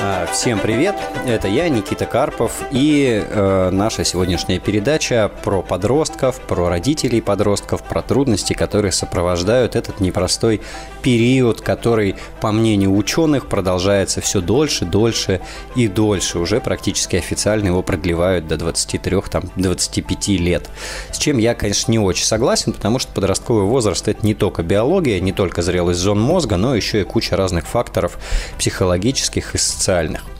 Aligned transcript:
А, 0.00 0.26
всем 0.26 0.60
привет! 0.60 0.94
Это 1.26 1.48
я, 1.48 1.68
Никита 1.68 2.06
Карпов, 2.06 2.52
и 2.70 3.20
э, 3.28 3.70
наша 3.72 4.04
сегодняшняя 4.04 4.60
передача 4.60 5.28
про 5.42 5.60
подростков, 5.60 6.40
про 6.40 6.68
родителей 6.68 7.20
подростков, 7.20 7.82
про 7.82 8.02
трудности, 8.02 8.52
которые 8.52 8.92
сопровождают 8.92 9.74
этот 9.74 9.98
непростой 9.98 10.60
период, 11.02 11.62
который, 11.62 12.14
по 12.40 12.52
мнению 12.52 12.94
ученых, 12.94 13.48
продолжается 13.48 14.20
все 14.20 14.40
дольше, 14.40 14.84
дольше 14.84 15.40
и 15.74 15.88
дольше. 15.88 16.38
Уже 16.38 16.60
практически 16.60 17.16
официально 17.16 17.66
его 17.66 17.82
продлевают 17.82 18.46
до 18.46 18.54
23-25 18.54 20.36
лет. 20.36 20.70
С 21.10 21.18
чем 21.18 21.38
я, 21.38 21.56
конечно, 21.56 21.90
не 21.90 21.98
очень 21.98 22.24
согласен, 22.24 22.72
потому 22.72 23.00
что 23.00 23.12
подростковый 23.12 23.64
возраст– 23.64 24.06
это 24.08 24.24
не 24.24 24.34
только 24.34 24.62
биология, 24.62 25.18
не 25.18 25.32
только 25.32 25.60
зрелость 25.60 25.98
зон 25.98 26.20
мозга, 26.20 26.56
но 26.56 26.76
еще 26.76 27.00
и 27.00 27.04
куча 27.04 27.36
разных 27.36 27.66
факторов 27.66 28.16
психологических 28.58 29.56
и 29.56 29.58
социальных 29.58 29.87
социальных. 29.88 30.37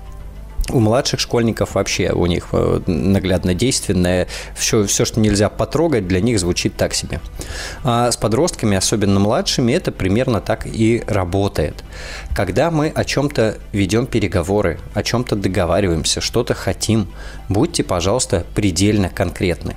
У 0.73 0.81
младших 0.81 1.21
школьников 1.21 1.75
вообще 1.75 2.13
у 2.13 2.27
них 2.27 2.49
э, 2.53 2.81
наглядно 2.87 3.55
действенное, 3.55 4.29
все, 4.55 4.85
все, 4.85 5.05
что 5.05 5.21
нельзя 5.21 5.49
потрогать, 5.49 6.07
для 6.07 6.21
них 6.21 6.39
звучит 6.39 6.77
так 6.77 6.95
себе. 6.95 7.21
А 7.85 8.11
с 8.11 8.17
подростками, 8.17 8.77
особенно 8.77 9.21
младшими, 9.21 9.73
это 9.73 9.93
примерно 9.93 10.41
так 10.41 10.67
и 10.67 11.03
работает. 11.07 11.85
Когда 12.35 12.71
мы 12.71 12.89
о 12.89 13.05
чем-то 13.05 13.59
ведем 13.73 14.07
переговоры, 14.07 14.79
о 14.95 15.03
чем-то 15.03 15.37
договариваемся, 15.37 16.21
что-то 16.21 16.55
хотим, 16.55 17.09
будьте, 17.49 17.83
пожалуйста, 17.83 18.45
предельно 18.55 19.09
конкретны. 19.09 19.77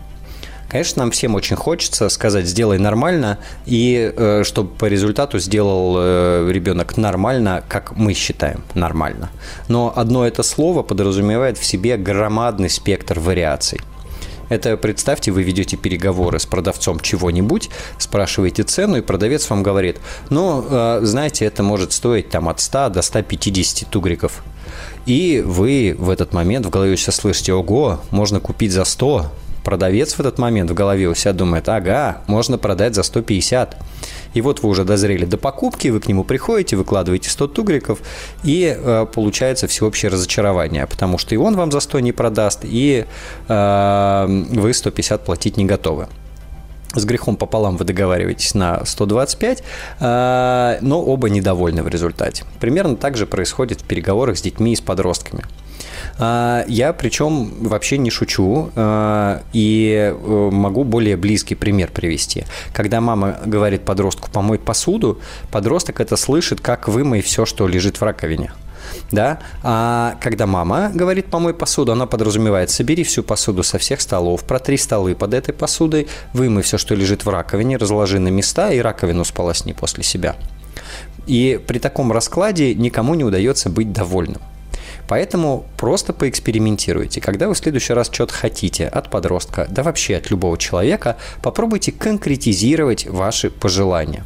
Конечно, 0.74 1.04
нам 1.04 1.12
всем 1.12 1.36
очень 1.36 1.56
хочется 1.56 2.10
сказать 2.10 2.48
«сделай 2.48 2.80
нормально», 2.80 3.38
и 3.68 4.12
э, 4.18 4.42
чтобы 4.44 4.72
по 4.72 4.86
результату 4.86 5.38
сделал 5.38 5.94
э, 6.00 6.50
ребенок 6.52 6.98
нормально, 6.98 7.64
как 7.70 7.96
мы 7.96 8.16
считаем 8.16 8.64
нормально. 8.74 9.30
Но 9.68 9.94
одно 9.96 10.26
это 10.26 10.42
слово 10.42 10.82
подразумевает 10.82 11.60
в 11.60 11.64
себе 11.64 11.96
громадный 11.96 12.72
спектр 12.72 13.20
вариаций. 13.20 13.82
Это 14.50 14.76
представьте, 14.76 15.30
вы 15.30 15.44
ведете 15.44 15.78
переговоры 15.78 16.40
с 16.40 16.48
продавцом 16.48 17.00
чего-нибудь, 17.00 17.70
спрашиваете 18.00 18.64
цену, 18.64 18.98
и 18.98 19.02
продавец 19.02 19.48
вам 19.52 19.62
говорит, 19.62 19.98
ну, 20.32 20.66
э, 20.68 21.02
знаете, 21.04 21.46
это 21.46 21.62
может 21.62 21.92
стоить 21.92 22.32
там 22.32 22.50
от 22.50 22.60
100 22.60 22.90
до 22.90 23.04
150 23.04 23.88
тугриков. 23.92 24.44
И 25.06 25.44
вы 25.46 25.96
в 25.96 26.10
этот 26.10 26.34
момент 26.34 26.66
в 26.66 26.72
голове 26.72 26.98
сейчас 26.98 27.18
слышите, 27.18 27.54
ого, 27.54 28.00
можно 28.10 28.40
купить 28.40 28.72
за 28.72 28.86
100, 28.86 29.32
Продавец 29.64 30.14
в 30.14 30.20
этот 30.20 30.38
момент 30.38 30.70
в 30.70 30.74
голове 30.74 31.08
у 31.08 31.16
себя 31.16 31.34
думает, 31.34 31.70
ага, 31.70 32.22
можно 32.28 32.58
продать 32.58 32.96
за 32.96 33.04
150. 33.04 33.78
И 34.34 34.42
вот 34.42 34.62
вы 34.64 34.70
уже 34.70 34.84
дозрели 34.84 35.26
до 35.26 35.38
покупки, 35.38 35.88
вы 35.90 36.00
к 36.00 36.08
нему 36.08 36.24
приходите, 36.24 36.76
выкладываете 36.76 37.30
100 37.30 37.48
тугриков, 37.48 38.00
и 38.44 38.76
э, 38.78 39.06
получается 39.14 39.68
всеобщее 39.68 40.12
разочарование, 40.12 40.88
потому 40.88 41.18
что 41.18 41.36
и 41.36 41.38
он 41.38 41.56
вам 41.56 41.72
за 41.72 41.80
100 41.80 42.00
не 42.00 42.12
продаст, 42.12 42.62
и 42.64 43.06
э, 43.48 44.44
вы 44.52 44.74
150 44.74 45.24
платить 45.24 45.58
не 45.58 45.66
готовы 45.66 46.08
с 46.96 47.06
грехом 47.06 47.38
пополам 47.38 47.78
вы 47.78 47.86
договариваетесь 47.86 48.54
на 48.54 48.86
125, 48.86 49.64
э, 50.00 50.78
но 50.82 51.04
оба 51.04 51.30
недовольны 51.30 51.84
в 51.84 51.88
результате. 51.88 52.44
Примерно 52.60 52.96
так 52.96 53.18
же 53.18 53.26
происходит 53.26 53.82
в 53.82 53.84
переговорах 53.84 54.38
с 54.38 54.42
детьми 54.42 54.74
и 54.74 54.76
с 54.76 54.82
подростками. 54.82 55.44
А, 56.20 56.64
я 56.68 56.94
причем 56.94 57.52
вообще 57.62 57.98
не 57.98 58.10
шучу 58.10 58.70
а, 58.76 59.42
и 59.54 60.14
э, 60.14 60.50
могу 60.52 60.84
более 60.84 61.18
близкий 61.18 61.56
пример 61.56 61.92
привести. 61.92 62.46
Когда 62.74 63.02
мама 63.02 63.38
говорит 63.46 63.84
подростку 63.84 64.30
«помой 64.32 64.60
посуду», 64.60 65.20
подросток 65.52 66.00
это 66.00 66.16
слышит 66.16 66.62
как 66.62 66.88
«вымой 66.88 67.22
все, 67.22 67.46
что 67.46 67.68
лежит 67.68 68.00
в 68.00 68.04
раковине» 68.04 68.52
да, 69.12 69.40
а 69.64 70.18
когда 70.22 70.46
мама 70.46 70.92
говорит 70.94 71.28
«помой 71.28 71.54
посуду», 71.54 71.92
она 71.92 72.06
подразумевает 72.06 72.70
«собери 72.70 73.04
всю 73.04 73.24
посуду 73.24 73.64
со 73.64 73.78
всех 73.78 74.02
столов, 74.02 74.44
протри 74.44 74.78
столы 74.78 75.16
под 75.16 75.34
этой 75.34 75.54
посудой, 75.54 76.08
вымой 76.34 76.64
все, 76.64 76.78
что 76.78 76.96
лежит 76.96 77.26
в 77.26 77.30
раковине, 77.30 77.78
разложи 77.78 78.20
на 78.20 78.30
места 78.30 78.72
и 78.72 78.80
раковину 78.80 79.24
сполосни 79.24 79.74
после 79.74 80.04
себя». 80.04 80.36
И 81.28 81.60
при 81.66 81.80
таком 81.80 82.12
раскладе 82.12 82.76
никому 82.76 83.16
не 83.16 83.24
удается 83.24 83.70
быть 83.70 83.94
довольным. 83.94 84.42
Поэтому 85.14 85.68
просто 85.78 86.12
поэкспериментируйте. 86.12 87.22
Когда 87.22 87.48
вы 87.48 87.54
в 87.54 87.58
следующий 87.60 87.94
раз 87.94 88.10
что-то 88.12 88.34
хотите 88.34 88.88
от 88.88 89.12
подростка, 89.12 89.68
да 89.70 89.84
вообще 89.84 90.16
от 90.16 90.32
любого 90.32 90.58
человека, 90.58 91.18
попробуйте 91.44 91.92
конкретизировать 91.92 93.06
ваши 93.06 93.52
пожелания. 93.52 94.24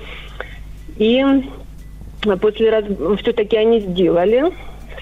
И 0.97 1.25
после 2.39 2.69
раз... 2.69 2.85
все-таки 3.19 3.57
они 3.57 3.79
сделали, 3.79 4.43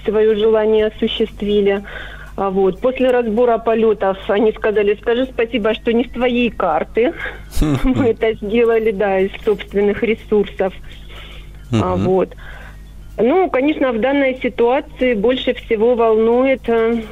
свое 0.04 0.34
желание 0.36 0.86
осуществили. 0.86 1.84
А 2.36 2.50
вот. 2.50 2.80
После 2.80 3.10
разбора 3.10 3.58
полетов 3.58 4.18
они 4.28 4.52
сказали, 4.52 4.96
скажи 5.00 5.26
спасибо, 5.26 5.74
что 5.74 5.92
не 5.92 6.04
с 6.04 6.10
твоей 6.10 6.50
карты. 6.50 7.12
Мы 7.84 8.08
это 8.08 8.34
сделали, 8.34 8.90
да, 8.90 9.20
из 9.20 9.30
собственных 9.44 10.02
ресурсов. 10.02 10.72
А, 11.72 11.96
вот. 11.96 12.34
Ну, 13.16 13.50
конечно, 13.50 13.92
в 13.92 14.00
данной 14.00 14.38
ситуации 14.42 15.14
больше 15.14 15.54
всего 15.54 15.94
волнует 15.94 16.68
э, 16.68 17.02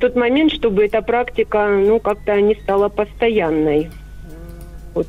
тот 0.00 0.16
момент, 0.16 0.52
чтобы 0.52 0.86
эта 0.86 1.02
практика, 1.02 1.68
ну, 1.68 2.00
как-то 2.00 2.40
не 2.40 2.54
стала 2.54 2.88
постоянной. 2.88 3.90
Вот. 4.94 5.08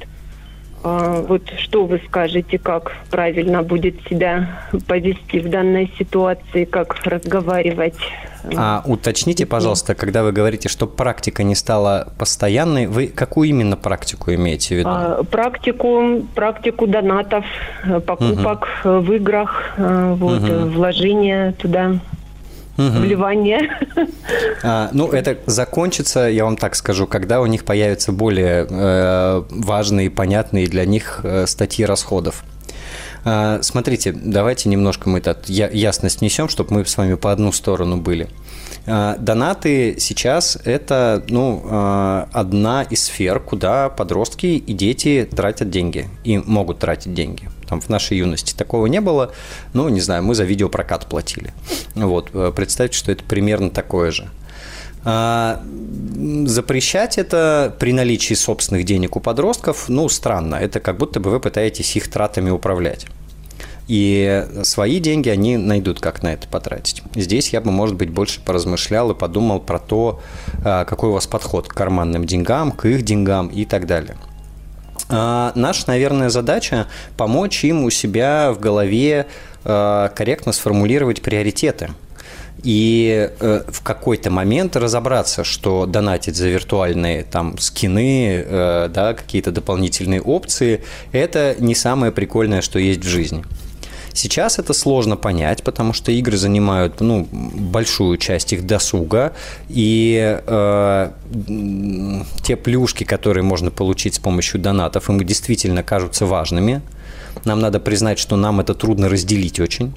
А, 0.84 1.22
вот 1.22 1.44
что 1.58 1.86
вы 1.86 2.02
скажете, 2.08 2.58
как 2.58 2.92
правильно 3.10 3.64
будет 3.64 3.96
себя 4.10 4.62
повести 4.88 5.40
в 5.40 5.50
данной 5.50 5.92
ситуации, 5.98 6.66
как 6.66 6.96
разговаривать? 7.06 7.96
А 8.58 8.84
уточните, 8.86 9.46
пожалуйста, 9.46 9.96
когда 9.96 10.24
вы 10.24 10.34
говорите, 10.34 10.68
что 10.68 10.86
практика 10.86 11.44
не 11.44 11.56
стала 11.56 12.12
постоянной, 12.18 12.88
вы 12.88 13.08
какую 13.08 13.48
именно 13.50 13.78
практику 13.78 14.34
имеете 14.34 14.76
в 14.76 14.78
виду? 14.80 14.90
А, 14.92 15.24
практику, 15.24 16.24
практику 16.36 16.86
донатов, 16.86 17.46
покупок 18.06 18.68
угу. 18.84 19.00
в 19.00 19.14
играх, 19.14 19.76
э, 19.78 20.16
вот, 20.18 20.44
угу. 20.44 20.70
вложения 20.70 21.54
туда 21.54 22.00
угу. 22.78 23.00
вливание. 23.00 23.70
А, 24.64 24.90
ну, 24.94 25.10
это 25.12 25.38
закончится, 25.46 26.22
я 26.22 26.46
вам 26.46 26.58
так 26.58 26.76
скажу, 26.76 27.06
когда 27.08 27.42
у 27.42 27.46
них 27.46 27.66
появятся 27.66 28.12
более 28.12 28.66
э, 28.70 29.44
важные, 29.50 30.10
понятные 30.10 30.68
для 30.68 30.86
них 30.86 31.22
э, 31.24 31.46
статьи 31.48 31.86
расходов. 31.86 32.44
А, 33.26 33.60
смотрите, 33.62 34.12
давайте 34.14 34.70
немножко 34.70 35.10
мы 35.10 35.20
этот 35.20 35.50
ясность 35.50 36.22
несем, 36.22 36.50
чтобы 36.50 36.74
мы 36.74 36.86
с 36.86 36.98
вами 36.98 37.16
по 37.16 37.32
одну 37.32 37.52
сторону 37.52 37.98
были. 37.98 38.30
А, 38.86 39.16
донаты 39.18 39.96
сейчас 40.00 40.58
это 40.66 41.24
ну, 41.30 41.64
а, 41.66 42.28
одна 42.34 42.84
из 42.84 43.04
сфер, 43.04 43.40
куда 43.40 43.90
подростки 43.90 44.46
и 44.46 44.74
дети 44.74 45.28
тратят 45.30 45.70
деньги 45.70 46.10
и 46.24 46.38
могут 46.38 46.80
тратить 46.80 47.14
деньги. 47.14 47.50
Там 47.68 47.80
в 47.80 47.90
нашей 47.90 48.18
юности 48.18 48.54
такого 48.54 48.88
не 48.88 49.00
было. 49.00 49.32
Ну, 49.74 49.88
не 49.90 50.02
знаю, 50.02 50.24
мы 50.24 50.36
за 50.36 50.44
видеопрокат 50.44 51.08
платили. 51.08 51.54
Вот, 51.96 52.32
э, 52.34 52.52
представьте, 52.54 52.98
что 52.98 53.12
это 53.12 53.24
примерно 53.24 53.70
такое 53.70 54.12
же. 54.12 54.30
запрещать 56.46 57.18
это 57.18 57.76
при 57.78 57.92
наличии 57.92 58.36
собственных 58.36 58.86
денег 58.86 59.18
у 59.18 59.20
подростков, 59.20 59.90
ну, 59.90 60.08
странно. 60.08 60.56
Это 60.56 60.80
как 60.80 60.98
будто 60.98 61.20
бы 61.20 61.30
вы 61.30 61.42
пытаетесь 61.42 61.98
их 61.98 62.10
тратами 62.10 62.50
управлять. 62.52 63.08
И 63.88 64.46
свои 64.64 65.00
деньги 65.00 65.30
они 65.30 65.58
найдут, 65.58 66.00
как 66.00 66.24
на 66.24 66.34
это 66.34 66.48
потратить. 66.48 67.04
Здесь 67.16 67.50
я 67.50 67.62
бы, 67.62 67.72
может 67.72 67.96
быть, 67.96 68.10
больше 68.10 68.40
поразмышлял 68.42 69.12
и 69.12 69.16
подумал 69.16 69.60
про 69.60 69.80
то, 69.80 70.22
а, 70.64 70.86
какой 70.86 71.10
у 71.10 71.14
вас 71.14 71.28
подход 71.28 71.68
к 71.68 71.74
карманным 71.74 72.26
деньгам, 72.26 72.72
к 72.72 72.86
их 72.86 73.04
деньгам 73.04 73.48
и 73.48 73.66
так 73.66 73.86
далее. 73.86 74.16
А, 75.10 75.52
наша, 75.56 75.84
наверное, 75.88 76.30
задача 76.30 76.88
помочь 77.18 77.64
им 77.66 77.84
у 77.84 77.90
себя 77.90 78.54
в 78.54 78.60
голове 78.60 79.28
а, 79.66 80.10
корректно 80.10 80.54
сформулировать 80.54 81.22
приоритеты 81.22 81.90
и 82.64 83.30
э, 83.40 83.62
в 83.68 83.82
какой-то 83.82 84.30
момент 84.30 84.76
разобраться, 84.76 85.44
что 85.44 85.86
донатить 85.86 86.36
за 86.36 86.48
виртуальные 86.48 87.24
там 87.24 87.58
скины, 87.58 88.44
э, 88.46 88.90
да, 88.94 89.14
какие-то 89.14 89.52
дополнительные 89.52 90.22
опции, 90.22 90.82
это 91.12 91.56
не 91.60 91.76
самое 91.76 92.12
прикольное, 92.12 92.62
что 92.62 92.80
есть 92.80 93.04
в 93.04 93.08
жизни. 93.08 93.44
Сейчас 94.14 94.60
это 94.60 94.74
сложно 94.74 95.18
понять, 95.18 95.64
потому 95.64 95.92
что 95.94 96.12
игры 96.12 96.38
занимают 96.38 97.02
ну, 97.02 97.28
большую 97.32 98.18
часть 98.18 98.54
их 98.54 98.66
досуга, 98.66 99.34
и 99.70 100.40
э, 100.46 101.12
те 102.44 102.56
плюшки, 102.56 103.04
которые 103.04 103.44
можно 103.44 103.72
получить 103.72 104.16
с 104.16 104.20
помощью 104.20 104.60
донатов, 104.62 105.10
им 105.10 105.20
действительно 105.24 105.82
кажутся 105.82 106.28
важными. 106.28 106.82
Нам 107.46 107.60
надо 107.60 107.80
признать, 107.80 108.20
что 108.20 108.36
нам 108.36 108.60
это 108.60 108.76
трудно 108.76 109.10
разделить 109.10 109.60
очень, 109.60 109.96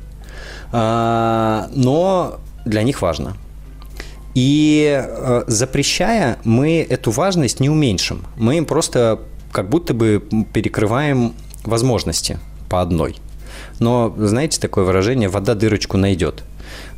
э, 0.72 1.68
но 1.74 2.40
для 2.64 2.82
них 2.82 3.02
важно. 3.02 3.36
И 4.34 5.04
э, 5.06 5.44
запрещая, 5.46 6.38
мы 6.44 6.86
эту 6.88 7.10
важность 7.10 7.60
не 7.60 7.68
уменьшим. 7.68 8.24
Мы 8.36 8.56
им 8.56 8.64
просто 8.64 9.20
как 9.52 9.68
будто 9.68 9.92
бы 9.92 10.22
перекрываем 10.52 11.34
возможности 11.64 12.38
по 12.68 12.80
одной 12.80 13.16
но, 13.78 14.14
знаете, 14.18 14.60
такое 14.60 14.84
выражение 14.84 15.28
«вода 15.28 15.54
дырочку 15.54 15.96
найдет». 15.96 16.42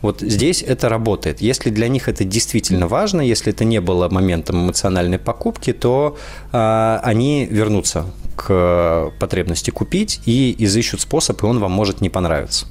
Вот 0.00 0.20
здесь 0.20 0.62
это 0.62 0.88
работает. 0.88 1.40
Если 1.40 1.70
для 1.70 1.88
них 1.88 2.08
это 2.08 2.24
действительно 2.24 2.86
важно, 2.86 3.20
если 3.20 3.52
это 3.52 3.64
не 3.64 3.80
было 3.80 4.08
моментом 4.08 4.64
эмоциональной 4.64 5.18
покупки, 5.18 5.72
то 5.72 6.16
э, 6.52 7.00
они 7.02 7.46
вернутся 7.46 8.06
к 8.36 9.12
потребности 9.18 9.70
купить 9.70 10.20
и 10.24 10.54
изыщут 10.58 11.00
способ, 11.00 11.42
и 11.42 11.46
он 11.46 11.58
вам 11.58 11.72
может 11.72 12.00
не 12.00 12.08
понравиться 12.08 12.66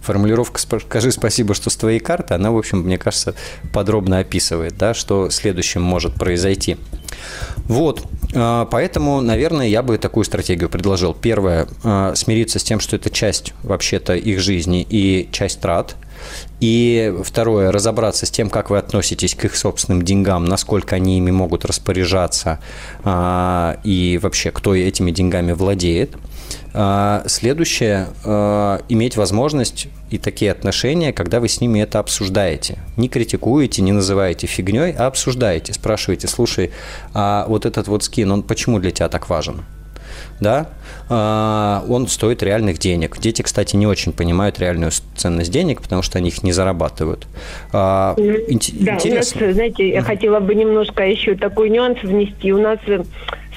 формулировка 0.00 0.60
«скажи 0.60 1.12
спасибо, 1.12 1.54
что 1.54 1.70
с 1.70 1.76
твоей 1.76 2.00
карты», 2.00 2.34
она, 2.34 2.50
в 2.50 2.58
общем, 2.58 2.78
мне 2.78 2.98
кажется, 2.98 3.34
подробно 3.72 4.18
описывает, 4.18 4.76
да, 4.76 4.94
что 4.94 5.30
следующим 5.30 5.82
может 5.82 6.14
произойти. 6.14 6.78
Вот, 7.64 8.02
поэтому, 8.32 9.20
наверное, 9.20 9.66
я 9.66 9.82
бы 9.82 9.98
такую 9.98 10.24
стратегию 10.24 10.68
предложил. 10.68 11.14
Первое, 11.14 11.66
а, 11.82 12.14
смириться 12.14 12.58
с 12.58 12.62
тем, 12.62 12.80
что 12.80 12.96
это 12.96 13.10
часть 13.10 13.54
вообще-то 13.62 14.14
их 14.14 14.40
жизни 14.40 14.86
и 14.88 15.28
часть 15.32 15.60
трат. 15.60 15.96
И 16.60 17.14
второе, 17.24 17.72
разобраться 17.72 18.26
с 18.26 18.30
тем, 18.30 18.50
как 18.50 18.70
вы 18.70 18.78
относитесь 18.78 19.34
к 19.34 19.46
их 19.46 19.56
собственным 19.56 20.02
деньгам, 20.02 20.44
насколько 20.44 20.96
они 20.96 21.16
ими 21.16 21.30
могут 21.30 21.64
распоряжаться 21.64 22.60
а, 23.04 23.78
и 23.84 24.18
вообще, 24.22 24.50
кто 24.50 24.74
этими 24.74 25.10
деньгами 25.10 25.52
владеет. 25.52 26.16
Следующее, 27.26 28.08
иметь 28.88 29.16
возможность 29.16 29.88
и 30.10 30.18
такие 30.18 30.52
отношения, 30.52 31.12
когда 31.12 31.40
вы 31.40 31.48
с 31.48 31.60
ними 31.60 31.80
это 31.80 31.98
обсуждаете. 31.98 32.78
Не 32.96 33.08
критикуете, 33.08 33.82
не 33.82 33.92
называете 33.92 34.46
фигней, 34.46 34.92
а 34.92 35.06
обсуждаете. 35.06 35.72
Спрашиваете, 35.72 36.28
слушай, 36.28 36.70
а 37.14 37.46
вот 37.48 37.66
этот 37.66 37.88
вот 37.88 38.04
скин, 38.04 38.30
он 38.30 38.42
почему 38.42 38.78
для 38.78 38.90
тебя 38.90 39.08
так 39.08 39.28
важен? 39.28 39.64
да, 40.40 40.68
а, 41.08 41.84
он 41.88 42.08
стоит 42.08 42.42
реальных 42.42 42.78
денег. 42.78 43.18
Дети, 43.18 43.42
кстати, 43.42 43.76
не 43.76 43.86
очень 43.86 44.12
понимают 44.12 44.58
реальную 44.58 44.90
ценность 45.16 45.50
денег, 45.50 45.82
потому 45.82 46.02
что 46.02 46.18
они 46.18 46.28
их 46.28 46.42
не 46.42 46.52
зарабатывают. 46.52 47.26
А, 47.72 48.14
да, 48.16 48.22
интересно. 48.48 49.10
У 49.10 49.14
нас, 49.14 49.54
знаете, 49.54 49.88
я 49.90 50.02
хотела 50.02 50.40
бы 50.40 50.54
немножко 50.54 51.06
еще 51.06 51.34
такой 51.34 51.68
нюанс 51.68 52.02
внести. 52.02 52.52
У 52.52 52.60
нас 52.60 52.78
э, 52.86 53.02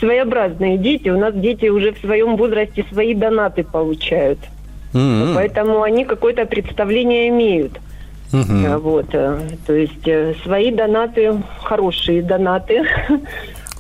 своеобразные 0.04 0.78
дети, 0.78 1.08
у 1.08 1.18
нас 1.18 1.34
дети 1.34 1.68
уже 1.68 1.94
в 1.94 2.00
своем 2.00 2.36
возрасте 2.36 2.86
свои 2.92 3.14
донаты 3.14 3.64
получают. 3.64 4.40
Mm-hmm. 4.94 5.34
Поэтому 5.36 5.82
они 5.82 6.04
какое-то 6.04 6.46
представление 6.46 7.30
имеют. 7.30 7.80
Mm-hmm. 8.34 8.78
Вот, 8.80 9.06
э, 9.14 9.40
то 9.66 9.74
есть 9.74 10.06
э, 10.08 10.34
свои 10.44 10.72
донаты, 10.72 11.42
хорошие 11.64 12.22
донаты. 12.22 12.84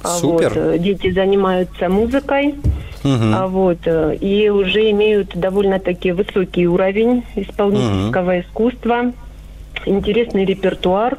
А 0.05 0.17
Супер. 0.17 0.51
Вот, 0.53 0.81
дети 0.81 1.11
занимаются 1.11 1.87
музыкой. 1.87 2.55
Uh-huh. 3.03 3.47
Вот, 3.47 3.77
и 4.21 4.49
уже 4.49 4.91
имеют 4.91 5.29
довольно-таки 5.33 6.11
высокий 6.11 6.67
уровень 6.67 7.23
исполнительского 7.37 8.35
uh-huh. 8.35 8.41
искусства, 8.41 9.13
интересный 9.85 10.43
репертуар. 10.43 11.13
А 11.13 11.17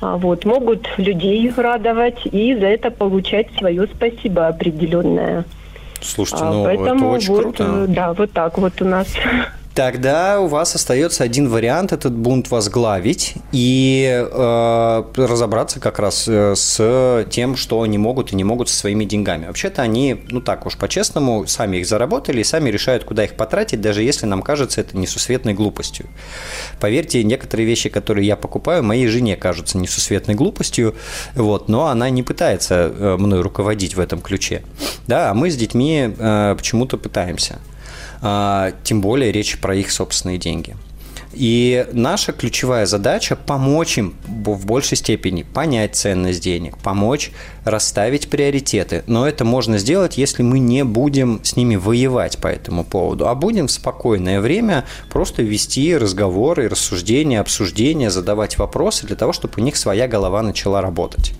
вот, 0.00 0.44
могут 0.44 0.88
людей 0.96 1.52
радовать 1.54 2.20
и 2.24 2.54
за 2.54 2.66
это 2.66 2.90
получать 2.90 3.48
свое 3.58 3.86
спасибо 3.86 4.48
определенное. 4.48 5.44
Слушайте, 6.00 6.44
а, 6.44 6.52
ну 6.52 6.64
Поэтому 6.64 7.06
это 7.06 7.16
очень 7.16 7.28
вот, 7.28 7.42
круто. 7.42 7.64
Э, 7.64 7.86
да, 7.88 8.12
вот 8.14 8.32
так 8.32 8.58
вот 8.58 8.80
у 8.80 8.84
нас. 8.84 9.08
Тогда 9.74 10.40
у 10.40 10.48
вас 10.48 10.74
остается 10.74 11.22
один 11.22 11.48
вариант 11.48 11.92
этот 11.92 12.12
бунт 12.12 12.50
возглавить 12.50 13.34
и 13.52 14.26
э, 14.30 15.04
разобраться 15.14 15.78
как 15.78 16.00
раз 16.00 16.26
э, 16.26 16.54
с 16.56 17.24
тем, 17.30 17.56
что 17.56 17.80
они 17.82 17.96
могут 17.96 18.32
и 18.32 18.36
не 18.36 18.42
могут 18.42 18.68
со 18.68 18.76
своими 18.76 19.04
деньгами. 19.04 19.46
Вообще-то 19.46 19.82
они, 19.82 20.24
ну 20.28 20.40
так 20.40 20.66
уж 20.66 20.76
по-честному, 20.76 21.46
сами 21.46 21.76
их 21.76 21.86
заработали 21.86 22.40
и 22.40 22.44
сами 22.44 22.68
решают, 22.68 23.04
куда 23.04 23.24
их 23.24 23.36
потратить, 23.36 23.80
даже 23.80 24.02
если 24.02 24.26
нам 24.26 24.42
кажется 24.42 24.80
это 24.80 24.98
несусветной 24.98 25.54
глупостью. 25.54 26.06
Поверьте, 26.80 27.22
некоторые 27.22 27.64
вещи, 27.64 27.88
которые 27.88 28.26
я 28.26 28.34
покупаю, 28.34 28.82
моей 28.82 29.06
жене 29.06 29.36
кажутся 29.36 29.78
несусветной 29.78 30.34
глупостью, 30.34 30.96
вот, 31.36 31.68
но 31.68 31.86
она 31.86 32.10
не 32.10 32.24
пытается 32.24 32.92
э, 32.92 33.16
мной 33.16 33.40
руководить 33.40 33.94
в 33.94 34.00
этом 34.00 34.20
ключе. 34.20 34.62
Да, 35.06 35.30
а 35.30 35.34
мы 35.34 35.48
с 35.48 35.56
детьми 35.56 36.12
э, 36.18 36.54
почему-то 36.58 36.98
пытаемся. 36.98 37.60
А, 38.22 38.72
тем 38.84 39.00
более 39.00 39.32
речь 39.32 39.58
про 39.58 39.74
их 39.74 39.90
собственные 39.90 40.38
деньги. 40.38 40.76
И 41.32 41.86
наша 41.92 42.32
ключевая 42.32 42.86
задача– 42.86 43.36
помочь 43.46 43.98
им 43.98 44.14
в 44.26 44.66
большей 44.66 44.96
степени 44.96 45.44
понять 45.44 45.94
ценность 45.94 46.42
денег, 46.42 46.76
помочь 46.78 47.30
расставить 47.64 48.28
приоритеты. 48.28 49.04
Но 49.06 49.28
это 49.28 49.44
можно 49.44 49.78
сделать, 49.78 50.18
если 50.18 50.42
мы 50.42 50.58
не 50.58 50.84
будем 50.84 51.40
с 51.44 51.54
ними 51.54 51.76
воевать 51.76 52.38
по 52.38 52.48
этому 52.48 52.82
поводу, 52.84 53.28
а 53.28 53.36
будем 53.36 53.68
в 53.68 53.72
спокойное 53.72 54.40
время 54.40 54.84
просто 55.08 55.42
вести 55.42 55.96
разговоры, 55.96 56.68
рассуждения, 56.68 57.38
обсуждения, 57.38 58.10
задавать 58.10 58.58
вопросы 58.58 59.06
для 59.06 59.14
того, 59.14 59.32
чтобы 59.32 59.54
у 59.58 59.60
них 59.60 59.76
своя 59.76 60.08
голова 60.08 60.42
начала 60.42 60.82
работать. 60.82 61.32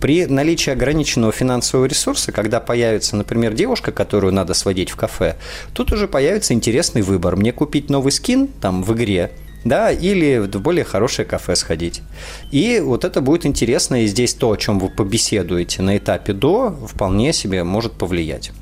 При 0.00 0.26
наличии 0.26 0.70
ограниченного 0.70 1.32
финансового 1.32 1.86
ресурса, 1.86 2.32
когда 2.32 2.60
появится, 2.60 3.16
например, 3.16 3.54
девушка, 3.54 3.90
которую 3.90 4.32
надо 4.32 4.54
сводить 4.54 4.90
в 4.90 4.96
кафе, 4.96 5.36
тут 5.72 5.92
уже 5.92 6.06
появится 6.06 6.54
интересный 6.54 7.02
выбор. 7.02 7.36
Мне 7.36 7.52
купить 7.52 7.90
новый 7.90 8.12
скин 8.12 8.48
там 8.48 8.82
в 8.82 8.94
игре, 8.94 9.32
да, 9.64 9.90
или 9.90 10.38
в 10.38 10.60
более 10.60 10.84
хорошее 10.84 11.26
кафе 11.26 11.56
сходить. 11.56 12.02
И 12.50 12.80
вот 12.80 13.04
это 13.04 13.20
будет 13.20 13.44
интересно, 13.44 14.04
и 14.04 14.06
здесь 14.06 14.34
то, 14.34 14.52
о 14.52 14.56
чем 14.56 14.78
вы 14.78 14.88
побеседуете 14.88 15.82
на 15.82 15.96
этапе 15.96 16.32
до, 16.32 16.70
вполне 16.86 17.32
себе 17.32 17.64
может 17.64 17.92
повлиять. 17.92 18.52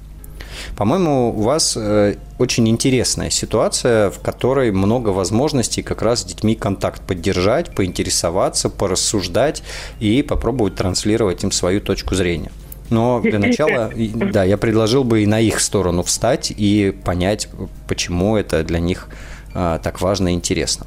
По-моему, 0.77 1.29
у 1.29 1.43
вас 1.43 1.77
э, 1.77 2.17
очень 2.39 2.69
интересная 2.69 3.31
ситуация, 3.31 4.11
в 4.11 4.21
которой 4.21 4.71
много 4.73 5.11
возможностей 5.11 5.83
как 5.83 6.03
раз 6.03 6.21
с 6.21 6.25
детьми 6.25 6.55
контакт 6.55 7.03
поддержать, 7.03 7.75
поинтересоваться, 7.75 8.71
порассуждать 8.71 9.63
и 10.01 10.23
попробовать 10.23 10.75
транслировать 10.75 11.45
им 11.45 11.53
свою 11.53 11.81
точку 11.81 12.15
зрения. 12.15 12.51
Но 12.91 13.21
для 13.21 13.39
начала, 13.39 13.91
да, 13.97 14.45
я 14.45 14.57
предложил 14.57 15.05
бы 15.05 15.23
и 15.23 15.27
на 15.27 15.41
их 15.41 15.61
сторону 15.61 16.03
встать 16.03 16.53
и 16.57 16.95
понять, 17.05 17.49
почему 17.89 18.37
это 18.37 18.63
для 18.63 18.79
них 18.79 19.09
а, 19.55 19.79
так 19.79 20.01
важно 20.01 20.29
и 20.29 20.33
интересно. 20.33 20.87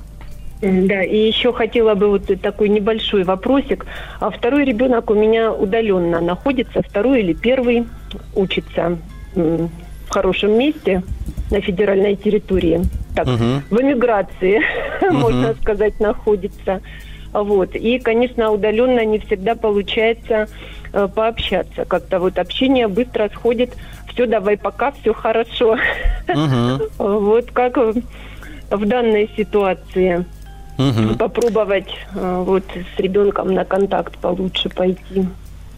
Да, 0.62 1.04
и 1.04 1.16
еще 1.16 1.54
хотела 1.54 1.96
бы 1.96 2.10
вот 2.10 2.30
такой 2.42 2.70
небольшой 2.70 3.24
вопросик. 3.24 3.86
А 4.20 4.30
второй 4.30 4.66
ребенок 4.66 5.10
у 5.10 5.14
меня 5.14 5.54
удаленно 5.54 6.20
находится, 6.20 6.82
второй 6.82 7.22
или 7.22 7.34
первый 7.34 7.88
учится 8.36 8.98
в 9.36 9.70
хорошем 10.10 10.58
месте 10.58 11.04
на 11.52 11.62
федеральной 11.62 12.16
территории. 12.16 12.82
Так, 13.16 13.28
угу. 13.28 13.62
в 13.70 13.82
эмиграции, 13.82 14.62
угу. 15.02 15.14
можно 15.14 15.54
сказать, 15.56 16.00
находится. 16.00 16.82
Вот. 17.32 17.76
И, 17.76 18.00
конечно, 18.00 18.52
удаленно 18.52 19.06
не 19.06 19.20
всегда 19.20 19.56
получается 19.56 20.48
э, 20.94 21.08
пообщаться. 21.14 21.86
Как-то 21.86 22.20
вот 22.20 22.40
общение 22.40 22.88
быстро 22.88 23.30
сходит. 23.34 23.76
Все, 24.12 24.26
давай 24.26 24.58
пока, 24.58 24.92
все 24.92 25.14
хорошо. 25.14 25.78
Угу. 26.28 26.90
вот 27.20 27.52
как 27.52 27.78
в 27.78 28.86
данной 28.86 29.30
ситуации. 29.38 30.26
Угу. 30.78 31.18
Попробовать 31.18 31.94
э, 32.16 32.44
вот 32.46 32.64
с 32.96 33.00
ребенком 33.00 33.54
на 33.54 33.66
контакт 33.66 34.18
получше 34.18 34.70
пойти. 34.70 35.28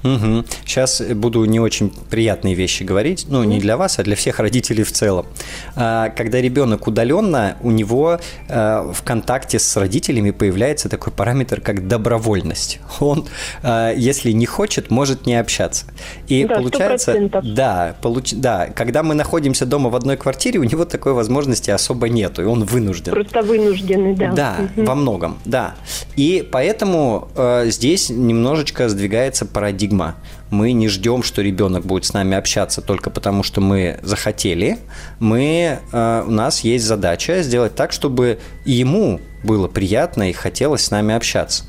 Угу. 0.03 0.45
Сейчас 0.65 1.01
буду 1.01 1.45
не 1.45 1.59
очень 1.59 1.91
приятные 2.09 2.55
вещи 2.55 2.83
говорить, 2.83 3.25
ну, 3.29 3.43
не 3.43 3.59
для 3.59 3.77
вас, 3.77 3.99
а 3.99 4.03
для 4.03 4.15
всех 4.15 4.39
родителей 4.39 4.83
в 4.83 4.91
целом. 4.91 5.27
А, 5.75 6.09
когда 6.09 6.41
ребенок 6.41 6.87
удаленно, 6.87 7.57
у 7.61 7.71
него 7.71 8.19
а, 8.49 8.91
в 8.91 9.03
контакте 9.03 9.59
с 9.59 9.77
родителями 9.77 10.31
появляется 10.31 10.89
такой 10.89 11.13
параметр, 11.13 11.61
как 11.61 11.87
добровольность. 11.87 12.79
Он, 12.99 13.27
а, 13.63 13.93
если 13.93 14.31
не 14.31 14.45
хочет, 14.45 14.89
может 14.89 15.25
не 15.25 15.35
общаться. 15.35 15.85
И 16.27 16.45
да, 16.45 16.55
получается, 16.55 17.13
100%. 17.13 17.53
да, 17.53 17.95
получ, 18.01 18.33
да, 18.33 18.69
когда 18.73 19.03
мы 19.03 19.13
находимся 19.13 19.65
дома 19.65 19.89
в 19.89 19.95
одной 19.95 20.17
квартире, 20.17 20.59
у 20.59 20.63
него 20.63 20.85
такой 20.85 21.13
возможности 21.13 21.69
особо 21.69 22.09
нету, 22.09 22.41
и 22.41 22.45
он 22.45 22.63
вынужден. 22.63 23.13
Просто 23.13 23.41
вынужденный, 23.43 24.15
да. 24.15 24.31
Да, 24.31 24.57
угу. 24.75 24.85
во 24.85 24.95
многом, 24.95 25.37
да. 25.45 25.75
И 26.15 26.47
поэтому 26.51 27.27
здесь 27.65 28.09
немножечко 28.09 28.89
сдвигается 28.89 29.45
парадигма 29.45 29.90
парадигма. 29.91 30.15
Мы 30.49 30.73
не 30.73 30.87
ждем, 30.87 31.23
что 31.23 31.41
ребенок 31.41 31.85
будет 31.85 32.05
с 32.05 32.13
нами 32.13 32.35
общаться 32.35 32.81
только 32.81 33.09
потому, 33.09 33.43
что 33.43 33.61
мы 33.61 33.99
захотели. 34.03 34.77
Мы, 35.19 35.79
э, 35.91 36.23
у 36.27 36.31
нас 36.31 36.61
есть 36.61 36.85
задача 36.85 37.41
сделать 37.41 37.75
так, 37.75 37.91
чтобы 37.91 38.39
ему 38.65 39.19
было 39.43 39.67
приятно 39.67 40.29
и 40.29 40.33
хотелось 40.33 40.85
с 40.85 40.91
нами 40.91 41.15
общаться. 41.15 41.63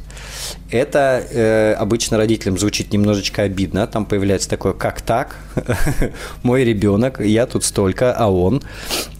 Это 0.71 1.23
э, 1.31 1.75
обычно 1.75 2.17
родителям 2.17 2.59
звучит 2.59 2.93
немножечко 2.93 3.43
обидно. 3.43 3.87
Там 3.87 4.05
появляется 4.05 4.49
такое, 4.49 4.73
как 4.73 5.01
так? 5.01 5.37
Мой 6.43 6.65
ребенок, 6.65 7.21
я 7.21 7.47
тут 7.47 7.65
столько, 7.65 8.13
а 8.13 8.31
он. 8.31 8.63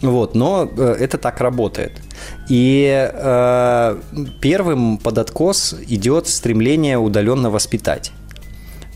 Вот, 0.01 0.35
но 0.35 0.69
э, 0.77 0.95
это 0.99 1.17
так 1.17 1.39
работает. 1.39 1.91
И 2.49 3.09
э, 3.13 3.97
первым 4.41 4.97
под 4.97 5.17
откос 5.17 5.75
идет 5.87 6.27
стремление 6.27 6.97
удаленно 6.97 7.49
воспитать 7.49 8.11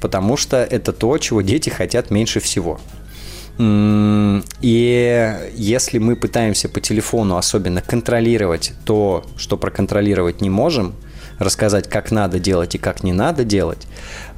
потому 0.02 0.38
что 0.38 0.58
это 0.58 0.94
то, 0.94 1.18
чего 1.18 1.42
дети 1.42 1.70
хотят 1.70 2.12
меньше 2.12 2.40
всего. 2.40 2.80
И 3.60 5.36
если 5.56 5.98
мы 5.98 6.16
пытаемся 6.16 6.70
по 6.70 6.80
телефону 6.80 7.38
особенно 7.38 7.82
контролировать 7.82 8.74
то, 8.86 9.26
что 9.36 9.58
проконтролировать 9.58 10.42
не 10.42 10.50
можем, 10.50 10.94
рассказать, 11.40 11.90
как 11.90 12.12
надо 12.12 12.40
делать 12.40 12.76
и 12.76 12.78
как 12.78 13.04
не 13.04 13.14
надо 13.14 13.44
делать, 13.44 13.88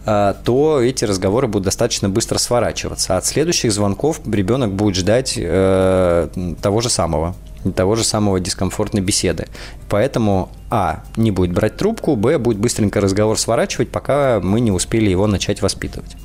а, 0.06 0.34
то 0.34 0.82
эти 0.82 1.06
разговоры 1.06 1.48
будут 1.48 1.66
достаточно 1.66 2.10
быстро 2.10 2.38
сворачиваться. 2.38 3.18
От 3.18 3.26
следующих 3.26 3.72
звонков 3.72 4.22
ребенок 4.26 4.74
будет 4.74 4.96
ждать 4.96 5.34
э, 5.38 6.30
того 6.62 6.82
же 6.82 6.90
самого 6.90 7.36
того 7.76 7.96
же 7.96 8.04
самого 8.04 8.40
дискомфортной 8.40 9.02
беседы. 9.02 9.48
Поэтому, 9.90 10.50
а, 10.70 11.04
не 11.18 11.32
будет 11.32 11.52
брать 11.52 11.78
трубку, 11.78 12.16
б, 12.16 12.38
будет 12.38 12.58
быстренько 12.58 13.02
разговор 13.02 13.38
сворачивать, 13.38 13.90
пока 13.90 14.40
мы 14.42 14.60
не 14.60 14.72
успели 14.72 15.10
его 15.10 15.28
начать 15.28 15.62
воспитывать. 15.62 16.16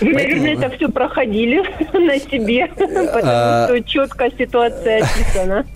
Вы, 0.00 0.12
наверное, 0.12 0.54
это 0.54 0.70
все 0.76 0.88
проходили 0.88 1.58
на 1.92 2.18
себе, 2.18 2.66
потому 2.76 3.20
а, 3.22 3.66
что 3.66 3.82
четко 3.82 4.30
ситуация 4.36 5.04
описана. 5.04 5.66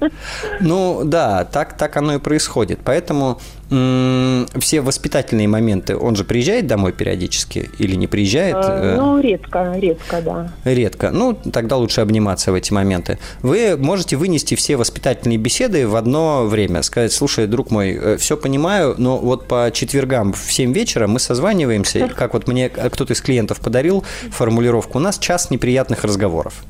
Ну 0.60 1.02
да, 1.04 1.44
так, 1.44 1.76
так 1.76 1.96
оно 1.96 2.14
и 2.14 2.18
происходит. 2.18 2.80
Поэтому 2.84 3.40
все 3.70 4.80
воспитательные 4.80 5.46
моменты, 5.46 5.96
он 5.96 6.16
же 6.16 6.24
приезжает 6.24 6.66
домой 6.66 6.92
периодически 6.92 7.70
или 7.78 7.94
не 7.94 8.08
приезжает? 8.08 8.56
А, 8.58 8.96
ну, 8.96 9.20
редко, 9.20 9.74
редко, 9.76 10.20
да. 10.20 10.52
Редко. 10.64 11.10
Ну, 11.12 11.34
тогда 11.34 11.76
лучше 11.76 12.00
обниматься 12.00 12.50
в 12.50 12.54
эти 12.54 12.72
моменты. 12.72 13.18
Вы 13.42 13.76
можете 13.76 14.16
вынести 14.16 14.56
все 14.56 14.76
воспитательные 14.76 15.38
беседы 15.38 15.86
в 15.86 15.94
одно 15.94 16.46
время. 16.46 16.82
Сказать, 16.82 17.12
слушай, 17.12 17.46
друг 17.46 17.70
мой, 17.70 17.92
э, 17.92 18.16
все 18.16 18.36
понимаю, 18.36 18.96
но 18.98 19.18
вот 19.18 19.46
по 19.46 19.70
четвергам 19.72 20.32
в 20.32 20.52
7 20.52 20.72
вечера 20.72 21.06
мы 21.06 21.20
созваниваемся, 21.20 22.08
как 22.08 22.34
вот 22.34 22.48
мне 22.48 22.68
кто-то 22.68 23.12
из 23.12 23.20
клиентов 23.20 23.60
подарил 23.60 24.04
формулировку, 24.30 24.98
у 24.98 25.00
нас 25.00 25.18
час 25.18 25.50
неприятных 25.50 26.02
разговоров. 26.02 26.64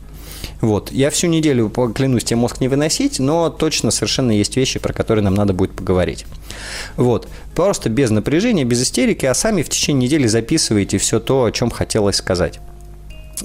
Вот. 0.61 0.92
Я 0.92 1.11
всю 1.11 1.26
неделю, 1.26 1.70
клянусь, 1.70 2.25
тебе 2.25 2.37
мозг 2.37 2.61
не 2.61 2.68
выносить, 2.68 3.18
но 3.18 3.50
точно 3.50 3.90
совершенно 3.90 4.32
есть 4.32 4.56
вещи, 4.56 4.78
про 4.78 4.92
которые 4.92 5.25
нам 5.25 5.35
надо 5.35 5.52
будет 5.52 5.73
поговорить. 5.73 6.26
Вот. 6.97 7.28
Просто 7.54 7.88
без 7.88 8.11
напряжения, 8.11 8.64
без 8.64 8.82
истерики, 8.82 9.26
а 9.26 9.35
сами 9.35 9.62
в 9.62 9.68
течение 9.68 10.09
недели 10.09 10.26
записываете 10.26 10.99
все 10.99 11.20
то, 11.20 11.44
о 11.44 11.52
чем 11.52 11.70
хотелось 11.70 12.16
сказать. 12.16 12.61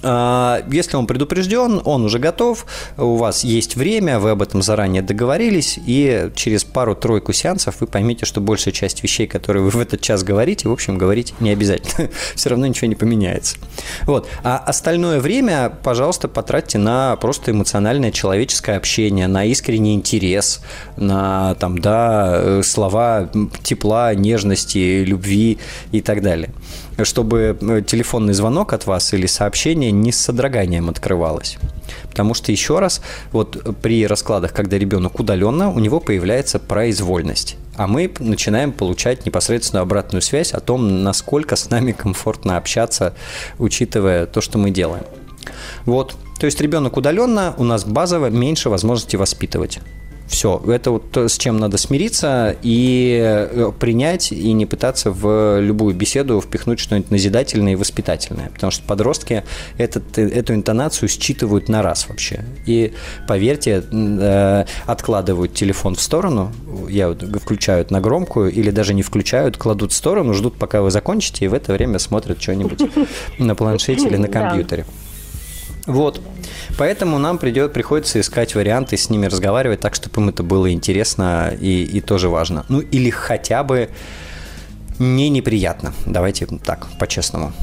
А, 0.03 0.63
если 0.71 0.97
он 0.97 1.07
предупрежден, 1.07 1.81
он 1.83 2.05
уже 2.05 2.19
готов, 2.19 2.65
у 2.97 3.15
вас 3.15 3.43
есть 3.43 3.75
время, 3.75 4.19
вы 4.19 4.31
об 4.31 4.41
этом 4.41 4.61
заранее 4.61 5.01
договорились, 5.01 5.79
и 5.85 6.31
через 6.35 6.63
пару-тройку 6.63 7.33
сеансов 7.33 7.81
вы 7.81 7.87
поймете, 7.87 8.25
что 8.25 8.41
большая 8.41 8.73
часть 8.73 9.03
вещей, 9.03 9.27
которые 9.27 9.63
вы 9.63 9.69
в 9.69 9.79
этот 9.79 10.01
час 10.01 10.23
говорите, 10.23 10.69
в 10.69 10.71
общем, 10.71 10.97
говорить 10.97 11.33
не 11.39 11.51
обязательно. 11.51 12.09
Все 12.35 12.49
равно 12.49 12.67
ничего 12.67 12.87
не 12.87 12.95
поменяется. 12.95 13.57
Вот. 14.03 14.27
А 14.43 14.57
остальное 14.57 15.19
время, 15.19 15.71
пожалуйста, 15.83 16.27
потратьте 16.27 16.77
на 16.77 17.15
просто 17.17 17.51
эмоциональное 17.51 18.11
человеческое 18.11 18.77
общение, 18.77 19.27
на 19.27 19.45
искренний 19.45 19.93
интерес, 19.93 20.61
на 20.97 21.55
там, 21.55 21.79
да, 21.79 22.61
слова 22.63 23.29
тепла, 23.63 24.13
нежности, 24.13 25.03
любви 25.03 25.57
и 25.91 26.01
так 26.01 26.21
далее 26.21 26.51
чтобы 27.03 27.57
э, 27.59 27.81
телефонный 27.85 28.33
звонок 28.33 28.73
от 28.73 28.85
вас 28.85 29.13
или 29.13 29.25
сообщение 29.25 29.91
не 29.91 30.11
с 30.11 30.17
содроганием 30.17 30.89
открывалось. 30.89 31.57
Потому 32.09 32.33
что, 32.33 32.51
еще 32.51 32.79
раз, 32.79 33.01
вот 33.31 33.77
при 33.81 34.07
раскладах, 34.07 34.53
когда 34.53 34.77
ребенок 34.77 35.19
удаленно, 35.19 35.69
у 35.71 35.79
него 35.79 35.99
появляется 35.99 36.59
произвольность. 36.59 37.57
А 37.75 37.87
мы 37.87 38.11
начинаем 38.19 38.71
получать 38.71 39.25
непосредственную 39.25 39.83
обратную 39.83 40.21
связь 40.21 40.53
о 40.53 40.59
том, 40.59 41.03
насколько 41.03 41.55
с 41.55 41.69
нами 41.69 41.91
комфортно 41.91 42.57
общаться, 42.57 43.13
учитывая 43.59 44.25
то, 44.25 44.41
что 44.41 44.57
мы 44.57 44.71
делаем. 44.71 45.03
Вот. 45.85 46.15
То 46.39 46.45
есть 46.45 46.59
ребенок 46.61 46.97
удаленно, 46.97 47.53
у 47.57 47.63
нас 47.63 47.85
базово 47.85 48.29
меньше 48.29 48.69
возможности 48.69 49.15
воспитывать. 49.15 49.79
Все, 50.27 50.61
это 50.67 50.91
вот 50.91 51.11
то, 51.11 51.27
с 51.27 51.37
чем 51.37 51.57
надо 51.57 51.77
смириться 51.77 52.55
и 52.63 53.19
э, 53.21 53.71
принять, 53.79 54.31
и 54.31 54.53
не 54.53 54.65
пытаться 54.65 55.11
в 55.11 55.59
любую 55.61 55.93
беседу 55.93 56.41
впихнуть 56.41 56.79
что-нибудь 56.79 57.11
назидательное 57.11 57.73
и 57.73 57.75
воспитательное. 57.75 58.49
Потому 58.49 58.71
что 58.71 58.83
подростки 58.85 59.43
этот, 59.77 60.17
эту 60.17 60.55
интонацию 60.55 61.09
считывают 61.09 61.69
на 61.69 61.83
раз 61.83 62.07
вообще. 62.09 62.43
И, 62.65 62.93
поверьте, 63.27 63.83
э, 63.91 64.65
откладывают 64.85 65.53
телефон 65.53 65.95
в 65.95 66.01
сторону, 66.01 66.51
я 66.89 67.09
вот 67.09 67.21
включают 67.21 67.91
на 67.91 68.01
громкую, 68.01 68.51
или 68.51 68.71
даже 68.71 68.93
не 68.93 69.03
включают, 69.03 69.57
кладут 69.57 69.91
в 69.91 69.95
сторону, 69.95 70.33
ждут, 70.33 70.57
пока 70.57 70.81
вы 70.81 70.89
закончите, 70.89 71.45
и 71.45 71.47
в 71.47 71.53
это 71.53 71.71
время 71.73 71.99
смотрят 71.99 72.41
что-нибудь 72.41 72.81
на 73.37 73.53
планшете 73.53 74.07
или 74.07 74.17
на 74.17 74.27
компьютере. 74.27 74.85
Вот. 75.85 76.21
Поэтому 76.77 77.19
нам 77.19 77.37
придет, 77.37 77.73
приходится 77.73 78.19
искать 78.19 78.55
варианты, 78.55 78.97
с 78.97 79.09
ними 79.09 79.27
разговаривать 79.27 79.79
так, 79.79 79.95
чтобы 79.95 80.21
им 80.21 80.29
это 80.29 80.43
было 80.43 80.71
интересно 80.71 81.53
и, 81.59 81.83
и 81.83 82.01
тоже 82.01 82.29
важно. 82.29 82.65
Ну, 82.69 82.79
или 82.79 83.09
хотя 83.09 83.63
бы 83.63 83.89
не 84.99 85.29
неприятно. 85.29 85.93
Давайте 86.05 86.47
так, 86.47 86.87
по-честному. 86.99 87.53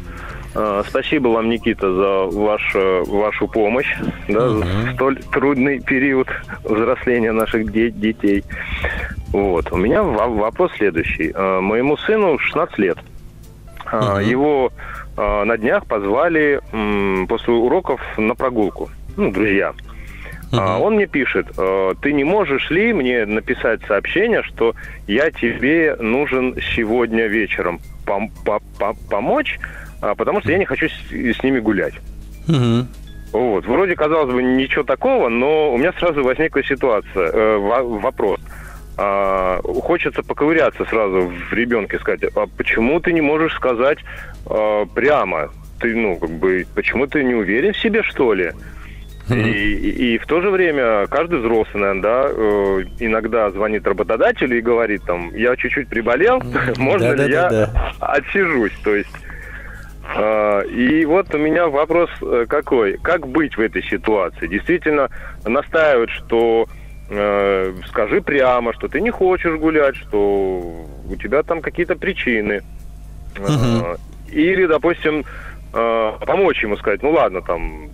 Э, 0.55 0.83
спасибо 0.87 1.27
вам, 1.27 1.49
Никита, 1.49 1.93
за 1.93 2.37
вашу, 2.37 3.03
вашу 3.05 3.47
помощь 3.47 3.93
да, 4.29 4.49
угу. 4.49 4.61
в 4.61 4.93
столь 4.93 5.19
трудный 5.31 5.79
период 5.81 6.29
взросления 6.63 7.33
наших 7.33 7.71
де- 7.71 7.91
детей. 7.91 8.43
Вот. 9.33 9.71
У 9.73 9.77
меня 9.77 10.03
вопрос 10.03 10.71
следующий. 10.77 11.31
Э, 11.33 11.59
моему 11.59 11.97
сыну 11.97 12.39
16 12.39 12.77
лет. 12.77 12.97
Угу. 13.91 14.19
Его 14.19 14.71
на 15.17 15.57
днях 15.57 15.85
позвали 15.85 16.61
после 17.27 17.53
уроков 17.53 17.99
на 18.17 18.35
прогулку. 18.35 18.89
Ну, 19.17 19.31
друзья. 19.33 19.73
Uh-huh. 20.51 20.79
Он 20.79 20.95
мне 20.95 21.05
пишет, 21.05 21.47
«Э, 21.57 21.93
ты 22.01 22.11
не 22.11 22.23
можешь 22.23 22.71
ли 22.71 22.91
мне 22.91 23.25
написать 23.25 23.81
сообщение, 23.87 24.41
что 24.43 24.73
я 25.07 25.29
тебе 25.29 25.95
нужен 25.99 26.55
сегодня 26.75 27.27
вечером 27.27 27.79
пом- 28.05 28.31
пом- 28.45 28.97
помочь, 29.09 29.59
а, 30.01 30.15
потому 30.15 30.41
что 30.41 30.51
я 30.51 30.57
не 30.57 30.65
хочу 30.65 30.87
с, 30.87 31.11
с 31.11 31.43
ними 31.43 31.59
гулять. 31.59 31.93
Uh-huh. 32.47 32.85
Вот. 33.31 33.65
Вроде, 33.65 33.95
казалось 33.95 34.33
бы, 34.33 34.41
ничего 34.41 34.83
такого, 34.83 35.29
но 35.29 35.71
у 35.73 35.77
меня 35.77 35.93
сразу 35.93 36.23
возникла 36.23 36.63
ситуация, 36.63 37.29
э, 37.31 37.57
вопрос. 37.57 38.39
А, 38.97 39.61
хочется 39.63 40.23
поковыряться 40.23 40.83
сразу 40.85 41.31
в 41.49 41.53
ребенке, 41.53 41.99
сказать, 41.99 42.23
а 42.35 42.47
почему 42.57 42.99
ты 42.99 43.13
не 43.13 43.21
можешь 43.21 43.53
сказать 43.55 43.99
а, 44.45 44.85
прямо? 44.87 45.49
Ты, 45.79 45.95
ну, 45.95 46.17
как 46.17 46.31
бы, 46.31 46.65
почему 46.75 47.07
ты 47.07 47.23
не 47.23 47.35
уверен 47.35 47.73
в 47.73 47.77
себе, 47.77 48.03
что 48.03 48.33
ли? 48.33 48.51
И, 49.29 50.13
и, 50.13 50.17
в 50.17 50.25
то 50.25 50.41
же 50.41 50.49
время 50.49 51.07
каждый 51.07 51.39
взрослый, 51.39 51.81
наверное, 51.81 52.01
да, 52.01 52.27
э, 52.29 52.83
иногда 52.99 53.49
звонит 53.51 53.85
работодателю 53.85 54.57
и 54.57 54.61
говорит 54.61 55.03
там, 55.05 55.33
я 55.35 55.55
чуть-чуть 55.55 55.89
приболел, 55.89 56.41
можно 56.77 57.13
ли 57.13 57.31
я 57.31 57.69
отсижусь? 57.99 58.73
То 58.83 58.95
есть 58.95 59.15
э, 60.15 60.67
и 60.67 61.05
вот 61.05 61.33
у 61.33 61.37
меня 61.37 61.67
вопрос 61.67 62.09
э, 62.21 62.45
какой. 62.47 62.97
Как 62.97 63.27
быть 63.27 63.57
в 63.57 63.61
этой 63.61 63.83
ситуации? 63.83 64.47
Действительно 64.47 65.09
настаивают, 65.45 66.09
что 66.11 66.67
э, 67.09 67.73
скажи 67.87 68.21
прямо, 68.21 68.73
что 68.73 68.87
ты 68.87 69.01
не 69.01 69.11
хочешь 69.11 69.57
гулять, 69.59 69.95
что 69.95 70.87
у 71.09 71.15
тебя 71.15 71.43
там 71.43 71.61
какие-то 71.61 71.95
причины. 71.95 72.61
Угу. 73.37 73.97
Или, 74.31 74.65
допустим, 74.65 75.25
э, 75.73 76.11
помочь 76.25 76.63
ему 76.63 76.77
сказать, 76.77 77.01
ну 77.03 77.11
ладно, 77.11 77.41
там, 77.41 77.89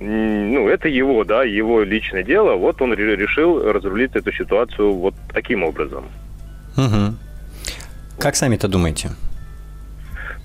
ну, 0.00 0.68
это 0.68 0.88
его, 0.88 1.24
да, 1.24 1.44
его 1.44 1.82
личное 1.82 2.22
дело. 2.22 2.56
Вот 2.56 2.80
он 2.80 2.94
решил 2.94 3.70
разрулить 3.70 4.16
эту 4.16 4.32
ситуацию 4.32 4.92
вот 4.94 5.14
таким 5.32 5.62
образом. 5.62 6.06
Угу. 6.76 7.16
Как 8.18 8.34
сами-то 8.34 8.66
думаете? 8.68 9.10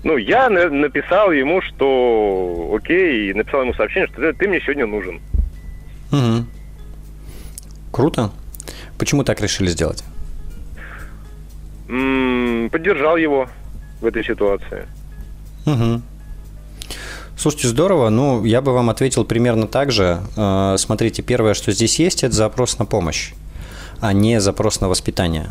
Ну, 0.04 0.18
я 0.18 0.50
написал 0.50 1.32
ему, 1.32 1.62
что 1.62 2.76
окей, 2.76 3.30
и 3.30 3.34
написал 3.34 3.62
ему 3.62 3.74
сообщение, 3.74 4.08
что 4.08 4.16
ты, 4.20 4.32
ты 4.34 4.46
мне 4.48 4.60
сегодня 4.60 4.86
нужен. 4.86 5.20
Угу. 6.12 6.46
Круто. 7.92 8.30
Почему 8.98 9.24
так 9.24 9.40
решили 9.40 9.68
сделать? 9.68 10.04
М-м, 11.88 12.68
поддержал 12.70 13.16
его 13.16 13.48
в 14.00 14.06
этой 14.06 14.22
ситуации. 14.22 14.86
Угу. 15.64 16.02
Слушайте, 17.38 17.68
здорово. 17.68 18.08
Ну, 18.08 18.44
я 18.46 18.62
бы 18.62 18.72
вам 18.72 18.88
ответил 18.88 19.24
примерно 19.24 19.66
так 19.66 19.92
же. 19.92 20.22
Э, 20.36 20.76
смотрите, 20.78 21.22
первое, 21.22 21.52
что 21.52 21.70
здесь 21.70 21.98
есть, 21.98 22.24
это 22.24 22.34
запрос 22.34 22.78
на 22.78 22.86
помощь, 22.86 23.34
а 24.00 24.14
не 24.14 24.40
запрос 24.40 24.80
на 24.80 24.88
воспитание. 24.88 25.50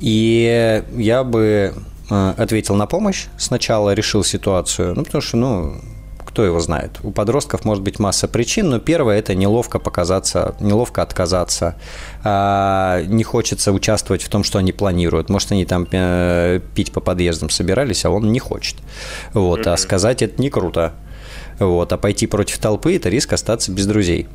И 0.00 0.82
я 0.96 1.24
бы 1.24 1.74
э, 2.10 2.34
ответил 2.36 2.74
на 2.74 2.86
помощь 2.86 3.26
сначала, 3.38 3.94
решил 3.94 4.22
ситуацию, 4.22 4.94
ну, 4.94 5.02
потому 5.02 5.22
что, 5.22 5.36
ну, 5.38 5.80
кто 6.28 6.44
его 6.44 6.60
знает. 6.60 6.98
У 7.02 7.10
подростков 7.10 7.64
может 7.64 7.82
быть 7.82 7.98
масса 7.98 8.28
причин, 8.28 8.68
но 8.68 8.78
первое– 8.78 9.18
это 9.18 9.34
неловко 9.34 9.78
показаться, 9.78 10.54
неловко 10.60 11.00
отказаться, 11.00 11.76
а, 12.22 13.02
не 13.04 13.24
хочется 13.24 13.72
участвовать 13.72 14.22
в 14.22 14.28
том, 14.28 14.44
что 14.44 14.58
они 14.58 14.72
планируют. 14.72 15.30
Может, 15.30 15.52
они 15.52 15.64
там 15.64 15.86
э, 15.90 16.60
пить 16.74 16.92
по 16.92 17.00
подъездам 17.00 17.48
собирались, 17.48 18.04
а 18.04 18.10
он 18.10 18.30
не 18.30 18.38
хочет. 18.38 18.76
Вот, 19.32 19.66
а 19.66 19.76
сказать 19.78 20.20
это 20.20 20.40
не 20.40 20.50
круто. 20.50 20.92
Вот, 21.58 21.92
а 21.92 21.96
пойти 21.96 22.26
против 22.26 22.58
толпы– 22.58 22.96
это 22.96 23.08
риск 23.08 23.32
остаться 23.32 23.72
без 23.72 23.86
друзей. 23.86 24.28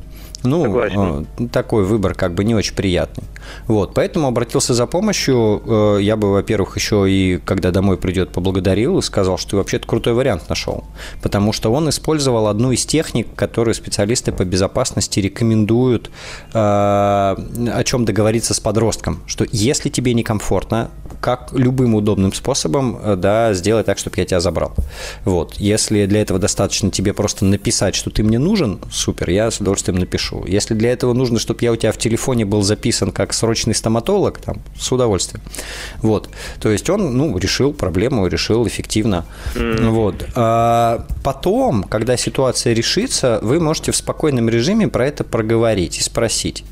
Ну, 0.44 0.62
Согласен. 0.62 1.26
Э, 1.38 1.46
такой 1.48 1.84
выбор 1.84 2.14
как 2.14 2.34
бы 2.34 2.44
не 2.44 2.54
очень 2.54 2.74
приятный. 2.74 3.24
Вот, 3.66 3.94
поэтому 3.94 4.28
обратился 4.28 4.74
за 4.74 4.86
помощью. 4.86 5.62
Э, 5.66 5.98
я 6.00 6.16
бы, 6.16 6.32
во-первых, 6.32 6.76
еще 6.76 7.10
и 7.10 7.38
когда 7.38 7.70
домой 7.70 7.96
придет, 7.96 8.30
поблагодарил 8.30 8.98
и 8.98 9.02
сказал, 9.02 9.38
что 9.38 9.56
вообще-то 9.56 9.86
крутой 9.86 10.12
вариант 10.12 10.48
нашел. 10.50 10.84
Потому 11.22 11.52
что 11.52 11.72
он 11.72 11.88
использовал 11.88 12.48
одну 12.48 12.72
из 12.72 12.84
техник, 12.84 13.28
которые 13.34 13.74
специалисты 13.74 14.32
по 14.32 14.44
безопасности 14.44 15.18
рекомендуют, 15.20 16.10
э, 16.52 16.58
о 16.58 17.82
чем 17.84 18.04
договориться 18.04 18.52
с 18.52 18.60
подростком. 18.60 19.20
Что 19.26 19.46
если 19.50 19.88
тебе 19.88 20.12
некомфортно, 20.12 20.90
как 21.24 21.54
любым 21.54 21.94
удобным 21.94 22.34
способом, 22.34 23.00
да, 23.16 23.54
сделай 23.54 23.82
так, 23.82 23.96
чтобы 23.96 24.18
я 24.18 24.26
тебя 24.26 24.40
забрал. 24.40 24.74
Вот. 25.24 25.54
Если 25.54 26.04
для 26.04 26.20
этого 26.20 26.38
достаточно 26.38 26.90
тебе 26.90 27.14
просто 27.14 27.46
написать, 27.46 27.94
что 27.94 28.10
ты 28.10 28.22
мне 28.22 28.38
нужен, 28.38 28.78
супер, 28.92 29.30
я 29.30 29.50
с 29.50 29.58
удовольствием 29.58 29.98
напишу. 29.98 30.44
Если 30.46 30.74
для 30.74 30.92
этого 30.92 31.14
нужно, 31.14 31.38
чтобы 31.38 31.60
я 31.62 31.72
у 31.72 31.76
тебя 31.76 31.92
в 31.92 31.96
телефоне 31.96 32.44
был 32.44 32.60
записан 32.60 33.10
как 33.10 33.32
срочный 33.32 33.74
стоматолог, 33.74 34.36
там, 34.36 34.60
с 34.78 34.92
удовольствием. 34.92 35.42
Вот. 36.02 36.28
То 36.60 36.68
есть 36.68 36.90
он, 36.90 37.16
ну, 37.16 37.38
решил 37.38 37.72
проблему, 37.72 38.26
решил 38.26 38.66
эффективно. 38.68 39.24
Mm. 39.54 39.88
Вот. 39.88 40.26
А 40.34 41.06
потом, 41.22 41.84
когда 41.84 42.18
ситуация 42.18 42.74
решится, 42.74 43.38
вы 43.40 43.60
можете 43.60 43.92
в 43.92 43.96
спокойном 43.96 44.50
режиме 44.50 44.88
про 44.88 45.06
это 45.06 45.24
проговорить 45.24 45.96
и 45.96 46.02
спросить. 46.02 46.64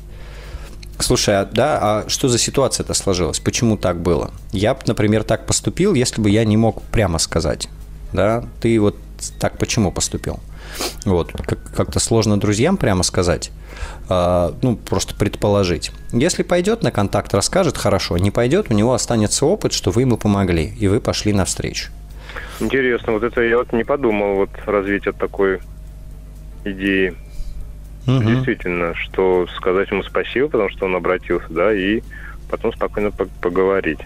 Слушай, 0.99 1.41
а, 1.41 1.45
да, 1.45 1.79
а 1.81 2.09
что 2.09 2.27
за 2.27 2.37
ситуация-то 2.37 2.93
сложилась? 2.93 3.39
Почему 3.39 3.77
так 3.77 4.01
было? 4.01 4.31
Я, 4.51 4.77
например, 4.85 5.23
так 5.23 5.45
поступил, 5.45 5.93
если 5.93 6.21
бы 6.21 6.29
я 6.29 6.45
не 6.45 6.57
мог 6.57 6.81
прямо 6.83 7.19
сказать. 7.19 7.67
Да, 8.13 8.45
ты 8.61 8.79
вот 8.79 8.95
так 9.39 9.57
почему 9.57 9.91
поступил? 9.91 10.39
Вот, 11.05 11.31
как-то 11.75 11.99
сложно 11.99 12.39
друзьям 12.39 12.77
прямо 12.77 13.03
сказать, 13.03 13.51
а, 14.09 14.55
ну, 14.61 14.75
просто 14.75 15.15
предположить. 15.15 15.91
Если 16.11 16.43
пойдет 16.43 16.83
на 16.83 16.91
контакт, 16.91 17.33
расскажет, 17.33 17.77
хорошо. 17.77 18.17
Не 18.17 18.31
пойдет, 18.31 18.67
у 18.69 18.73
него 18.73 18.93
останется 18.93 19.45
опыт, 19.45 19.73
что 19.73 19.91
вы 19.91 20.01
ему 20.01 20.17
помогли, 20.17 20.73
и 20.79 20.87
вы 20.87 20.99
пошли 20.99 21.33
навстречу. 21.33 21.89
Интересно, 22.59 23.13
вот 23.13 23.23
это 23.23 23.41
я 23.41 23.57
вот 23.57 23.73
не 23.73 23.83
подумал 23.83 24.35
вот 24.35 24.49
развить 24.65 25.07
от 25.07 25.17
такой 25.17 25.59
идеи. 26.63 27.15
Угу. 28.07 28.23
Действительно, 28.23 28.93
что 28.95 29.47
сказать 29.55 29.89
ему 29.91 30.03
спасибо, 30.03 30.47
потому 30.47 30.69
что 30.69 30.85
он 30.85 30.95
обратился, 30.95 31.47
да, 31.49 31.73
и 31.73 32.01
потом 32.49 32.73
спокойно 32.73 33.11
поговорить. 33.11 33.99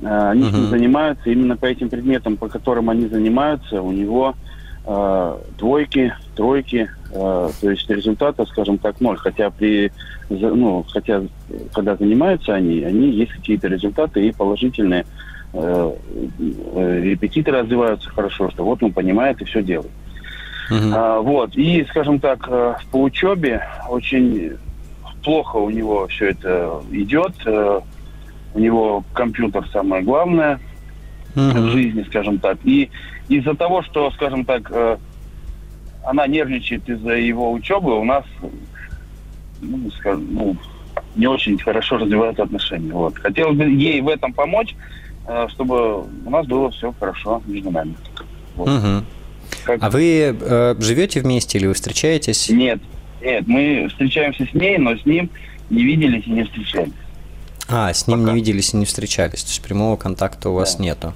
они 0.01 0.43
uh-huh. 0.43 0.69
занимаются 0.69 1.29
именно 1.29 1.55
по 1.55 1.65
этим 1.65 1.89
предметам, 1.89 2.37
по 2.37 2.47
которым 2.47 2.89
они 2.89 3.07
занимаются, 3.07 3.81
у 3.81 3.91
него 3.91 4.35
э, 4.85 5.37
двойки, 5.57 6.13
тройки, 6.35 6.89
э, 7.11 7.49
то 7.61 7.69
есть 7.69 7.89
результата, 7.89 8.45
скажем 8.45 8.77
так, 8.77 8.99
ноль. 8.99 9.17
Хотя 9.17 9.49
при, 9.49 9.91
ну, 10.29 10.85
хотя 10.89 11.23
когда 11.73 11.95
занимаются 11.95 12.53
они, 12.53 12.83
они 12.83 13.09
есть 13.09 13.31
какие-то 13.31 13.67
результаты 13.67 14.27
и 14.27 14.31
положительные. 14.31 15.05
Э, 15.53 15.93
э, 16.39 17.01
репетиторы 17.01 17.61
развиваются 17.61 18.09
хорошо, 18.09 18.49
что 18.51 18.65
вот 18.65 18.83
он 18.83 18.91
понимает 18.91 19.41
и 19.41 19.45
все 19.45 19.63
делает. 19.63 19.91
Uh-huh. 20.69 20.93
А, 20.93 21.21
вот 21.21 21.55
и, 21.55 21.85
скажем 21.89 22.19
так, 22.19 22.45
э, 22.49 22.75
по 22.91 23.03
учебе 23.03 23.61
очень 23.87 24.53
плохо 25.23 25.57
у 25.57 25.69
него 25.69 26.07
все 26.07 26.31
это 26.31 26.81
идет. 26.91 27.33
У 28.55 28.59
него 28.59 29.03
компьютер 29.13 29.67
самое 29.71 30.01
главное 30.01 30.59
uh-huh. 31.35 31.61
в 31.61 31.69
жизни, 31.71 32.03
скажем 32.07 32.39
так. 32.39 32.57
И 32.63 32.89
из-за 33.29 33.53
того, 33.53 33.83
что, 33.83 34.09
скажем 34.11 34.45
так, 34.45 34.71
э, 34.71 34.97
она 36.03 36.25
нервничает 36.25 36.87
из-за 36.89 37.13
его 37.13 37.51
учебы, 37.51 37.99
у 37.99 38.03
нас 38.03 38.23
ну, 39.61 39.91
скажем, 39.91 40.27
ну, 40.31 40.55
не 41.15 41.27
очень 41.27 41.57
хорошо 41.57 41.97
развиваются 41.97 42.43
отношения. 42.43 42.91
Вот. 42.91 43.17
Хотелось 43.17 43.57
бы 43.57 43.65
ей 43.65 44.01
в 44.01 44.07
этом 44.07 44.33
помочь, 44.33 44.75
э, 45.27 45.47
чтобы 45.49 46.03
у 46.03 46.29
нас 46.29 46.45
было 46.47 46.71
все 46.71 46.93
хорошо 46.99 47.41
между 47.45 47.71
нами. 47.71 47.95
Вот. 48.55 48.69
Угу. 48.69 49.05
Как... 49.65 49.83
А 49.83 49.89
вы 49.89 50.35
э, 50.39 50.75
живете 50.79 51.21
вместе 51.21 51.57
или 51.57 51.67
вы 51.67 51.73
встречаетесь? 51.73 52.49
Нет, 52.49 52.79
нет, 53.21 53.47
мы 53.47 53.87
встречаемся 53.89 54.45
с 54.45 54.53
ней, 54.53 54.77
но 54.77 54.95
с 54.95 55.05
ним 55.05 55.29
не 55.69 55.83
виделись 55.83 56.25
и 56.27 56.31
не 56.31 56.43
встречались. 56.43 56.93
А, 57.67 57.93
с 57.93 58.07
ним 58.07 58.21
Пока. 58.21 58.31
не 58.31 58.39
виделись 58.39 58.73
и 58.73 58.77
не 58.77 58.85
встречались, 58.85 59.43
то 59.43 59.49
есть 59.49 59.61
прямого 59.61 59.97
контакта 59.97 60.49
у 60.49 60.53
вас 60.53 60.75
да. 60.75 60.83
нету. 60.83 61.13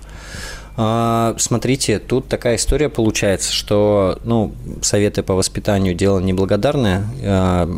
А, 0.77 1.35
смотрите, 1.37 1.99
тут 1.99 2.27
такая 2.27 2.55
история 2.55 2.89
получается, 2.89 3.51
что 3.51 4.17
ну, 4.23 4.55
советы 4.81 5.23
по 5.23 5.33
воспитанию 5.33 5.93
дело 5.93 6.19
неблагодарное. 6.19 7.05
А, 7.21 7.69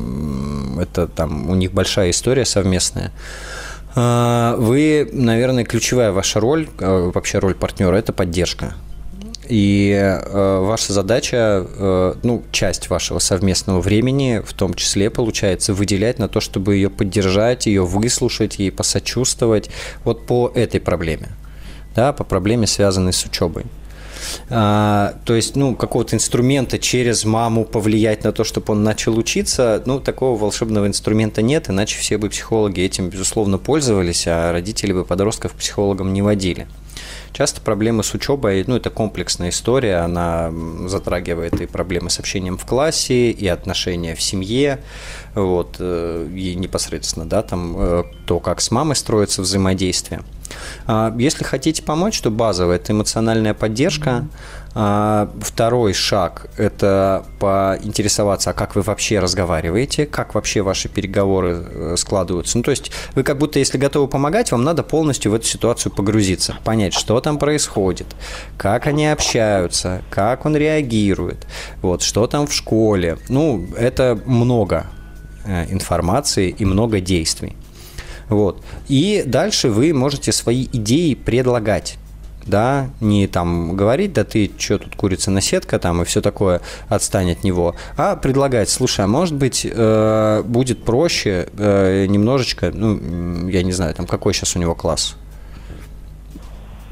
это 0.80 1.08
там 1.08 1.50
у 1.50 1.56
них 1.56 1.74
большая 1.74 2.12
история 2.12 2.46
совместная. 2.46 3.12
А, 3.96 4.56
вы, 4.58 5.10
наверное, 5.12 5.66
ключевая 5.66 6.12
ваша 6.12 6.40
роль, 6.40 6.70
вообще 6.80 7.40
роль 7.40 7.56
партнера, 7.56 7.96
это 7.96 8.14
поддержка. 8.14 8.76
И 9.52 9.92
э, 9.92 10.60
ваша 10.60 10.94
задача, 10.94 11.68
э, 11.68 12.14
ну, 12.24 12.44
часть 12.52 12.90
вашего 12.90 13.20
совместного 13.20 13.82
времени, 13.82 14.42
в 14.46 14.54
том 14.54 14.74
числе, 14.74 15.10
получается, 15.10 15.74
выделять 15.74 16.20
на 16.20 16.30
то, 16.30 16.40
чтобы 16.40 16.76
ее 16.76 16.90
поддержать, 16.90 17.66
ее 17.66 17.86
выслушать, 17.86 18.60
ей 18.60 18.72
посочувствовать 18.72 19.70
вот 20.06 20.26
по 20.26 20.52
этой 20.56 20.80
проблеме 20.80 21.30
да, 21.96 22.14
по 22.14 22.24
проблеме, 22.24 22.68
связанной 22.68 23.14
с 23.14 23.26
учебой. 23.26 23.66
А, 24.50 25.16
то 25.26 25.34
есть, 25.34 25.56
ну, 25.56 25.76
какого-то 25.76 26.16
инструмента 26.16 26.78
через 26.78 27.26
маму 27.26 27.66
повлиять 27.66 28.24
на 28.24 28.32
то, 28.32 28.44
чтобы 28.44 28.74
он 28.74 28.84
начал 28.84 29.18
учиться, 29.18 29.82
ну, 29.86 30.00
такого 30.00 30.38
волшебного 30.38 30.88
инструмента 30.88 31.42
нет, 31.42 31.70
иначе 31.70 31.98
все 31.98 32.18
бы 32.18 32.30
психологи 32.30 32.82
этим, 32.82 33.10
безусловно, 33.10 33.58
пользовались, 33.58 34.28
а 34.28 34.52
родители 34.52 34.94
бы 34.94 35.06
подростков 35.06 35.54
к 35.54 35.56
психологам 35.56 36.14
не 36.14 36.22
водили. 36.22 36.68
Часто 37.34 37.62
проблемы 37.62 38.04
с 38.04 38.14
учебой, 38.14 38.64
ну, 38.68 38.76
это 38.76 38.90
комплексная 38.90 39.50
история, 39.50 39.98
она 39.98 40.52
затрагивает 40.88 41.62
и 41.62 41.66
проблемы 41.66 42.10
с 42.10 42.20
общением 42.20 42.58
в 42.58 42.66
классе, 42.66 43.32
и 43.32 43.48
отношения 43.48 44.16
в 44.16 44.22
семье, 44.22 44.80
вот, 45.34 45.78
э, 45.80 46.28
и 46.36 46.56
непосредственно, 46.56 47.26
да, 47.26 47.42
там, 47.42 47.76
э, 47.78 48.04
то, 48.26 48.40
как 48.40 48.60
с 48.60 48.70
мамой 48.70 48.96
строится 48.96 49.42
взаимодействие. 49.42 50.22
А, 50.86 51.14
если 51.18 51.44
хотите 51.44 51.84
помочь, 51.84 52.20
то 52.22 52.30
базовая– 52.30 52.76
это 52.78 52.92
эмоциональная 52.92 53.54
поддержка. 53.54 54.10
А, 54.12 54.26
второй 54.72 55.94
шаг– 55.94 56.48
это 56.58 57.26
поинтересоваться, 57.40 58.52
а 58.52 58.54
как 58.54 58.76
вы 58.76 58.82
вообще 58.82 59.20
разговариваете, 59.20 60.06
как 60.06 60.34
вообще 60.34 60.62
ваши 60.62 60.88
переговоры 60.88 61.66
э, 61.70 61.96
складываются. 61.98 62.58
Ну, 62.58 62.64
то 62.64 62.72
есть 62.72 62.92
вы 63.14 63.24
как 63.24 63.38
будто, 63.38 63.60
если 63.60 63.78
готовы 63.78 64.08
помогать, 64.08 64.52
вам 64.52 64.64
надо 64.64 64.84
полностью 64.84 65.32
в 65.32 65.36
эту 65.36 65.46
ситуацию 65.46 65.92
погрузиться, 65.92 66.56
понять, 66.64 66.94
что 66.94 67.20
там 67.20 67.38
происходит, 67.38 68.08
как 68.58 68.88
они 68.88 69.08
общаются, 69.08 70.04
как 70.10 70.46
он 70.46 70.56
реагирует, 70.56 71.46
вот, 71.82 72.02
что 72.02 72.28
там 72.28 72.48
в 72.48 72.54
школе. 72.54 73.18
Ну, 73.28 73.68
это 73.78 74.18
много 74.26 74.88
э, 75.44 75.66
информации 75.70 76.56
и 76.58 76.64
много 76.64 77.02
действий. 77.02 77.58
Вот. 78.30 78.64
И 78.88 79.24
дальше 79.26 79.68
вы 79.68 79.94
можете 79.94 80.32
свои 80.32 80.64
идеи 80.72 81.16
предлагать 81.16 81.98
да, 82.46 82.90
не 83.00 83.28
там 83.28 83.76
говорить, 83.76 84.14
да 84.14 84.24
ты 84.24 84.52
что 84.58 84.80
тут 84.80 84.96
курица 84.96 85.32
на 85.32 85.42
сетка 85.42 85.80
там 85.80 86.02
и 86.02 86.06
все 86.06 86.22
такое, 86.22 86.62
отстань 86.90 87.32
от 87.32 87.44
него, 87.44 87.76
а 87.98 88.16
предлагать, 88.16 88.70
слушай, 88.70 89.06
а 89.06 89.08
может 89.08 89.36
быть 89.36 89.66
э, 89.70 90.44
будет 90.46 90.84
проще 90.84 91.48
э, 91.58 92.06
немножечко, 92.08 92.72
ну, 92.74 93.48
я 93.48 93.64
не 93.64 93.72
знаю, 93.72 93.94
там 93.94 94.08
какой 94.08 94.34
сейчас 94.34 94.56
у 94.56 94.60
него 94.60 94.76
класс? 94.76 95.16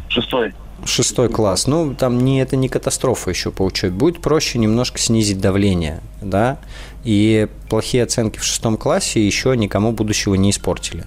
Шестой. 0.10 0.54
Шестой 0.90 1.30
класс. 1.30 1.68
Ну, 1.68 1.94
там 1.94 2.26
не, 2.26 2.42
это 2.42 2.56
не 2.56 2.68
катастрофа 2.68 3.30
еще 3.30 3.52
по 3.52 3.62
учебе. 3.62 3.94
Будет 3.94 4.22
проще 4.22 4.58
немножко 4.58 4.98
снизить 4.98 5.40
давление, 5.40 6.02
да, 6.20 6.58
и 7.04 7.48
плохие 7.70 8.04
оценки 8.04 8.40
в 8.40 8.44
шестом 8.44 8.76
классе 8.76 9.24
еще 9.24 9.56
никому 9.56 9.92
будущего 9.92 10.34
не 10.34 10.50
испортили. 10.50 11.06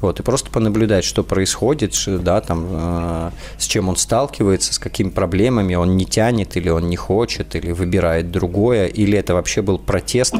Вот, 0.00 0.18
и 0.18 0.22
просто 0.22 0.50
понаблюдать, 0.50 1.04
что 1.04 1.22
происходит, 1.22 1.94
да, 2.06 2.40
там, 2.40 2.66
э, 2.70 3.30
с 3.58 3.66
чем 3.66 3.90
он 3.90 3.96
сталкивается, 3.96 4.72
с 4.72 4.78
какими 4.78 5.10
проблемами 5.10 5.74
он 5.74 5.98
не 5.98 6.06
тянет, 6.06 6.56
или 6.56 6.70
он 6.70 6.88
не 6.88 6.96
хочет, 6.96 7.54
или 7.54 7.72
выбирает 7.72 8.30
другое, 8.30 8.86
или 8.86 9.18
это 9.18 9.34
вообще 9.34 9.60
был 9.60 9.78
протест 9.78 10.34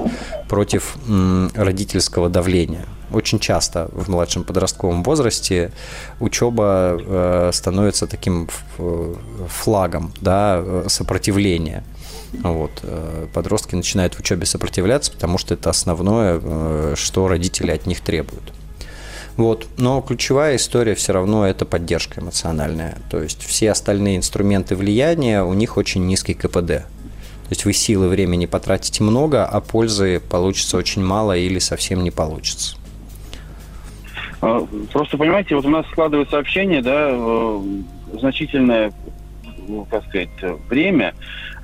против 0.48 0.96
м, 1.07 1.51
родительского 1.55 2.31
давления. 2.31 2.87
Очень 3.12 3.38
часто 3.38 3.88
в 3.92 4.08
младшем 4.10 4.44
подростковом 4.44 5.02
возрасте 5.02 5.72
учеба 6.20 6.96
э, 6.98 7.50
становится 7.52 8.06
таким 8.06 8.48
флагом 9.48 10.12
да, 10.20 10.62
сопротивления. 10.88 11.84
Вот. 12.32 12.70
Э, 12.82 13.26
подростки 13.32 13.74
начинают 13.74 14.14
в 14.14 14.20
учебе 14.20 14.46
сопротивляться, 14.46 15.12
потому 15.12 15.38
что 15.38 15.54
это 15.54 15.70
основное, 15.70 16.40
э, 16.42 16.94
что 16.96 17.28
родители 17.28 17.70
от 17.70 17.86
них 17.86 18.00
требуют. 18.00 18.52
Вот. 19.36 19.66
Но 19.76 20.00
ключевая 20.00 20.56
история 20.56 20.94
все 20.94 21.12
равно 21.12 21.46
это 21.46 21.64
поддержка 21.64 22.20
эмоциональная. 22.20 22.98
То 23.10 23.22
есть 23.22 23.42
все 23.42 23.70
остальные 23.70 24.16
инструменты 24.18 24.76
влияния, 24.76 25.42
у 25.42 25.54
них 25.54 25.76
очень 25.76 26.06
низкий 26.06 26.34
КПД. 26.34 26.66
То 26.66 27.52
есть 27.52 27.64
вы 27.64 27.72
силы 27.72 28.08
времени 28.08 28.44
потратите 28.44 29.02
много, 29.02 29.46
а 29.46 29.60
пользы 29.60 30.20
получится 30.20 30.76
очень 30.76 31.02
мало 31.02 31.34
или 31.36 31.58
совсем 31.60 32.02
не 32.02 32.10
получится. 32.10 32.76
А, 34.40 34.66
просто 34.92 35.16
понимаете, 35.16 35.57
вот 35.57 35.64
у 35.64 35.70
нас 35.70 35.87
складывается 35.87 36.38
общение, 36.38 36.83
да, 36.83 37.09
э, 37.11 37.61
значительное, 38.18 38.92
ну, 39.66 39.87
как 39.90 40.05
сказать, 40.07 40.29
время, 40.68 41.14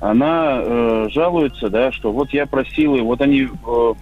она 0.01 0.59
э, 0.61 1.07
жалуется, 1.11 1.69
да, 1.69 1.91
что 1.91 2.11
вот 2.11 2.31
я 2.31 2.45
просил, 2.45 2.95
и 2.95 3.01
вот 3.01 3.21
они 3.21 3.47
э, 3.47 3.93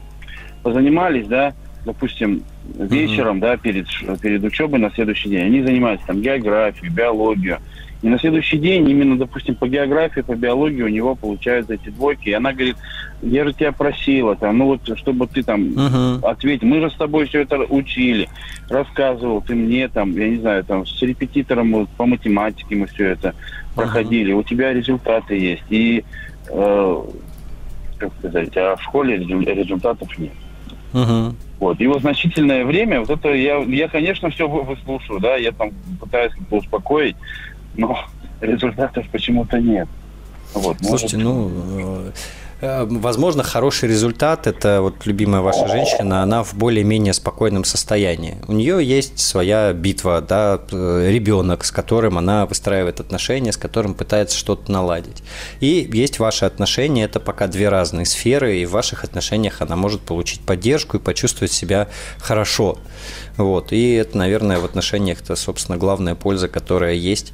позанимались, 0.64 1.28
да, 1.28 1.54
допустим, 1.86 2.44
вечером, 2.78 3.38
mm-hmm. 3.38 3.42
да, 3.42 3.58
перед, 3.58 3.88
перед 4.22 4.44
учебой 4.44 4.80
на 4.80 4.90
следующий 4.92 5.30
день. 5.30 5.46
Они 5.46 5.62
занимаются 5.62 6.08
там 6.08 6.22
географией, 6.22 6.90
биологию. 6.92 7.60
И 8.04 8.10
на 8.10 8.20
следующий 8.20 8.58
день, 8.58 8.90
именно, 8.90 9.18
допустим, 9.18 9.56
по 9.56 9.66
географии, 9.66 10.20
по 10.20 10.36
биологии 10.36 10.82
у 10.82 10.90
него 10.90 11.16
получаются 11.16 11.76
эти 11.76 11.88
двойки. 11.88 12.28
И 12.28 12.34
она 12.34 12.52
говорит, 12.52 12.76
я 13.22 13.46
же 13.46 13.54
тебя 13.54 13.72
просила, 13.72 14.36
там, 14.36 14.58
ну 14.58 14.66
вот, 14.66 14.82
чтобы 14.98 15.26
ты 15.26 15.42
там 15.42 15.62
uh-huh. 15.70 16.30
ответил. 16.30 16.68
Мы 16.68 16.82
же 16.82 16.92
с 16.92 16.96
тобой 16.96 17.28
все 17.28 17.44
это 17.44 17.60
учили, 17.60 18.28
рассказывал 18.70 19.42
ты 19.42 19.56
мне, 19.56 19.88
там, 19.88 20.12
я 20.18 20.28
не 20.28 20.36
знаю, 20.36 20.66
там, 20.66 20.86
с 20.86 21.02
репетитором 21.02 21.88
по 21.96 22.06
математике 22.06 22.76
мы 22.76 22.88
все 22.88 23.12
это 23.12 23.30
uh-huh. 23.30 23.76
проходили. 23.76 24.34
У 24.34 24.44
тебя 24.44 24.74
результаты 24.74 25.38
есть. 25.38 25.64
И, 25.70 26.04
э, 26.50 27.04
как 28.00 28.12
сказать, 28.20 28.52
а 28.58 28.76
в 28.76 28.84
школе 28.84 29.18
результатов 29.18 30.10
нет. 30.20 30.34
Uh-huh. 30.92 31.34
Вот. 31.60 31.80
И 31.80 31.88
вот 31.88 32.02
значительное 32.02 32.66
время, 32.66 33.00
вот 33.00 33.12
это 33.12 33.34
я, 33.34 33.60
я 33.60 33.88
конечно, 33.88 34.30
все 34.30 34.46
выслушаю, 34.46 35.22
да, 35.22 35.38
я 35.38 35.54
там 35.54 35.72
пытаюсь 36.02 36.34
как-то 36.34 36.58
успокоить, 36.58 37.16
но 37.76 38.06
результатов 38.42 39.06
почему-то 39.12 39.60
нет. 39.60 39.88
Вот, 40.54 40.78
Слушайте, 40.82 41.18
может... 41.18 41.26
ну, 41.26 42.08
э, 42.08 42.12
Э, 42.64 42.86
возможно, 42.90 43.44
хороший 43.44 43.90
результат– 43.90 44.48
это 44.48 44.82
вот 44.82 45.06
любимая 45.06 45.42
ваша 45.42 45.68
женщина, 45.68 46.24
она 46.24 46.44
в 46.44 46.54
более-менее 46.54 47.12
спокойном 47.12 47.66
состоянии. 47.66 48.38
У 48.48 48.54
нее 48.54 48.82
есть 48.82 49.20
своя 49.20 49.74
битва, 49.74 50.22
да, 50.22 50.62
э, 50.72 51.10
ребенок, 51.12 51.66
с 51.66 51.72
которым 51.72 52.18
она 52.18 52.46
выстраивает 52.46 53.02
отношения, 53.02 53.52
с 53.52 53.58
которым 53.58 53.94
пытается 53.96 54.38
что-то 54.38 54.72
наладить. 54.72 55.24
И 55.60 55.90
есть 55.92 56.20
ваши 56.20 56.46
отношения, 56.46 57.04
это 57.04 57.20
пока 57.20 57.48
две 57.48 57.68
разные 57.68 58.06
сферы, 58.06 58.56
и 58.56 58.66
в 58.66 58.72
ваших 58.72 59.04
отношениях 59.04 59.62
она 59.62 59.76
может 59.76 60.00
получить 60.00 60.40
поддержку 60.40 60.96
и 60.96 61.02
почувствовать 61.02 61.52
себя 61.52 61.90
хорошо. 62.18 62.78
Вот. 63.36 63.74
И 63.74 63.92
это, 63.92 64.18
наверное, 64.18 64.60
в 64.60 64.66
отношениях-то, 64.66 65.36
собственно, 65.36 65.78
главная 65.78 66.16
польза, 66.16 66.48
которая 66.48 66.94
есть 66.94 67.34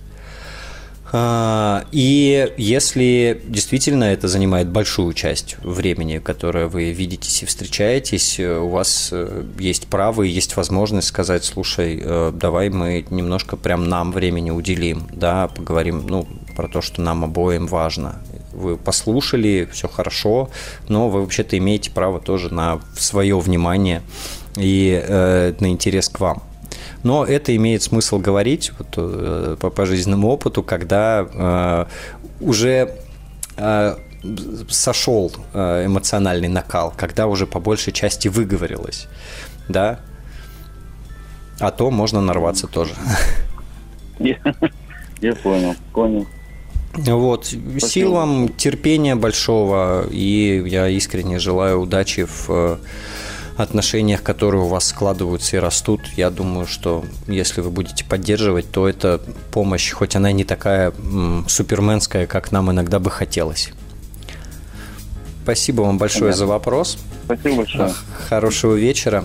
и 1.14 2.54
если 2.58 3.42
действительно 3.46 4.04
это 4.04 4.28
занимает 4.28 4.70
большую 4.70 5.14
часть 5.14 5.58
времени, 5.64 6.20
которое 6.20 6.68
вы 6.68 6.92
видитесь 6.92 7.42
и 7.42 7.46
встречаетесь, 7.46 8.40
э, 8.40 8.60
у 8.60 8.70
вас 8.70 9.10
э, 9.12 9.44
есть 9.58 9.88
право 9.88 10.24
и 10.24 10.30
есть 10.30 10.56
возможность 10.56 11.08
сказать, 11.08 11.44
слушай, 11.44 12.00
э, 12.04 12.32
давай 12.34 12.70
мы 12.70 13.06
немножко 13.10 13.58
прям 13.58 13.90
нам 13.90 14.12
времени 14.12 14.52
уделим, 14.52 15.08
да, 15.12 15.48
поговорим, 15.48 16.06
ну, 16.08 16.28
про 16.56 16.68
то, 16.68 16.82
что 16.82 17.02
нам 17.02 17.24
обоим 17.24 17.68
важно. 17.68 18.22
Вы 18.54 18.78
послушали, 18.78 19.68
все 19.72 19.88
хорошо, 19.88 20.50
но 20.88 21.10
вы 21.10 21.22
вообще-то 21.22 21.58
имеете 21.58 21.92
право 21.92 22.20
тоже 22.20 22.54
на 22.54 22.80
свое 22.98 23.40
внимание 23.40 24.02
и 24.58 25.02
э, 25.02 25.54
на 25.60 25.72
интерес 25.72 26.10
к 26.10 26.20
вам. 26.20 26.44
Но 27.04 27.26
это 27.26 27.56
имеет 27.56 27.82
смысл 27.82 28.20
говорить 28.20 28.72
вот, 28.78 28.88
э, 28.98 29.56
по, 29.60 29.70
по 29.70 29.86
жизненному 29.86 30.28
опыту, 30.30 30.64
когда 30.64 31.28
э, 31.32 31.86
уже 32.42 32.96
э, 33.58 33.96
сошел 34.70 35.32
э, 35.54 35.86
эмоциональный 35.86 36.50
накал, 36.50 36.94
когда 36.96 37.28
уже 37.28 37.48
по 37.48 37.60
большей 37.60 37.94
части 37.94 38.28
выговорилось, 38.28 39.08
да, 39.70 40.00
а 41.60 41.72
то 41.72 41.92
можно 41.92 42.22
нарваться 42.22 42.68
тоже. 42.68 42.94
Я, 44.20 44.36
я 45.22 45.36
понял, 45.36 45.76
понял. 45.94 46.28
Вот, 46.94 47.46
Спасибо. 47.46 47.80
сил 47.80 48.14
вам, 48.14 48.50
терпения 48.50 49.16
большого, 49.16 50.08
и 50.10 50.62
я 50.66 50.90
искренне 50.90 51.40
желаю 51.40 51.82
удачи 51.82 52.26
в 52.26 52.80
отношениях, 53.60 54.24
которые 54.24 54.64
у 54.64 54.68
вас 54.68 54.88
складываются 54.88 55.58
и 55.58 55.60
растут, 55.60 56.02
я 56.16 56.30
думаю, 56.30 56.68
что 56.68 57.04
если 57.28 57.62
вы 57.62 57.70
будете 57.70 58.06
поддерживать, 58.06 58.72
то 58.72 58.88
эта 58.88 59.22
помощь, 59.52 59.92
хоть 59.92 60.16
она 60.16 60.32
и 60.32 60.34
не 60.34 60.44
такая 60.44 60.92
м, 60.92 61.46
суперменская, 61.48 62.28
как 62.28 62.52
нам 62.52 62.72
иногда 62.72 63.00
бы 63.00 63.10
хотелось. 63.10 63.72
Спасибо 65.44 65.82
вам 65.82 65.98
большое 65.98 66.32
да. 66.32 66.38
за 66.38 66.46
вопрос. 66.46 66.98
Спасибо 67.26 67.58
большое. 67.58 67.94
Хорошего 68.30 68.76
вечера. 68.76 69.24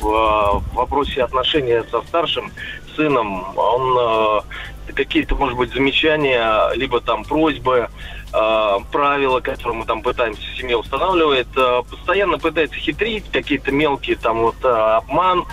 в 0.00 0.74
вопросе 0.74 1.22
отношения 1.22 1.84
со 1.90 2.02
старшим 2.02 2.50
сыном. 2.96 3.56
Он 3.56 4.42
э, 4.88 4.92
какие-то, 4.94 5.34
может 5.34 5.56
быть, 5.56 5.72
замечания, 5.72 6.72
либо 6.74 7.00
там 7.00 7.24
просьбы, 7.24 7.88
э, 8.32 8.78
правила, 8.90 9.40
которые 9.40 9.78
мы 9.78 9.84
там 9.84 10.02
пытаемся 10.02 10.42
семье 10.56 10.76
устанавливать, 10.78 11.48
э, 11.56 11.82
постоянно 11.88 12.38
пытается 12.38 12.78
хитрить, 12.78 13.24
какие-то 13.30 13.72
мелкие 13.72 14.16
там 14.16 14.38
вот 14.38 14.56
э, 14.62 14.68
обман, 14.68 15.44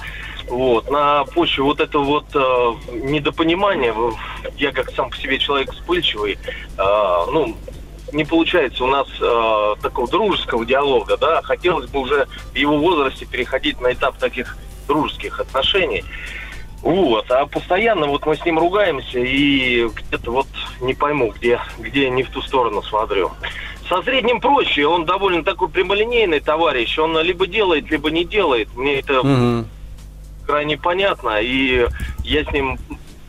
вот, 0.50 0.90
на 0.90 1.26
почве 1.26 1.64
вот 1.64 1.80
этого 1.80 2.04
вот 2.04 2.26
э, 2.34 2.74
недопонимания, 2.94 3.94
я 4.58 4.72
как 4.72 4.92
сам 4.92 5.10
по 5.10 5.18
себе 5.18 5.38
человек 5.38 5.72
вспыльчивый, 5.72 6.34
э, 6.34 6.78
ну, 6.78 7.56
не 8.12 8.26
получается 8.26 8.84
у 8.84 8.88
нас 8.88 9.08
э, 9.22 9.76
такого 9.82 10.08
дружеского 10.08 10.66
диалога, 10.66 11.18
да, 11.18 11.42
хотелось 11.44 11.90
бы 11.90 12.00
уже 12.00 12.28
в 12.52 12.56
его 12.56 12.78
возрасте 12.78 13.26
переходить 13.26 13.80
на 13.80 13.94
этап 13.94 14.18
таких 14.18 14.58
дружеских 14.88 15.40
отношений. 15.40 16.04
Вот, 16.82 17.30
а 17.30 17.46
постоянно 17.46 18.08
вот 18.08 18.26
мы 18.26 18.36
с 18.36 18.46
ним 18.46 18.58
ругаемся 18.58 19.20
и 19.20 19.88
где-то 19.88 20.32
вот 20.32 20.48
не 20.82 20.94
пойму, 20.94 21.34
где, 21.36 21.60
где 21.78 22.10
не 22.10 22.24
в 22.24 22.30
ту 22.30 22.42
сторону 22.42 22.82
смотрю. 22.82 23.32
Со 23.88 24.02
средним 24.02 24.40
проще, 24.40 24.88
он 24.88 25.06
довольно 25.06 25.44
такой 25.44 25.68
прямолинейный 25.68 26.40
товарищ, 26.40 26.98
он 26.98 27.20
либо 27.20 27.48
делает, 27.48 27.92
либо 27.92 28.10
не 28.10 28.24
делает. 28.24 28.74
Мне 28.76 29.00
это 29.00 29.20
угу. 29.20 29.66
Крайне 30.50 30.78
понятно, 30.78 31.40
и 31.42 31.86
я 32.24 32.44
с 32.44 32.52
ним 32.52 32.80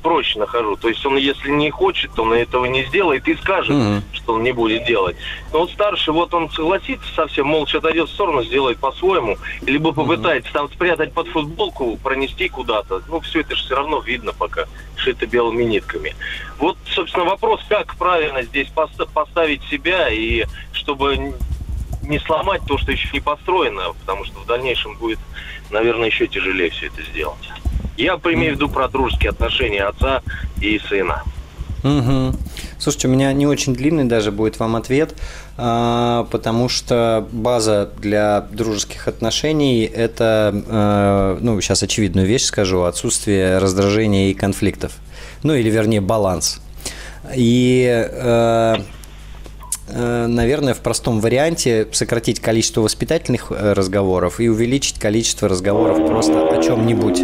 проще 0.03 0.39
нахожу. 0.39 0.77
То 0.77 0.89
есть 0.89 1.05
он, 1.05 1.19
если 1.19 1.51
не 1.51 1.69
хочет, 1.69 2.19
он 2.19 2.33
этого 2.33 2.65
не 2.65 2.85
сделает 2.85 3.29
и 3.29 3.35
скажет, 3.35 3.77
mm-hmm. 3.77 4.03
что 4.15 4.35
он 4.35 4.43
не 4.43 4.53
будет 4.53 4.87
делать. 4.87 5.17
Но 5.53 5.59
вот 5.59 5.71
старший, 5.71 6.15
вот 6.15 6.33
он 6.33 6.49
согласится 6.49 7.07
совсем, 7.15 7.49
молча 7.49 7.77
отойдет 7.77 8.09
в 8.09 8.13
сторону, 8.13 8.43
сделает 8.43 8.79
по-своему, 8.79 9.37
либо 9.61 9.93
попытается 9.93 10.49
mm-hmm. 10.49 10.55
там 10.55 10.71
спрятать 10.71 11.13
под 11.13 11.29
футболку, 11.29 11.99
пронести 12.03 12.49
куда-то. 12.49 13.03
Ну, 13.09 13.21
все 13.21 13.41
это 13.41 13.55
же 13.55 13.65
все 13.65 13.77
равно 13.77 14.01
видно 14.01 14.33
пока, 14.33 14.65
шито 14.97 15.27
белыми 15.27 15.65
нитками. 15.65 16.17
Вот, 16.57 16.79
собственно, 16.87 17.27
вопрос, 17.27 17.61
как 17.69 17.97
правильно 17.97 18.43
здесь 18.45 18.69
поставить 19.13 19.63
себя, 19.65 20.09
и 20.09 20.47
чтобы 20.73 21.35
не 22.11 22.19
сломать 22.19 22.61
то, 22.67 22.77
что 22.77 22.93
еще 22.93 23.09
не 23.13 23.21
построено, 23.21 23.95
потому 24.01 24.25
что 24.25 24.41
в 24.41 24.47
дальнейшем 24.47 24.97
будет, 24.97 25.19
наверное, 25.71 26.07
еще 26.09 26.27
тяжелее 26.27 26.71
все 26.71 26.89
это 26.89 27.03
сделать. 27.03 27.49
Я 27.97 28.15
имею 28.15 28.53
в 28.53 28.57
виду 28.57 28.69
про 28.69 28.89
дружеские 28.89 29.31
отношения 29.31 29.85
отца 29.85 30.23
и 30.61 30.79
сына. 30.79 31.23
Угу. 31.83 32.37
Слушайте, 32.79 33.09
у 33.09 33.11
меня 33.11 33.33
не 33.33 33.47
очень 33.47 33.75
длинный 33.75 34.05
даже 34.05 34.33
будет 34.33 34.59
вам 34.59 34.77
ответ, 34.77 35.15
а, 35.57 36.27
потому 36.31 36.69
что 36.69 37.27
база 37.33 37.91
для 37.99 38.43
дружеских 38.51 39.09
отношений– 39.09 39.85
это, 39.95 40.53
а, 40.69 41.39
ну, 41.41 41.61
сейчас 41.61 41.83
очевидную 41.83 42.27
вещь 42.27 42.45
скажу, 42.45 42.83
отсутствие 42.83 43.59
раздражения 43.59 44.31
и 44.31 44.35
конфликтов. 44.35 44.93
Ну, 45.43 45.55
или, 45.55 45.71
вернее, 45.71 46.01
баланс. 46.01 46.61
И 47.35 47.87
а, 47.89 48.83
наверное, 49.93 50.75
в 50.75 50.81
простом 50.81 51.21
варианте 51.21 51.89
сократить 51.93 52.41
количество 52.41 52.81
воспитательных 52.81 53.51
э, 53.51 53.73
разговоров 53.73 54.41
и 54.41 54.49
увеличить 54.49 54.99
количество 54.99 55.49
разговоров 55.49 56.07
просто 56.07 56.49
о 56.49 56.63
чем-нибудь. 56.63 57.23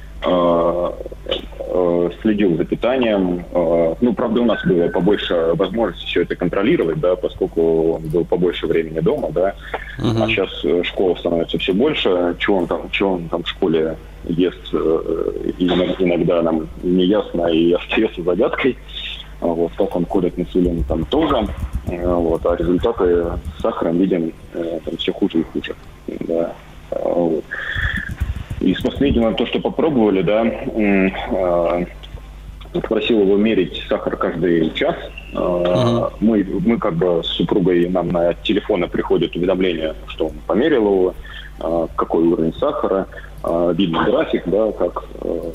следил 2.23 2.57
за 2.57 2.65
питанием. 2.65 3.45
Э, 3.53 3.95
ну, 4.01 4.15
правда, 4.15 4.41
у 4.41 4.45
нас 4.45 4.65
было 4.65 4.89
побольше 4.89 5.53
возможности 5.55 6.07
все 6.07 6.23
это 6.23 6.37
контролировать, 6.37 6.99
да, 7.01 7.17
поскольку 7.17 7.95
он 7.95 8.09
был 8.09 8.25
побольше 8.25 8.67
времени 8.67 9.01
дома, 9.01 9.31
да. 9.31 9.55
Uh-huh. 9.99 10.23
А 10.23 10.27
сейчас 10.27 10.49
э, 10.65 10.83
школа 10.85 11.15
становится 11.17 11.59
все 11.59 11.73
больше. 11.73 12.35
Чего 12.39 12.59
он 12.59 12.67
там, 12.67 12.91
чего 12.91 13.13
он 13.15 13.29
там 13.29 13.43
в 13.43 13.49
школе 13.49 13.97
ест, 14.25 14.73
э, 14.73 15.53
иногда 15.59 16.43
нам 16.43 16.69
не 16.83 17.05
ясно 17.05 17.47
и 17.47 17.73
остается 17.81 18.23
загадкой. 18.23 18.77
Вот, 19.41 19.73
как 19.77 19.95
он 19.95 20.07
колет 20.07 20.39
инсулин 20.39 20.85
там 20.85 21.05
тоже. 21.05 21.47
Вот, 21.87 22.47
а 22.47 22.57
результаты 22.57 23.27
с 23.59 23.61
сахаром 23.61 23.99
видим 23.99 24.33
там 24.53 24.97
все 24.97 25.13
хуже 25.13 25.41
и 25.41 25.43
хуже. 25.43 25.75
Да. 26.21 26.53
Вот. 26.91 27.45
И 28.61 28.75
с 28.75 28.81
последнего 28.81 29.33
то, 29.35 29.47
что 29.47 29.61
попробовали, 29.61 30.23
да, 30.23 30.45
э, 30.45 31.87
попросил 32.73 33.21
его 33.21 33.37
мерить 33.37 33.83
сахар 33.89 34.17
каждый 34.17 34.73
час. 34.75 34.97
Uh-huh. 35.33 36.13
Мы, 36.21 36.47
мы 36.65 36.79
как 36.79 36.95
бы 36.95 37.23
с 37.25 37.27
супругой, 37.27 37.89
нам 37.89 38.09
на 38.09 38.35
телефоны 38.35 38.87
приходит 38.89 39.35
уведомление, 39.35 39.95
что 40.07 40.27
он 40.27 40.33
померил 40.47 40.87
его, 40.87 41.15
э, 41.61 41.87
какой 41.97 42.25
уровень 42.25 42.55
сахара, 42.55 43.07
видно 43.75 44.05
график, 44.05 44.45
да, 44.47 44.73
как 44.73 45.05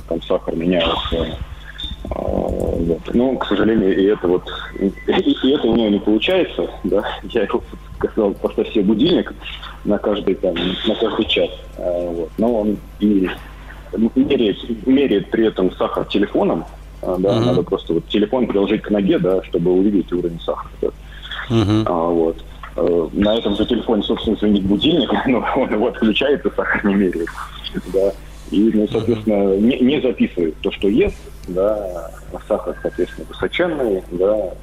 там 0.08 0.22
сахар 0.22 0.56
меняется. 0.56 1.38
Вот. 2.04 3.14
Но, 3.14 3.36
к 3.36 3.46
сожалению, 3.46 3.98
и 3.98 4.06
это 4.06 4.28
вот 4.28 4.44
и, 4.80 4.88
и 4.88 5.52
это 5.52 5.68
у 5.68 5.76
него 5.76 5.90
не 5.90 6.00
получается, 6.00 6.70
да. 6.84 7.04
Я 7.24 7.44
его 7.44 7.62
сказал, 8.08 8.34
поставь 8.34 8.72
себе 8.72 8.84
будильник, 8.84 9.34
на 9.86 9.98
каждый, 9.98 10.36
там, 10.36 10.56
на 10.88 10.96
каждый 10.96 11.26
час. 11.26 11.50
А, 11.78 12.12
вот. 12.12 12.30
Но 12.38 12.62
он 12.62 12.78
и 13.00 13.30
меряет, 14.16 14.88
меряет 14.88 15.30
при 15.32 15.48
этом 15.48 15.72
сахар 15.74 16.06
телефоном. 16.06 16.66
А, 17.02 17.18
да, 17.18 17.30
uh-huh. 17.30 17.46
Надо 17.46 17.64
просто 17.64 17.94
вот 17.94 18.08
телефон 18.08 18.48
приложить 18.48 18.82
к 18.82 18.90
ноге, 18.90 19.20
да, 19.20 19.44
чтобы 19.44 19.72
увидеть 19.72 20.12
уровень 20.12 20.40
сахара. 20.42 20.70
Да. 20.82 20.88
Uh-huh. 21.50 21.84
А, 21.86 22.10
вот. 22.10 22.38
А, 22.76 23.10
на 23.14 23.38
этом 23.38 23.56
же 23.56 23.66
телефоне, 23.66 24.04
собственно, 24.04 24.38
звонит 24.38 24.64
будильник, 24.64 25.12
но 25.28 25.46
он 25.56 25.72
его 25.72 25.88
отключает 25.88 26.46
и 26.46 26.50
сахар 26.56 26.86
не 26.86 26.96
меряет. 26.96 27.30
Да. 27.94 28.14
И, 28.52 28.72
ну, 28.74 28.88
соответственно, 28.92 29.58
не, 29.58 29.80
не 29.80 30.02
записывает 30.02 30.56
то, 30.62 30.72
что 30.72 30.88
ест, 30.88 31.18
да, 31.48 32.12
а 32.34 32.40
сахар, 32.48 32.76
соответственно, 32.82 33.28
высоченный, 33.30 34.04
да, 34.12 34.54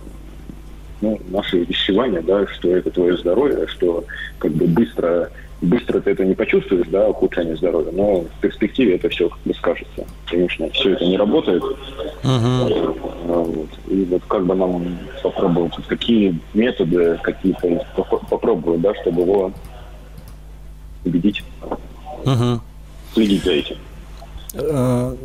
ну, 1.06 1.20
наши 1.28 1.58
увещевания, 1.58 2.20
да, 2.22 2.46
что 2.48 2.76
это 2.76 2.90
твое 2.90 3.16
здоровье, 3.16 3.66
что 3.68 4.04
как 4.38 4.52
бы 4.52 4.66
быстро, 4.66 5.30
быстро 5.62 6.00
ты 6.00 6.10
это 6.10 6.24
не 6.24 6.34
почувствуешь, 6.34 6.86
да, 6.88 7.08
ухудшение 7.08 7.56
здоровья, 7.56 7.92
но 7.92 8.22
в 8.22 8.40
перспективе 8.40 8.96
это 8.96 9.08
все 9.08 9.28
как 9.28 9.38
бы 9.44 9.54
скажется. 9.54 10.06
Конечно, 10.26 10.68
все 10.70 10.94
это 10.94 11.04
не 11.04 11.16
работает. 11.16 11.62
Uh-huh. 11.62 12.98
Вот. 13.26 13.68
И 13.88 14.04
вот 14.10 14.22
как 14.28 14.44
бы 14.46 14.54
нам 14.54 14.98
попробовать, 15.22 15.74
какие 15.86 16.38
методы 16.54 17.18
какие-то 17.22 17.86
попробовать, 18.28 18.80
да, 18.80 18.94
чтобы 19.02 19.22
его 19.22 19.52
убедить, 21.04 21.44
uh-huh. 22.24 22.58
следить 23.14 23.44
за 23.44 23.52
этим. 23.52 23.76
Э, 24.58 25.16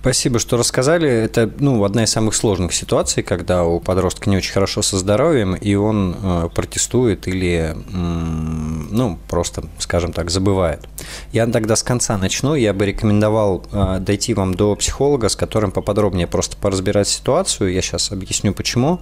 спасибо, 0.00 0.38
что 0.38 0.56
рассказали. 0.56 1.08
Это 1.08 1.50
ну, 1.58 1.82
одна 1.84 2.04
из 2.04 2.10
самых 2.10 2.34
сложных 2.34 2.72
ситуаций, 2.72 3.22
когда 3.22 3.64
у 3.64 3.80
подростка 3.80 4.30
не 4.30 4.36
очень 4.36 4.52
хорошо 4.52 4.82
со 4.82 4.98
здоровьем, 4.98 5.54
и 5.54 5.74
он 5.74 6.16
э, 6.22 6.48
протестует 6.54 7.26
или, 7.26 7.76
ну, 7.92 9.18
просто, 9.28 9.64
скажем 9.78 10.12
так, 10.12 10.30
забывает. 10.30 10.86
Я 11.32 11.46
тогда 11.46 11.76
с 11.76 11.82
конца 11.82 12.16
начну. 12.16 12.54
Я 12.54 12.72
бы 12.72 12.86
рекомендовал 12.86 13.64
э, 13.72 13.98
дойти 14.00 14.34
вам 14.34 14.54
до 14.54 14.74
психолога, 14.76 15.28
с 15.28 15.36
которым 15.36 15.72
поподробнее 15.72 16.26
просто 16.26 16.56
поразбирать 16.56 17.08
ситуацию. 17.08 17.72
Я 17.72 17.82
сейчас 17.82 18.12
объясню, 18.12 18.52
почему. 18.54 19.00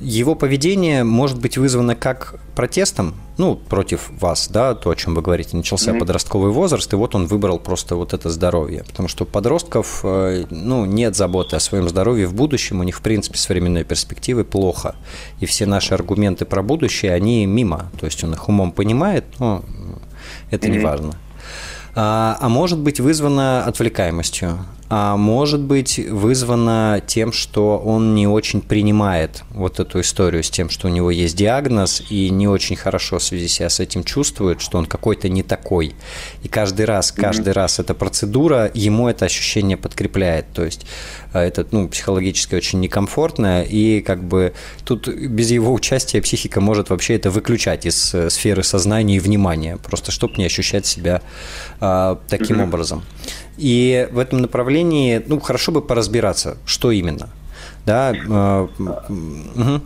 Его 0.00 0.34
поведение 0.36 1.02
может 1.02 1.40
быть 1.40 1.58
вызвано 1.58 1.96
как 1.96 2.36
протестом, 2.54 3.14
ну, 3.38 3.56
против 3.56 4.10
вас, 4.20 4.48
да, 4.48 4.74
то, 4.74 4.90
о 4.90 4.94
чем 4.94 5.14
вы 5.16 5.22
говорите, 5.22 5.56
начался 5.56 5.90
mm-hmm. 5.90 5.98
подростковый 5.98 6.52
возраст, 6.52 6.92
и 6.92 6.96
вот 6.96 7.14
он 7.16 7.26
выбрал 7.26 7.58
просто 7.58 7.96
вот 7.96 8.12
это 8.12 8.30
здоровье. 8.30 8.84
Потому 8.84 9.08
что 9.08 9.24
у 9.24 9.26
подростков, 9.26 10.00
э, 10.04 10.44
ну, 10.50 10.84
нет 10.84 11.16
заботы 11.16 11.56
о 11.56 11.60
своем 11.60 11.88
здоровье 11.88 12.26
в 12.26 12.34
будущем, 12.34 12.80
у 12.80 12.82
них, 12.84 12.98
в 12.98 13.02
принципе, 13.02 13.38
с 13.38 13.48
временной 13.48 13.82
перспективы 13.82 14.44
плохо. 14.44 14.94
И 15.40 15.46
все 15.46 15.66
наши 15.66 15.94
аргументы 15.94 16.44
про 16.44 16.62
будущее, 16.62 17.14
они 17.14 17.46
мимо. 17.46 17.90
То 17.98 18.06
есть 18.06 18.22
он 18.22 18.34
их 18.34 18.48
умом 18.48 18.70
понимает, 18.70 19.24
но 19.40 19.64
это 20.50 20.68
mm-hmm. 20.68 20.70
не 20.70 20.78
важно. 20.78 21.14
А, 21.96 22.36
а 22.40 22.48
может 22.48 22.78
быть 22.78 23.00
вызвано 23.00 23.64
отвлекаемостью 23.64 24.58
а 24.92 25.16
может 25.16 25.60
быть 25.60 26.00
вызвано 26.00 27.00
тем, 27.06 27.32
что 27.32 27.78
он 27.78 28.16
не 28.16 28.26
очень 28.26 28.60
принимает 28.60 29.44
вот 29.50 29.78
эту 29.78 30.00
историю 30.00 30.42
с 30.42 30.50
тем, 30.50 30.68
что 30.68 30.88
у 30.88 30.90
него 30.90 31.12
есть 31.12 31.36
диагноз, 31.36 32.02
и 32.10 32.28
не 32.28 32.48
очень 32.48 32.74
хорошо 32.74 33.18
в 33.18 33.22
связи 33.22 33.46
себя 33.46 33.70
с 33.70 33.78
этим 33.78 34.02
чувствует, 34.02 34.60
что 34.60 34.78
он 34.78 34.86
какой-то 34.86 35.28
не 35.28 35.44
такой. 35.44 35.94
И 36.42 36.48
каждый 36.48 36.86
раз, 36.86 37.12
каждый 37.12 37.50
mm-hmm. 37.50 37.52
раз 37.52 37.78
эта 37.78 37.94
процедура 37.94 38.68
ему 38.74 39.08
это 39.08 39.26
ощущение 39.26 39.76
подкрепляет. 39.76 40.46
То 40.52 40.64
есть 40.64 40.84
это 41.38 41.66
ну, 41.70 41.88
психологически 41.88 42.54
очень 42.54 42.80
некомфортно, 42.80 43.62
и 43.62 44.00
как 44.00 44.22
бы 44.22 44.52
тут 44.84 45.08
без 45.08 45.50
его 45.50 45.72
участия 45.72 46.20
психика 46.20 46.60
может 46.60 46.90
вообще 46.90 47.14
это 47.14 47.30
выключать 47.30 47.86
из 47.86 48.14
э, 48.14 48.30
сферы 48.30 48.62
сознания 48.62 49.16
и 49.16 49.20
внимания, 49.20 49.76
просто 49.76 50.10
чтобы 50.10 50.34
не 50.36 50.44
ощущать 50.44 50.86
себя 50.86 51.22
а, 51.80 52.18
таким 52.28 52.60
mm-hmm. 52.60 52.64
образом. 52.64 53.02
И 53.56 54.08
в 54.10 54.18
этом 54.18 54.40
направлении, 54.40 55.22
ну, 55.26 55.38
хорошо 55.38 55.72
бы 55.72 55.82
поразбираться, 55.82 56.56
что 56.64 56.90
именно. 56.90 57.28
Да, 57.86 58.12
э, 58.12 58.68
угу. 58.78 59.80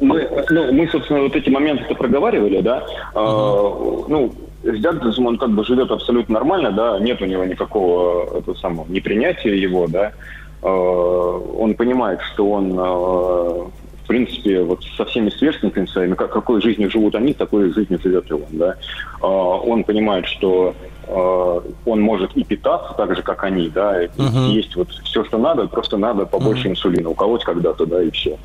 Мы, 0.00 0.28
ну, 0.50 0.72
мы, 0.72 0.88
собственно, 0.88 1.22
вот 1.22 1.36
эти 1.36 1.50
моменты 1.50 1.94
проговаривали, 1.94 2.60
да. 2.60 2.84
Угу. 3.14 4.04
Э, 4.04 4.04
ну, 4.08 4.34
диагнозом 4.62 5.26
он 5.26 5.38
как 5.38 5.50
бы 5.50 5.64
живет 5.64 5.90
абсолютно 5.90 6.34
нормально, 6.34 6.72
да, 6.72 6.98
нет 6.98 7.20
у 7.22 7.26
него 7.26 7.44
никакого 7.44 8.38
этого 8.38 8.54
самого 8.54 8.86
непринятия 8.90 9.54
его, 9.54 9.86
да. 9.86 10.08
Э, 10.08 10.39
он 10.62 11.74
понимает, 11.74 12.20
что 12.32 12.50
он, 12.50 12.72
э, 12.72 12.82
в 12.82 14.06
принципе, 14.06 14.62
вот 14.62 14.84
со 14.96 15.04
всеми 15.06 15.30
сверстниками 15.30 15.86
своими, 15.86 16.14
как, 16.14 16.32
какой 16.32 16.60
жизнью 16.60 16.90
живут 16.90 17.14
они, 17.14 17.32
такой 17.32 17.72
жизнью 17.72 17.98
живет 18.02 18.30
и 18.30 18.34
он, 18.34 18.44
да. 18.52 18.76
Э, 19.22 19.26
он 19.26 19.84
понимает, 19.84 20.26
что 20.26 20.74
Э, 21.12 21.60
он 21.86 22.00
может 22.00 22.36
и 22.36 22.44
питаться 22.44 22.94
так 22.96 23.16
же, 23.16 23.22
как 23.22 23.42
они, 23.42 23.68
да, 23.68 24.04
uh-huh. 24.04 24.50
есть 24.50 24.76
вот 24.76 24.90
все, 24.90 25.24
что 25.24 25.38
надо, 25.38 25.66
просто 25.66 25.96
надо 25.96 26.24
побольше 26.24 26.68
uh-huh. 26.68 26.72
инсулина 26.72 27.10
уколоть 27.10 27.42
когда-то, 27.42 27.84
да, 27.84 28.00
и 28.00 28.10
все. 28.10 28.38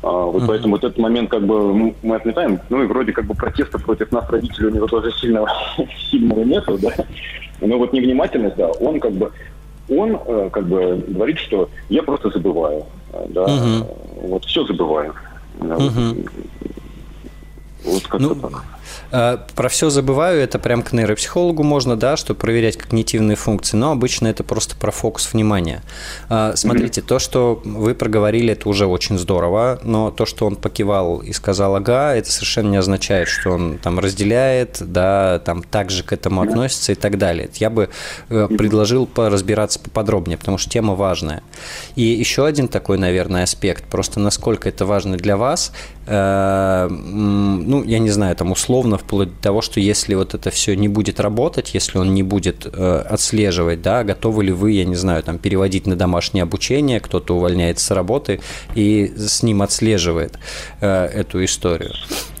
Вот 0.00 0.42
uh-huh. 0.42 0.46
поэтому 0.46 0.76
вот 0.76 0.84
этот 0.84 0.98
момент 0.98 1.28
как 1.28 1.44
бы 1.44 1.92
мы 2.02 2.16
отметаем, 2.16 2.60
ну 2.70 2.82
и 2.82 2.86
вроде 2.86 3.12
как 3.12 3.26
бы 3.26 3.34
протеста 3.34 3.78
против 3.78 4.12
нас, 4.12 4.24
родителей, 4.30 4.68
у 4.68 4.74
него 4.74 4.86
тоже 4.86 5.12
сильного, 5.12 5.50
сильного 6.10 6.40
нету, 6.40 6.78
да, 6.80 6.92
но 7.60 7.76
вот 7.76 7.92
невнимательность, 7.92 8.56
да, 8.56 8.68
он 8.68 8.98
как 8.98 9.12
бы, 9.12 9.30
он 9.88 10.18
э, 10.26 10.50
как 10.52 10.66
бы 10.66 11.04
говорит, 11.08 11.38
что 11.38 11.68
я 11.88 12.02
просто 12.02 12.30
забываю, 12.30 12.84
да, 13.28 13.44
uh-huh. 13.44 14.28
вот 14.28 14.44
все 14.44 14.64
забываю. 14.66 15.14
Uh-huh. 15.58 16.30
Вот 17.84 18.02
как-то 18.02 18.34
ну, 18.34 18.34
так. 18.34 18.64
Э, 19.12 19.38
про 19.54 19.68
все 19.68 19.90
забываю, 19.90 20.40
это 20.40 20.58
прям 20.58 20.82
к 20.82 20.92
нейропсихологу 20.92 21.62
можно, 21.62 21.96
да, 21.96 22.16
чтобы 22.16 22.40
проверять 22.40 22.76
когнитивные 22.76 23.36
функции, 23.36 23.76
но 23.76 23.92
обычно 23.92 24.28
это 24.28 24.44
просто 24.44 24.76
про 24.76 24.90
фокус 24.90 25.32
внимания. 25.32 25.82
Э, 26.28 26.52
смотрите, 26.56 27.02
то, 27.02 27.18
что 27.18 27.60
вы 27.64 27.94
проговорили, 27.94 28.52
это 28.52 28.68
уже 28.68 28.86
очень 28.86 29.18
здорово, 29.18 29.80
но 29.82 30.10
то, 30.10 30.26
что 30.26 30.46
он 30.46 30.56
покивал 30.56 31.18
и 31.18 31.32
сказал 31.32 31.76
«ага», 31.76 32.14
это 32.14 32.30
совершенно 32.30 32.70
не 32.70 32.76
означает, 32.76 33.28
что 33.28 33.50
он 33.50 33.78
там 33.78 33.98
разделяет, 33.98 34.78
да, 34.80 35.40
там 35.44 35.62
также 35.62 36.02
к 36.02 36.12
этому 36.12 36.42
относится 36.42 36.92
и 36.92 36.94
так 36.94 37.18
далее. 37.18 37.48
Я 37.54 37.70
бы 37.70 37.88
э, 38.28 38.48
предложил 38.48 39.06
поразбираться 39.06 39.78
поподробнее, 39.78 40.38
потому 40.38 40.58
что 40.58 40.70
тема 40.70 40.94
важная. 40.94 41.42
И 41.94 42.02
еще 42.02 42.46
один 42.46 42.68
такой, 42.68 42.98
наверное, 42.98 43.44
аспект, 43.44 43.84
просто 43.84 44.20
насколько 44.20 44.68
это 44.68 44.84
важно 44.84 45.16
для 45.16 45.36
вас, 45.36 45.72
ну, 46.06 47.82
я 47.82 47.98
не 47.98 48.10
знаю, 48.10 48.36
там 48.36 48.52
условно 48.52 48.95
условно 48.96 48.98
вплоть 48.98 49.28
до 49.36 49.42
того, 49.42 49.62
что 49.62 49.80
если 49.80 50.14
вот 50.14 50.34
это 50.34 50.50
все 50.50 50.74
не 50.76 50.88
будет 50.88 51.20
работать, 51.20 51.74
если 51.74 51.98
он 51.98 52.14
не 52.14 52.22
будет 52.22 52.66
э, 52.66 53.04
отслеживать, 53.08 53.82
да, 53.82 54.04
готовы 54.04 54.44
ли 54.44 54.52
вы, 54.52 54.72
я 54.72 54.84
не 54.84 54.96
знаю, 54.96 55.22
там 55.22 55.38
переводить 55.38 55.86
на 55.86 55.96
домашнее 55.96 56.42
обучение, 56.42 57.00
кто-то 57.00 57.36
увольняется 57.36 57.86
с 57.86 57.90
работы 57.90 58.40
и 58.74 59.12
с 59.16 59.42
ним 59.42 59.62
отслеживает 59.62 60.38
э, 60.80 61.06
эту 61.06 61.44
историю. 61.44 61.92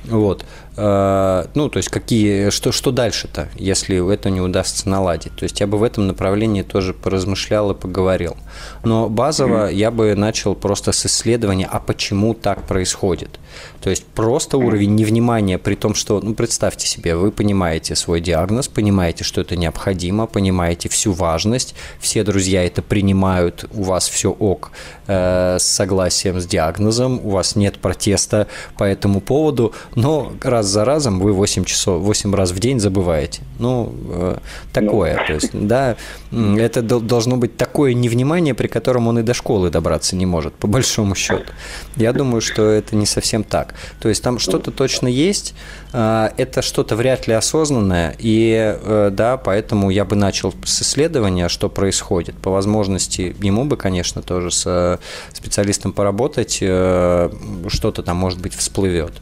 Вот. 0.08 0.44
Э, 0.76 1.46
ну, 1.54 1.68
то 1.68 1.78
есть, 1.78 1.88
какие, 1.88 2.50
что, 2.50 2.72
что 2.72 2.90
дальше-то, 2.90 3.48
если 3.56 4.12
это 4.12 4.30
не 4.30 4.40
удастся 4.40 4.88
наладить? 4.88 5.34
То 5.36 5.44
есть, 5.44 5.60
я 5.60 5.66
бы 5.66 5.78
в 5.78 5.82
этом 5.82 6.06
направлении 6.06 6.62
тоже 6.62 6.92
поразмышлял 6.92 7.70
и 7.70 7.74
поговорил. 7.74 8.36
Но 8.84 9.08
базово 9.08 9.68
я 9.68 9.90
бы 9.90 10.14
начал 10.14 10.54
просто 10.54 10.92
с 10.92 11.06
исследования, 11.06 11.68
а 11.70 11.80
почему 11.80 12.34
так 12.34 12.62
происходит. 12.62 13.40
То 13.80 13.90
есть, 13.90 14.04
просто 14.04 14.58
уровень 14.58 14.94
невнимания, 14.94 15.58
при 15.58 15.74
том, 15.74 15.94
что, 15.94 16.20
ну, 16.20 16.34
представьте 16.34 16.86
себе, 16.86 17.16
вы 17.16 17.30
понимаете 17.30 17.94
свой 17.96 18.20
диагноз, 18.20 18.68
понимаете, 18.68 19.24
что 19.24 19.40
это 19.40 19.56
необходимо, 19.56 20.26
понимаете 20.26 20.88
всю 20.88 21.12
важность, 21.12 21.74
все 22.00 22.22
друзья 22.22 22.64
это 22.64 22.82
принимают, 22.82 23.64
у 23.72 23.82
вас 23.84 24.08
все 24.08 24.30
ок 24.30 24.70
э, 25.06 25.56
с 25.58 25.62
согласием 25.62 26.40
с 26.40 26.46
диагнозом, 26.46 27.20
у 27.24 27.30
вас 27.30 27.56
нет 27.56 27.78
протеста 27.78 28.46
по 28.76 28.84
этому 28.84 29.20
поводу, 29.20 29.72
но 29.96 30.34
раз 30.42 30.66
за 30.66 30.84
разом 30.84 31.18
вы 31.20 31.32
8 31.32 31.64
часов, 31.64 32.02
8 32.02 32.34
раз 32.34 32.50
в 32.52 32.58
день 32.60 32.78
забываете. 32.78 33.40
Ну, 33.58 33.94
э, 34.10 34.36
такое. 34.72 35.16
Ну. 35.16 35.26
То 35.26 35.32
есть, 35.32 35.50
да, 35.52 35.96
это 36.30 36.82
должно 36.82 37.38
быть 37.38 37.56
такое 37.56 37.94
невнимание, 37.94 38.54
при 38.54 38.68
котором 38.68 39.08
он 39.08 39.18
и 39.18 39.22
до 39.22 39.32
школы 39.32 39.70
добраться 39.70 40.14
не 40.14 40.26
может, 40.26 40.54
по 40.54 40.66
большому 40.66 41.14
счету. 41.14 41.50
Я 41.96 42.12
думаю, 42.12 42.42
что 42.42 42.62
это 42.62 42.94
не 42.94 43.06
совсем 43.06 43.42
так. 43.42 43.74
То 43.98 44.10
есть 44.10 44.22
там 44.22 44.38
что-то 44.38 44.70
точно 44.70 45.08
есть, 45.08 45.54
э, 45.94 46.28
это 46.36 46.60
что-то 46.60 46.94
вряд 46.94 47.26
ли 47.26 47.32
осознанное, 47.32 48.14
и 48.18 48.78
э, 48.78 49.08
да, 49.10 49.38
поэтому 49.38 49.88
я 49.88 50.04
бы 50.04 50.14
начал 50.14 50.52
с 50.62 50.82
исследования, 50.82 51.48
что 51.48 51.70
происходит. 51.70 52.36
По 52.36 52.50
возможности 52.50 53.34
ему 53.40 53.64
бы, 53.64 53.78
конечно, 53.78 54.20
тоже 54.20 54.50
с 54.50 55.00
специалистом 55.32 55.94
поработать, 55.94 56.56
что-то 56.56 58.02
там, 58.02 58.18
может 58.18 58.40
быть, 58.40 58.54
всплывет. 58.54 59.14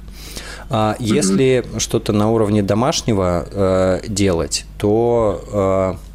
А 0.70 0.96
если 0.98 1.64
что-то 1.78 2.12
на 2.12 2.30
уровне 2.30 2.62
домашнего 2.62 3.46
э, 3.50 4.00
делать, 4.08 4.64
то 4.78 5.98
э, 5.98 6.14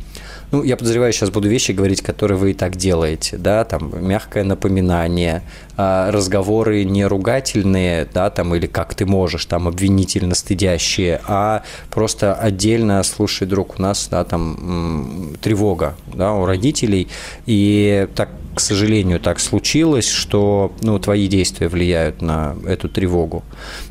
ну, 0.51 0.63
я 0.63 0.77
подозреваю, 0.77 1.13
сейчас 1.13 1.29
буду 1.29 1.47
вещи 1.47 1.71
говорить, 1.73 2.01
которые 2.01 2.37
вы 2.37 2.51
и 2.51 2.53
так 2.53 2.75
делаете, 2.75 3.37
да, 3.37 3.63
там, 3.63 3.91
мягкое 4.03 4.43
напоминание, 4.43 5.43
а, 5.77 6.11
разговоры 6.11 6.83
не 6.85 7.05
ругательные, 7.05 8.07
да, 8.11 8.29
там, 8.31 8.55
или 8.55 8.65
как 8.65 8.95
ты 8.95 9.05
можешь, 9.05 9.45
там, 9.45 9.67
обвинительно 9.67 10.33
стыдящие, 10.33 11.21
а 11.27 11.63
просто 11.91 12.33
отдельно, 12.33 13.03
слушай, 13.03 13.47
друг, 13.47 13.77
у 13.77 13.81
нас, 13.81 14.07
да, 14.09 14.23
там, 14.23 15.35
тревога, 15.41 15.95
да, 16.13 16.33
у 16.33 16.45
родителей, 16.45 17.07
и 17.45 18.07
так 18.15 18.29
к 18.55 18.59
сожалению, 18.59 19.21
так 19.21 19.39
случилось, 19.39 20.09
что 20.09 20.73
ну, 20.81 20.99
твои 20.99 21.27
действия 21.27 21.69
влияют 21.69 22.21
на 22.21 22.57
эту 22.67 22.89
тревогу. 22.89 23.43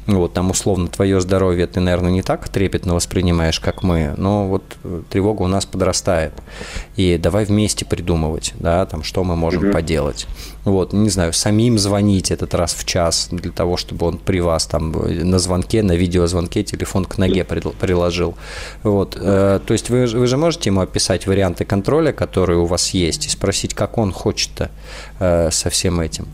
Вот, 0.08 0.32
там, 0.32 0.50
условно, 0.50 0.88
твое 0.88 1.20
здоровье 1.20 1.66
ты, 1.66 1.80
наверное, 1.80 2.10
не 2.10 2.22
так 2.22 2.48
трепетно 2.48 2.94
воспринимаешь, 2.94 3.60
как 3.60 3.82
мы, 3.82 4.14
но 4.16 4.48
вот 4.48 4.62
э, 4.82 5.02
тревога 5.10 5.42
у 5.42 5.48
нас 5.48 5.66
подрастает. 5.66 6.32
И 6.96 7.18
давай 7.18 7.44
вместе 7.44 7.84
придумывать, 7.84 8.54
да, 8.58 8.86
там, 8.86 9.02
что 9.02 9.22
мы 9.22 9.36
можем 9.36 9.64
угу. 9.64 9.72
поделать. 9.72 10.26
Вот, 10.64 10.94
не 10.94 11.10
знаю, 11.10 11.34
самим 11.34 11.78
звонить 11.78 12.30
этот 12.30 12.54
раз 12.54 12.72
в 12.72 12.86
час 12.86 13.28
для 13.30 13.52
того, 13.52 13.76
чтобы 13.76 14.06
он 14.06 14.16
при 14.16 14.40
вас 14.40 14.64
там 14.64 14.92
на 14.92 15.38
звонке, 15.38 15.82
на 15.82 15.92
видеозвонке 15.92 16.62
телефон 16.62 17.04
к 17.04 17.18
ноге 17.18 17.44
приложил. 17.44 18.34
Вот, 18.82 19.14
э, 19.20 19.60
то 19.62 19.72
есть 19.74 19.90
вы, 19.90 20.06
вы 20.06 20.26
же 20.26 20.38
можете 20.38 20.70
ему 20.70 20.80
описать 20.80 21.26
варианты 21.26 21.66
контроля, 21.66 22.12
которые 22.12 22.58
у 22.58 22.64
вас 22.64 22.94
есть, 22.94 23.26
и 23.26 23.28
спросить, 23.28 23.74
как 23.74 23.98
он 23.98 24.12
хочет 24.12 24.70
э, 25.20 25.50
со 25.50 25.68
всем 25.68 26.00
этим. 26.00 26.26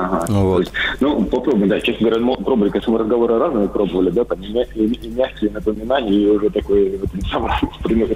Ага. 0.00 0.26
Вот. 0.28 0.60
Есть, 0.60 0.72
ну, 1.00 1.22
попробуем, 1.24 1.68
да. 1.68 1.80
Честно 1.80 2.08
говоря, 2.08 2.24
мы 2.24 2.36
пробовали, 2.36 2.70
конечно, 2.70 2.92
мы 2.92 2.98
разговоры 3.00 3.38
разные 3.38 3.68
пробовали, 3.68 4.10
да, 4.10 4.24
там 4.24 4.40
и, 4.40 4.46
и 4.46 5.08
мягкие 5.08 5.50
напоминания, 5.50 6.12
и 6.12 6.26
уже 6.30 6.48
такой, 6.50 6.98
вот, 6.98 7.10
сам, 7.30 7.50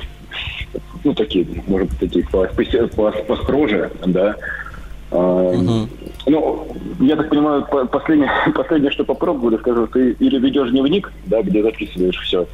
ну, 1.04 1.14
такие, 1.14 1.46
может 1.66 1.90
быть, 1.90 1.98
такие 1.98 2.26
по, 2.26 2.46
по, 2.96 3.10
построже, 3.26 3.90
да, 4.06 4.36
Угу. 5.10 5.88
Ну, 6.26 6.66
я 7.00 7.14
так 7.14 7.28
понимаю, 7.28 7.64
последнее, 7.92 8.30
последнее, 8.54 8.90
что 8.90 9.04
попробовали, 9.04 9.58
скажу, 9.58 9.86
ты 9.86 10.12
или 10.12 10.38
ведешь 10.38 10.70
дневник, 10.70 11.12
да, 11.26 11.42
где 11.42 11.62
записываешь 11.62 12.18
все, 12.20 12.48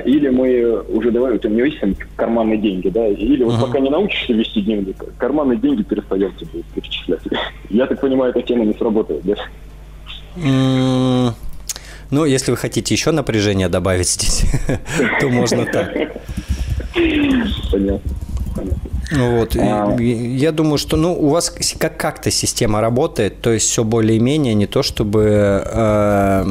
или 0.00 0.28
мы 0.28 0.82
уже 0.88 1.10
давай, 1.10 1.38
у 1.42 1.48
меня 1.48 1.64
есть 1.64 1.78
карманные 2.16 2.58
деньги, 2.58 2.88
да, 2.88 3.06
или 3.06 3.42
вот 3.44 3.54
uh 3.54 3.60
пока 3.60 3.80
не 3.80 3.90
научишься 3.90 4.32
вести 4.32 4.60
дневник, 4.60 4.96
карманные 5.18 5.58
деньги 5.58 5.82
перестает 5.82 6.36
тебе 6.36 6.62
перечислять. 6.74 7.20
Я 7.70 7.86
так 7.86 8.00
понимаю, 8.00 8.30
эта 8.30 8.42
тема 8.42 8.64
не 8.64 8.74
сработает, 8.74 9.22
да? 9.24 9.34
Ну, 12.10 12.26
если 12.26 12.50
вы 12.50 12.58
хотите 12.58 12.94
еще 12.94 13.10
напряжение 13.10 13.68
добавить 13.70 14.08
здесь, 14.08 14.44
то 15.20 15.28
можно 15.28 15.64
так. 15.64 15.94
Понятно. 16.94 18.00
Вот. 19.12 19.56
А... 19.56 19.96
Я 19.98 20.52
думаю, 20.52 20.78
что 20.78 20.96
ну, 20.96 21.12
у 21.12 21.28
вас 21.28 21.54
как- 21.78 21.96
как-то 21.96 22.30
система 22.30 22.80
работает, 22.80 23.40
то 23.40 23.50
есть 23.50 23.68
все 23.68 23.84
более-менее, 23.84 24.54
не 24.54 24.66
то 24.66 24.82
чтобы 24.82 25.62
э, 25.64 26.44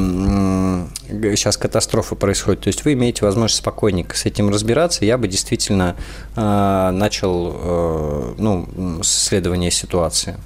сейчас 1.08 1.56
катастрофа 1.56 2.14
происходит. 2.14 2.60
То 2.60 2.68
есть 2.68 2.84
вы 2.84 2.92
имеете 2.92 3.24
возможность 3.24 3.56
спокойненько 3.56 4.16
с 4.16 4.26
этим 4.26 4.50
разбираться. 4.50 5.04
Я 5.04 5.18
бы 5.18 5.28
действительно 5.28 5.96
э, 6.36 6.90
начал 6.92 7.52
э, 7.54 8.34
ну, 8.38 8.68
с 9.02 9.24
исследования 9.24 9.70
ситуации. 9.70 10.36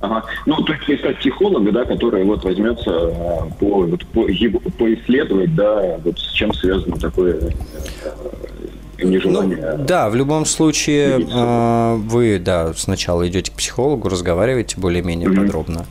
Ага. 0.00 0.24
Ну, 0.46 0.56
то 0.64 0.72
есть 0.72 0.90
искать 0.90 1.18
психолога, 1.20 1.70
да, 1.70 1.84
который 1.84 2.24
вот 2.24 2.42
возьмется 2.42 2.90
э, 2.90 3.38
по, 3.60 3.84
вот, 3.84 4.04
по, 4.06 4.22
поисследовать, 4.78 5.54
да, 5.54 5.96
вот 6.04 6.18
с 6.18 6.32
чем 6.32 6.52
связано 6.52 6.96
такое 6.98 7.52
э, 9.04 9.08
нежелание. 9.08 9.74
Ну, 9.78 9.84
да, 9.84 10.08
в 10.08 10.14
любом 10.14 10.44
случае 10.46 11.20
э, 11.20 11.94
вы, 11.96 12.38
да, 12.38 12.72
сначала 12.74 13.26
идете 13.28 13.50
к 13.50 13.54
психологу, 13.54 14.08
разговариваете 14.08 14.80
более-менее 14.80 15.28
mm-hmm. 15.28 15.36
подробно, 15.36 15.86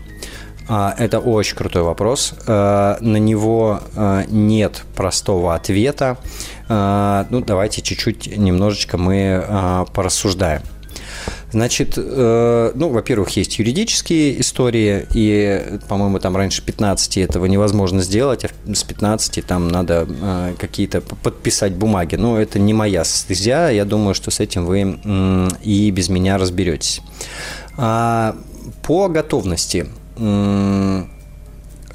А, 0.72 0.94
это 0.96 1.18
очень 1.18 1.56
крутой 1.56 1.82
вопрос. 1.82 2.32
Э, 2.46 2.96
на 3.00 3.16
него 3.16 3.80
э, 3.96 4.22
нет 4.28 4.84
простого 4.94 5.56
ответа. 5.56 6.16
Э, 6.68 7.24
ну, 7.28 7.40
давайте 7.40 7.82
чуть-чуть 7.82 8.36
немножечко 8.38 8.96
мы 8.96 9.84
порассуждаем. 9.92 10.62
Значит, 11.52 11.96
ну, 11.96 12.88
во-первых, 12.90 13.30
есть 13.30 13.58
юридические 13.58 14.40
истории, 14.40 15.04
и, 15.12 15.80
по-моему, 15.88 16.20
там 16.20 16.36
раньше 16.36 16.64
15 16.64 17.18
этого 17.18 17.46
невозможно 17.46 18.02
сделать, 18.02 18.44
а 18.44 18.72
с 18.72 18.84
15 18.84 19.44
там 19.44 19.66
надо 19.66 20.06
какие-то 20.58 21.00
подписать 21.00 21.72
бумаги. 21.72 22.14
Но 22.14 22.40
это 22.40 22.60
не 22.60 22.72
моя 22.72 23.02
стезя, 23.02 23.68
я 23.70 23.84
думаю, 23.84 24.14
что 24.14 24.30
с 24.30 24.38
этим 24.38 24.64
вы 24.64 25.00
и 25.64 25.90
без 25.90 26.08
меня 26.08 26.38
разберетесь. 26.38 27.00
А, 27.76 28.36
по 28.82 29.08
готовности 29.08 29.88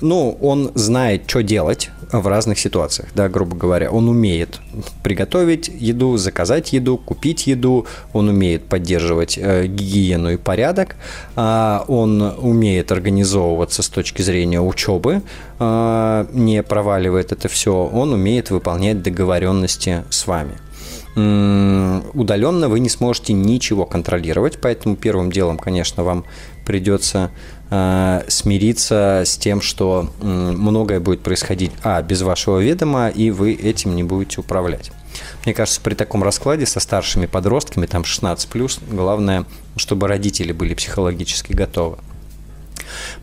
ну, 0.02 0.38
он 0.42 0.72
знает, 0.76 1.24
что 1.28 1.42
делать 1.42 1.90
в 2.12 2.28
разных 2.28 2.60
ситуациях, 2.60 3.10
да, 3.16 3.30
грубо 3.30 3.56
говоря. 3.56 3.92
Он 3.92 4.10
умеет 4.10 4.60
приготовить 5.04 5.68
еду, 5.68 6.18
заказать 6.18 6.74
еду, 6.74 6.98
купить 6.98 7.48
еду, 7.48 7.86
он 8.14 8.30
умеет 8.30 8.66
поддерживать 8.66 9.38
э, 9.38 9.68
гигиену 9.68 10.32
и 10.32 10.38
порядок, 10.38 10.96
э, 11.36 11.80
он 11.88 12.22
умеет 12.22 12.92
организовываться 12.92 13.84
с 13.84 13.90
точки 13.90 14.22
зрения 14.22 14.62
учебы, 14.62 15.22
э, 15.60 16.26
не 16.34 16.64
проваливает 16.64 17.32
это 17.32 17.48
все, 17.48 17.74
он 17.74 18.14
умеет 18.14 18.50
выполнять 18.52 19.02
договоренности 19.02 20.04
с 20.10 20.28
вами. 20.28 20.56
удаленно 21.16 22.68
вы 22.68 22.82
не 22.82 22.90
сможете 22.90 23.32
ничего 23.34 23.86
контролировать, 23.86 24.60
поэтому 24.62 24.98
первым 24.98 25.32
делом, 25.32 25.58
конечно, 25.58 26.04
вам 26.04 26.26
придется 26.66 27.32
смириться 27.70 29.24
с 29.26 29.38
тем, 29.38 29.62
что 29.62 30.12
многое 30.22 31.00
будет 31.00 31.22
происходить, 31.22 31.72
а, 31.84 32.02
без 32.02 32.22
вашего 32.22 32.60
ведома, 32.60 33.10
и 33.10 33.32
вы 33.32 33.54
этим 33.54 33.96
не 33.96 34.04
будете 34.04 34.42
управлять. 34.42 34.92
Мне 35.46 35.54
кажется, 35.54 35.82
при 35.82 35.96
таком 35.96 36.24
раскладе 36.24 36.66
со 36.66 36.80
старшими 36.80 37.26
подростками, 37.26 37.86
там 37.86 38.04
16+, 38.04 38.80
главное, 38.92 39.46
чтобы 39.78 40.08
родители 40.08 40.52
были 40.52 40.74
психологически 40.74 41.54
готовы. 41.54 41.98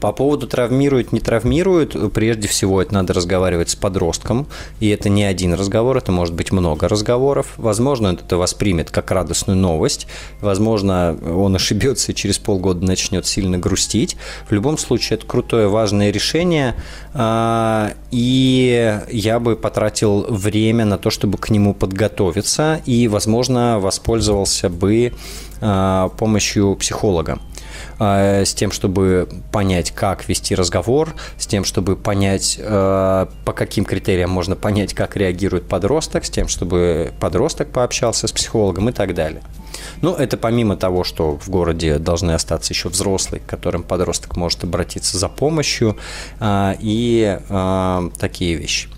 По 0.00 0.12
поводу 0.12 0.46
травмируют, 0.46 1.12
не 1.12 1.20
травмируют, 1.20 2.12
прежде 2.12 2.48
всего 2.48 2.82
это 2.82 2.94
надо 2.94 3.12
разговаривать 3.12 3.70
с 3.70 3.74
подростком, 3.74 4.46
и 4.80 4.88
это 4.88 5.08
не 5.08 5.24
один 5.24 5.54
разговор, 5.54 5.96
это 5.96 6.12
может 6.12 6.34
быть 6.34 6.52
много 6.52 6.88
разговоров. 6.88 7.54
Возможно, 7.56 8.10
он 8.10 8.16
это 8.16 8.36
воспримет 8.36 8.90
как 8.90 9.10
радостную 9.10 9.56
новость, 9.58 10.06
возможно, 10.40 11.16
он 11.22 11.56
ошибется 11.56 12.12
и 12.12 12.14
через 12.14 12.38
полгода 12.38 12.84
начнет 12.84 13.26
сильно 13.26 13.58
грустить. 13.58 14.16
В 14.48 14.52
любом 14.52 14.78
случае, 14.78 15.18
это 15.18 15.26
крутое, 15.26 15.68
важное 15.68 16.10
решение, 16.10 16.74
а, 17.14 17.92
и 18.10 19.00
я 19.10 19.40
бы 19.40 19.56
потратил 19.56 20.26
время 20.28 20.84
на 20.84 20.98
то, 20.98 21.10
чтобы 21.10 21.38
к 21.38 21.50
нему 21.50 21.74
подготовиться, 21.74 22.80
и, 22.86 23.08
возможно, 23.08 23.78
воспользовался 23.80 24.68
бы 24.68 25.12
а, 25.60 26.08
помощью 26.10 26.74
психолога. 26.76 27.38
Э, 27.98 28.44
с 28.44 28.54
тем, 28.54 28.72
чтобы 28.72 29.28
понять, 29.50 29.90
как 29.90 30.28
вести 30.28 30.54
разговор, 30.54 31.14
с 31.38 31.46
тем, 31.46 31.64
чтобы 31.64 31.96
понять, 31.96 32.56
э, 32.58 33.26
по 33.44 33.52
каким 33.52 33.84
критериям 33.84 34.30
можно 34.30 34.56
понять, 34.56 34.94
как 34.94 35.16
реагирует 35.16 35.68
подросток, 35.68 36.24
с 36.24 36.30
тем, 36.30 36.48
чтобы 36.48 37.12
подросток 37.20 37.70
пообщался 37.70 38.26
с 38.26 38.32
психологом 38.32 38.88
и 38.88 38.92
так 38.92 39.14
далее. 39.14 39.42
Ну, 40.00 40.14
это 40.14 40.36
помимо 40.36 40.76
того, 40.76 41.04
что 41.04 41.38
в 41.38 41.48
городе 41.48 41.98
должны 41.98 42.32
остаться 42.32 42.72
еще 42.72 42.88
взрослые, 42.88 43.40
к 43.40 43.46
которым 43.46 43.82
подросток 43.82 44.36
может 44.36 44.64
обратиться 44.64 45.18
за 45.18 45.28
помощью, 45.28 45.96
э, 46.40 46.74
и 46.80 47.38
такие 48.18 48.54
вещи. 48.54 48.88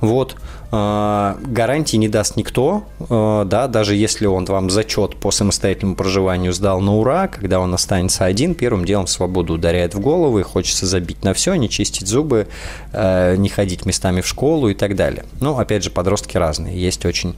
Вот. 0.00 0.36
А, 0.70 1.38
гарантии 1.40 1.96
не 1.96 2.08
даст 2.08 2.36
никто, 2.36 2.84
а, 3.08 3.44
да, 3.44 3.68
даже 3.68 3.94
если 3.94 4.26
он 4.26 4.44
вам 4.44 4.68
зачет 4.68 5.16
по 5.16 5.30
самостоятельному 5.30 5.96
проживанию 5.96 6.52
сдал 6.52 6.80
на 6.80 6.96
ура, 6.96 7.26
когда 7.28 7.60
он 7.60 7.72
останется 7.72 8.26
один, 8.26 8.54
первым 8.54 8.84
делом 8.84 9.06
свободу 9.06 9.54
ударяет 9.54 9.94
в 9.94 10.00
голову, 10.00 10.38
и 10.38 10.42
хочется 10.42 10.86
забить 10.86 11.24
на 11.24 11.32
все, 11.32 11.54
не 11.54 11.70
чистить 11.70 12.06
зубы, 12.06 12.48
а, 12.92 13.34
не 13.36 13.48
ходить 13.48 13.86
местами 13.86 14.20
в 14.20 14.26
школу 14.26 14.68
и 14.68 14.74
так 14.74 14.94
далее. 14.94 15.24
Ну, 15.40 15.58
опять 15.58 15.84
же, 15.84 15.90
подростки 15.90 16.36
разные. 16.36 16.78
Есть 16.78 17.06
очень 17.06 17.34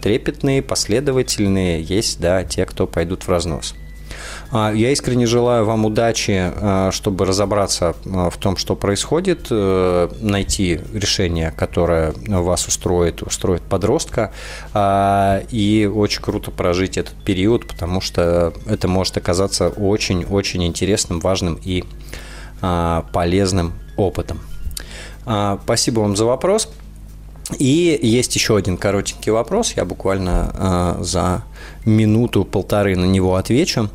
трепетные, 0.00 0.62
последовательные, 0.62 1.82
есть, 1.82 2.20
да, 2.20 2.44
те, 2.44 2.66
кто 2.66 2.86
пойдут 2.86 3.24
в 3.24 3.28
разнос. 3.28 3.74
А, 4.52 4.72
я 4.72 4.90
искренне 4.90 5.26
желаю 5.26 5.64
вам 5.64 5.84
удачи, 5.84 6.52
а, 6.54 6.90
чтобы 6.92 7.24
разобраться 7.24 7.96
а, 8.06 8.30
в 8.30 8.36
том, 8.36 8.56
что 8.56 8.76
происходит, 8.76 9.48
э, 9.50 10.08
найти 10.20 10.80
решение, 10.92 11.52
которое 11.56 12.14
вас 12.26 12.66
устроит, 12.66 13.22
устроит 13.22 13.62
подростка, 13.62 14.32
и 14.74 15.90
очень 15.92 16.22
круто 16.22 16.50
прожить 16.50 16.96
этот 16.96 17.14
период, 17.14 17.66
потому 17.66 18.00
что 18.00 18.52
это 18.66 18.88
может 18.88 19.16
оказаться 19.16 19.68
очень-очень 19.68 20.64
интересным, 20.64 21.20
важным 21.20 21.58
и 21.62 21.84
полезным 22.60 23.72
опытом. 23.96 24.40
Спасибо 25.64 26.00
вам 26.00 26.16
за 26.16 26.24
вопрос. 26.24 26.68
И 27.58 27.98
есть 28.02 28.34
еще 28.34 28.56
один 28.56 28.76
коротенький 28.76 29.32
вопрос, 29.32 29.74
я 29.76 29.84
буквально 29.84 30.96
за 31.00 31.44
минуту-полторы 31.84 32.96
на 32.96 33.04
него 33.04 33.36
отвечу. 33.36 33.90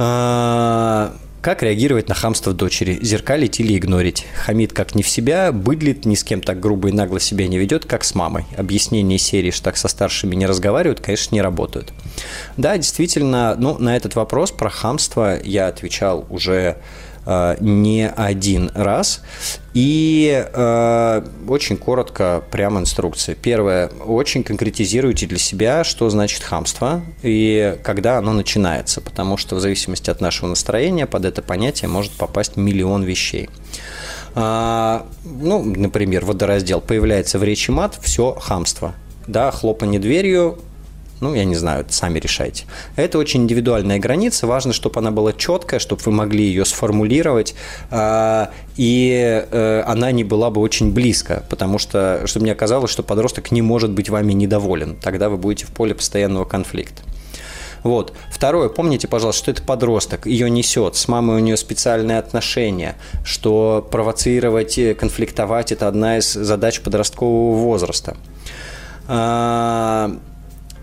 Как 0.00 1.62
реагировать 1.62 2.08
на 2.08 2.14
хамство 2.14 2.54
дочери? 2.54 2.98
Зеркалить 3.02 3.60
или 3.60 3.76
игнорить? 3.76 4.24
Хамид 4.34 4.72
как 4.72 4.94
не 4.94 5.02
в 5.02 5.08
себя, 5.08 5.52
быдлит, 5.52 6.06
ни 6.06 6.14
с 6.14 6.24
кем 6.24 6.40
так 6.40 6.58
грубо 6.58 6.88
и 6.88 6.92
нагло 6.92 7.20
себя 7.20 7.46
не 7.48 7.58
ведет, 7.58 7.84
как 7.84 8.04
с 8.04 8.14
мамой. 8.14 8.46
Объяснения 8.56 9.18
серии, 9.18 9.50
что 9.50 9.64
так 9.64 9.76
со 9.76 9.88
старшими 9.88 10.34
не 10.34 10.46
разговаривают, 10.46 11.00
конечно, 11.00 11.34
не 11.34 11.42
работают. 11.42 11.92
Да, 12.56 12.78
действительно, 12.78 13.56
ну, 13.58 13.76
на 13.76 13.94
этот 13.94 14.14
вопрос 14.14 14.52
про 14.52 14.70
хамство 14.70 15.38
я 15.42 15.66
отвечал 15.66 16.24
уже 16.30 16.78
не 17.60 18.08
один 18.08 18.70
раз. 18.74 19.22
И 19.72 20.44
э, 20.52 21.22
очень 21.48 21.76
коротко, 21.76 22.42
прямо 22.50 22.80
инструкция. 22.80 23.36
Первое, 23.36 23.88
очень 24.04 24.42
конкретизируйте 24.42 25.26
для 25.26 25.38
себя, 25.38 25.84
что 25.84 26.10
значит 26.10 26.42
хамство 26.42 27.02
и 27.22 27.78
когда 27.84 28.18
оно 28.18 28.32
начинается, 28.32 29.00
потому 29.00 29.36
что 29.36 29.56
в 29.56 29.60
зависимости 29.60 30.10
от 30.10 30.20
нашего 30.20 30.48
настроения 30.48 31.06
под 31.06 31.24
это 31.24 31.40
понятие 31.42 31.88
может 31.88 32.12
попасть 32.12 32.56
миллион 32.56 33.04
вещей. 33.04 33.48
А, 34.34 35.06
ну, 35.24 35.62
например, 35.62 36.24
водораздел 36.24 36.80
появляется 36.80 37.38
в 37.38 37.44
речи 37.44 37.70
мат, 37.70 37.98
все 38.02 38.34
хамство. 38.34 38.94
Да, 39.26 39.50
хлопанье 39.50 40.00
дверью, 40.00 40.58
ну, 41.20 41.34
я 41.34 41.44
не 41.44 41.54
знаю, 41.54 41.84
сами 41.88 42.18
решайте. 42.18 42.64
Это 42.96 43.18
очень 43.18 43.42
индивидуальная 43.42 43.98
граница. 43.98 44.46
Важно, 44.46 44.72
чтобы 44.72 45.00
она 45.00 45.10
была 45.10 45.32
четкая, 45.32 45.78
чтобы 45.78 46.02
вы 46.04 46.12
могли 46.12 46.44
ее 46.44 46.64
сформулировать, 46.64 47.54
а, 47.90 48.50
и 48.76 49.44
э, 49.50 49.82
она 49.86 50.12
не 50.12 50.24
была 50.24 50.50
бы 50.50 50.60
очень 50.60 50.92
близко, 50.92 51.44
потому 51.50 51.78
что, 51.78 52.22
чтобы 52.26 52.46
не 52.46 52.50
оказалось, 52.50 52.90
что 52.90 53.02
подросток 53.02 53.50
не 53.50 53.62
может 53.62 53.90
быть 53.90 54.08
вами 54.08 54.32
недоволен. 54.32 54.96
Тогда 54.96 55.28
вы 55.28 55.36
будете 55.36 55.66
в 55.66 55.70
поле 55.70 55.94
постоянного 55.94 56.44
конфликта. 56.44 57.02
Вот. 57.82 58.12
Второе, 58.30 58.68
помните, 58.68 59.08
пожалуйста, 59.08 59.42
что 59.42 59.50
это 59.50 59.62
подросток, 59.62 60.26
ее 60.26 60.50
несет, 60.50 60.96
с 60.96 61.08
мамой 61.08 61.36
у 61.36 61.38
нее 61.38 61.56
специальные 61.56 62.18
отношения, 62.18 62.96
что 63.24 63.86
провоцировать, 63.90 64.78
конфликтовать– 64.98 65.72
это 65.72 65.88
одна 65.88 66.18
из 66.18 66.32
задач 66.32 66.80
подросткового 66.80 67.56
возраста. 67.56 68.16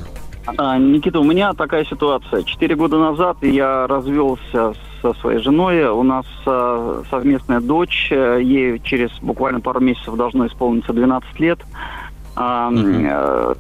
А, 0.48 0.80
Никита, 0.80 1.20
у 1.20 1.24
меня 1.24 1.54
такая 1.54 1.86
ситуация. 1.86 2.42
Четыре 2.42 2.76
года 2.76 2.98
назад 2.98 3.38
я 3.44 3.86
развелся 3.86 4.74
со 5.04 5.14
своей 5.22 5.38
женой. 5.38 5.88
У 5.88 6.02
нас 6.02 6.26
а, 6.48 7.04
совместная 7.12 7.60
дочь. 7.60 8.08
Ей 8.12 8.80
через 8.80 9.12
буквально 9.22 9.60
пару 9.60 9.80
месяцев 9.80 10.16
должно 10.16 10.48
исполниться 10.48 10.92
12 10.92 11.40
лет. 11.40 11.60
Угу. 12.36 13.56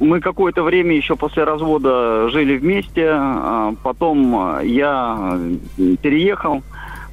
Мы 0.00 0.20
какое-то 0.20 0.62
время 0.62 0.94
еще 0.94 1.16
после 1.16 1.44
развода 1.44 2.28
жили 2.28 2.56
вместе, 2.56 3.08
а 3.10 3.74
потом 3.82 4.60
я 4.62 5.38
переехал. 6.02 6.62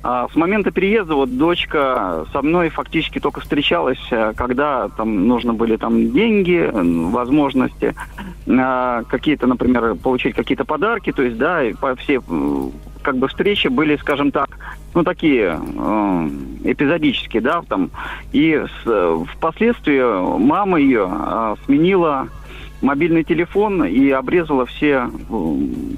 А 0.05 0.27
с 0.27 0.35
момента 0.35 0.69
переезда 0.69 1.15
вот 1.15 1.37
дочка 1.37 2.25
со 2.33 2.41
мной 2.41 2.67
фактически 2.67 3.19
только 3.19 3.39
встречалась, 3.39 4.05
э, 4.11 4.33
когда 4.35 4.89
там 4.89 5.29
нужно 5.29 5.53
были 5.53 5.77
там 5.77 6.11
деньги, 6.11 6.69
возможности 6.73 7.95
а, 8.45 9.03
какие-то, 9.03 9.47
например, 9.47 9.95
получить 9.95 10.35
какие-то 10.35 10.65
подарки, 10.65 11.13
то 11.13 11.23
есть, 11.23 11.37
да, 11.37 11.63
и 11.63 11.73
по 11.73 11.95
все 11.95 12.21
как 13.01 13.17
бы 13.17 13.29
встречи 13.29 13.69
были, 13.69 13.95
скажем 13.95 14.31
так, 14.31 14.49
ну 14.93 15.03
такие 15.03 15.57
э, 15.57 16.29
эпизодические, 16.65 17.41
да, 17.41 17.61
там. 17.61 17.89
И 18.33 18.61
с, 18.83 19.25
впоследствии 19.35 20.37
мама 20.37 20.79
ее 20.79 21.09
э, 21.09 21.55
сменила 21.65 22.27
мобильный 22.83 23.23
телефон 23.23 23.85
и 23.85 24.09
обрезала 24.09 24.65
все 24.65 25.09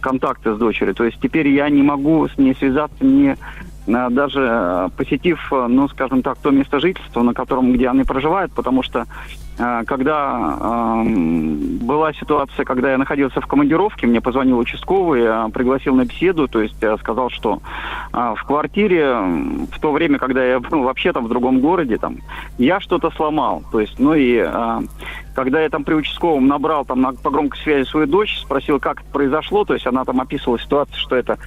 контакты 0.02 0.54
с 0.54 0.58
дочерью. 0.58 0.96
То 0.96 1.04
есть 1.04 1.18
теперь 1.22 1.50
я 1.50 1.70
не 1.70 1.84
могу 1.84 2.28
с 2.28 2.38
ней 2.38 2.56
связаться 2.56 3.04
ни 3.04 3.36
Э, 3.36 3.75
даже 3.88 4.40
э, 4.40 4.90
посетив, 4.98 5.40
э, 5.52 5.68
ну, 5.68 5.88
скажем 5.90 6.22
так, 6.22 6.38
то 6.40 6.52
место 6.52 6.80
жительства, 6.80 7.22
на 7.22 7.34
котором, 7.34 7.74
где 7.74 7.90
они 7.90 8.04
проживают, 8.04 8.52
потому 8.54 8.84
что 8.84 9.06
когда 9.88 10.58
э, 10.60 11.04
была 11.06 12.12
ситуация, 12.12 12.66
когда 12.66 12.92
я 12.92 12.98
находился 12.98 13.40
в 13.40 13.48
командировке, 13.48 14.06
мне 14.06 14.20
позвонил 14.20 14.58
участковый, 14.58 15.50
пригласил 15.52 15.96
на 15.96 16.04
беседу, 16.04 16.50
то 16.50 16.62
есть 16.62 16.76
сказал, 17.00 17.30
что 17.30 17.62
э, 18.12 18.34
в 18.36 18.44
квартире 18.44 19.16
в 19.72 19.80
то 19.80 19.94
время, 19.94 20.20
когда 20.20 20.44
я 20.44 20.60
был 20.60 20.84
вообще 20.84 21.14
там 21.14 21.26
в 21.26 21.30
другом 21.30 21.62
городе, 21.62 21.98
там, 21.98 22.18
я 22.58 22.82
что-то 22.82 23.12
сломал. 23.12 23.64
То 23.72 23.80
есть, 23.80 23.98
ну 23.98 24.14
и 24.14 24.44
э, 24.46 24.82
когда 25.36 25.62
я 25.62 25.70
там 25.70 25.84
при 25.84 25.94
участковом 25.94 26.48
набрал 26.48 26.84
там 26.84 27.02
на, 27.02 27.14
по 27.14 27.30
громкой 27.30 27.60
связи 27.62 27.88
свою 27.88 28.08
дочь, 28.08 28.38
спросил, 28.40 28.80
как 28.80 29.02
это 29.02 29.10
произошло, 29.12 29.64
то 29.64 29.74
есть 29.74 29.88
она 29.88 30.04
там 30.04 30.20
описывала 30.20 30.60
ситуацию, 30.60 30.98
что 30.98 31.16
это 31.16 31.38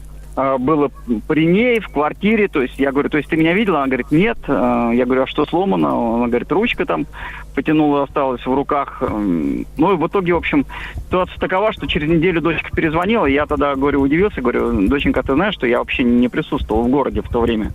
было 0.59 0.91
при 1.27 1.47
ней 1.47 1.81
в 1.81 1.89
квартире, 1.89 2.47
то 2.49 2.63
есть 2.63 2.79
я 2.79 2.93
говорю, 2.93 3.09
то 3.09 3.19
есть 3.19 3.29
ты 3.29 3.37
меня 3.37 3.55
видела? 3.55 3.79
Она 3.79 3.87
говорит, 3.89 4.13
нет. 4.13 4.39
А, 4.47 4.91
я 4.93 5.05
говорю, 5.05 5.23
а 5.23 5.27
что 5.27 5.45
сломано? 5.47 6.17
Она 6.17 6.29
говорит, 6.29 6.53
ручка 6.53 6.87
там 6.87 7.07
потянула, 7.55 8.05
осталась 8.05 8.47
в 8.47 8.55
руках. 8.55 9.03
Ну 9.03 9.93
и 9.93 9.97
в 9.97 10.07
итоге, 10.07 10.35
в 10.35 10.37
общем, 10.37 10.65
ситуация 11.07 11.39
такова, 11.41 11.73
что 11.73 11.89
через 11.89 12.09
неделю 12.09 12.41
дочка 12.41 12.71
перезвонила, 12.71 13.27
я 13.27 13.47
тогда, 13.47 13.75
говорю, 13.75 14.01
удивился, 14.01 14.41
говорю, 14.41 14.87
доченька, 14.89 15.25
ты 15.25 15.35
знаешь, 15.35 15.55
что 15.55 15.67
я 15.67 15.79
вообще 15.79 16.05
не 16.05 16.29
присутствовал 16.29 16.85
в 16.85 16.89
городе 16.89 17.21
в 17.21 17.29
то 17.29 17.41
время. 17.41 17.73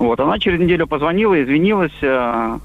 Вот, 0.00 0.18
она 0.18 0.40
через 0.40 0.58
неделю 0.58 0.88
позвонила, 0.88 1.40
извинилась, 1.40 1.92
а, 2.02 2.58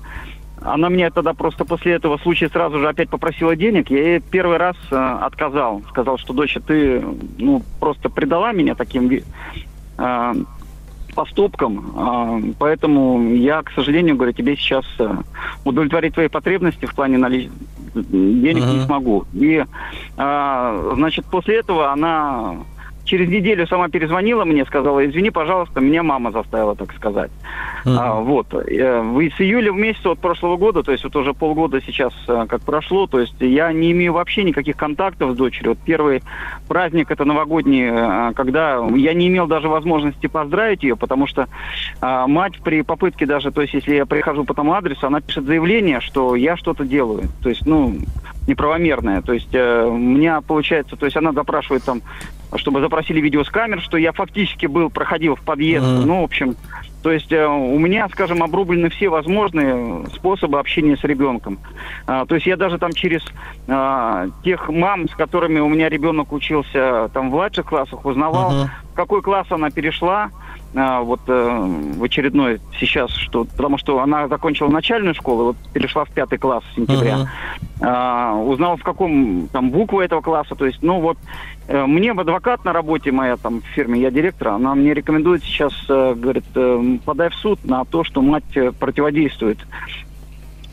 она 0.62 0.90
мне 0.90 1.10
тогда 1.10 1.34
просто 1.34 1.66
после 1.66 1.94
этого 1.94 2.18
случая 2.18 2.50
сразу 2.50 2.80
же 2.80 2.88
опять 2.88 3.10
попросила 3.10 3.56
денег. 3.56 3.90
Я 3.90 4.14
ей 4.14 4.20
первый 4.20 4.58
раз 4.58 4.76
э, 4.92 4.96
отказал. 4.96 5.82
Сказал, 5.90 6.18
что, 6.18 6.34
доча, 6.34 6.60
ты 6.60 7.04
ну, 7.38 7.64
просто 7.80 8.10
предала 8.10 8.52
меня 8.52 8.76
таким 8.76 9.10
э, 9.10 10.34
поступкам. 11.16 11.94
Э, 11.96 12.54
поэтому 12.60 13.34
я, 13.36 13.62
к 13.62 13.72
сожалению, 13.72 14.16
говорю, 14.16 14.34
тебе 14.34 14.56
сейчас 14.56 14.86
э, 15.00 15.10
удовлетворить 15.64 16.14
твои 16.14 16.28
потребности 16.28 16.86
в 16.86 16.96
плане 16.96 17.18
налич... 17.18 17.50
денег 17.94 18.64
uh-huh. 18.64 18.80
не 18.80 18.86
смогу. 18.86 19.26
И, 19.34 19.64
э, 20.18 20.94
значит, 20.96 21.26
после 21.26 21.58
этого 21.58 21.92
она 21.92 22.58
через 23.08 23.30
неделю 23.30 23.66
сама 23.68 23.90
перезвонила 23.90 24.46
мне, 24.46 24.66
сказала, 24.66 25.06
извини, 25.06 25.32
пожалуйста, 25.32 25.80
меня 25.80 26.04
мама 26.04 26.32
заставила 26.32 26.76
так 26.76 26.94
сказать. 26.94 27.32
Mm-hmm. 27.86 27.96
А, 27.98 28.16
вот. 28.20 28.54
Э, 28.54 29.02
с 29.02 29.42
июля 29.42 29.72
в 29.72 29.78
месяц 29.78 30.06
от 30.06 30.20
прошлого 30.20 30.58
года, 30.58 30.84
то 30.84 30.92
есть 30.92 31.04
вот 31.04 31.16
уже 31.16 31.34
полгода 31.34 31.82
сейчас 31.82 32.14
э, 32.28 32.46
как 32.48 32.62
прошло, 32.62 33.08
то 33.08 33.20
есть 33.20 33.36
я 33.40 33.72
не 33.72 33.92
имею 33.92 34.14
вообще 34.14 34.44
никаких 34.44 34.78
контактов 34.78 35.34
с 35.34 35.36
дочерью. 35.36 35.72
Вот 35.72 35.80
первый 35.84 36.22
праздник 36.68 37.10
это 37.10 37.26
новогодний, 37.26 37.88
э, 37.90 38.34
когда 38.36 38.86
я 38.96 39.14
не 39.14 39.28
имел 39.28 39.48
даже 39.48 39.70
возможности 39.70 40.28
поздравить 40.28 40.84
ее, 40.84 40.96
потому 40.96 41.28
что 41.28 41.48
а, 42.02 42.28
мать 42.28 42.60
при 42.64 42.82
попытке 42.82 43.26
даже, 43.26 43.52
то 43.52 43.62
есть 43.62 43.74
если 43.74 43.96
я 43.96 44.06
прихожу 44.06 44.44
по 44.44 44.54
тому 44.54 44.74
адресу, 44.74 45.08
она 45.08 45.22
пишет 45.22 45.46
заявление, 45.46 46.02
что 46.02 46.36
я 46.36 46.58
что-то 46.58 46.84
делаю. 46.84 47.30
То 47.42 47.50
есть, 47.50 47.66
ну, 47.66 47.96
неправомерное. 48.48 49.22
То 49.22 49.34
есть 49.34 49.54
э, 49.54 49.86
у 49.86 49.98
меня 49.98 50.42
получается, 50.42 50.96
то 50.96 51.06
есть 51.06 51.18
она 51.18 51.32
запрашивает 51.32 51.84
там 51.84 52.02
чтобы 52.56 52.80
запросили 52.80 53.20
видео 53.20 53.44
с 53.44 53.50
камер, 53.50 53.82
что 53.82 53.98
я 53.98 54.14
фактически 54.14 54.68
был, 54.68 54.90
проходил 54.90 55.36
в 55.36 55.42
подъезд. 55.42 55.86
Mm-hmm. 55.86 56.06
Ну, 56.06 56.22
в 56.22 56.24
общем, 56.24 56.56
то 57.04 57.12
есть 57.12 57.32
э, 57.32 57.46
у 57.46 57.78
меня, 57.78 58.08
скажем, 58.10 58.42
обрублены 58.42 58.90
все 58.90 59.10
возможные 59.10 60.06
способы 60.16 60.60
общения 60.60 60.96
с 60.96 61.04
ребенком. 61.04 61.60
А, 62.06 62.26
то 62.26 62.36
есть 62.36 62.48
я 62.48 62.56
даже 62.56 62.78
там 62.78 62.94
через 62.94 63.22
а, 63.68 64.28
тех 64.44 64.70
мам, 64.70 65.10
с 65.10 65.16
которыми 65.16 65.60
у 65.60 65.68
меня 65.68 65.90
ребенок 65.90 66.32
учился 66.32 67.10
там 67.14 67.30
в 67.30 67.34
младших 67.34 67.66
классах, 67.66 68.06
узнавал, 68.06 68.52
uh-huh. 68.52 68.68
в 68.92 68.96
какой 68.96 69.22
класс 69.22 69.48
она 69.50 69.70
перешла, 69.70 70.32
вот 70.74 71.22
э, 71.28 71.94
в 71.98 72.04
очередной 72.04 72.60
сейчас, 72.80 73.12
что, 73.12 73.46
потому 73.46 73.78
что 73.78 74.00
она 74.02 74.28
закончила 74.28 74.70
начальную 74.70 75.16
школу, 75.16 75.46
вот 75.46 75.58
перешла 75.74 76.06
в 76.06 76.12
пятый 76.12 76.38
класс 76.38 76.64
сентября. 76.76 77.16
Uh-huh. 77.16 77.28
А, 77.82 78.36
узнал, 78.36 78.78
в 78.78 78.84
каком 78.84 79.48
там 79.52 79.70
букву 79.70 80.02
этого 80.02 80.22
класса. 80.22 80.56
То 80.56 80.66
есть, 80.66 80.80
ну 80.82 81.00
вот, 81.00 81.18
э, 81.68 81.86
мне 81.86 82.14
в 82.14 82.20
адвокат 82.20 82.66
на 82.66 82.74
работе 82.74 83.12
моя 83.12 83.38
там 83.38 83.62
в 83.62 83.66
фирме, 83.66 84.02
я 84.02 84.12
директор, 84.12 84.50
она 84.50 84.76
мне 84.76 84.94
рекомендует 84.94 85.44
сейчас, 85.44 85.74
э, 85.90 86.14
говорит, 86.16 86.46
подай 87.06 87.30
в 87.30 87.36
суд 87.36 87.64
на 87.64 87.86
то, 87.86 88.04
что 88.04 88.22
мать 88.22 88.58
противодействует 88.80 89.60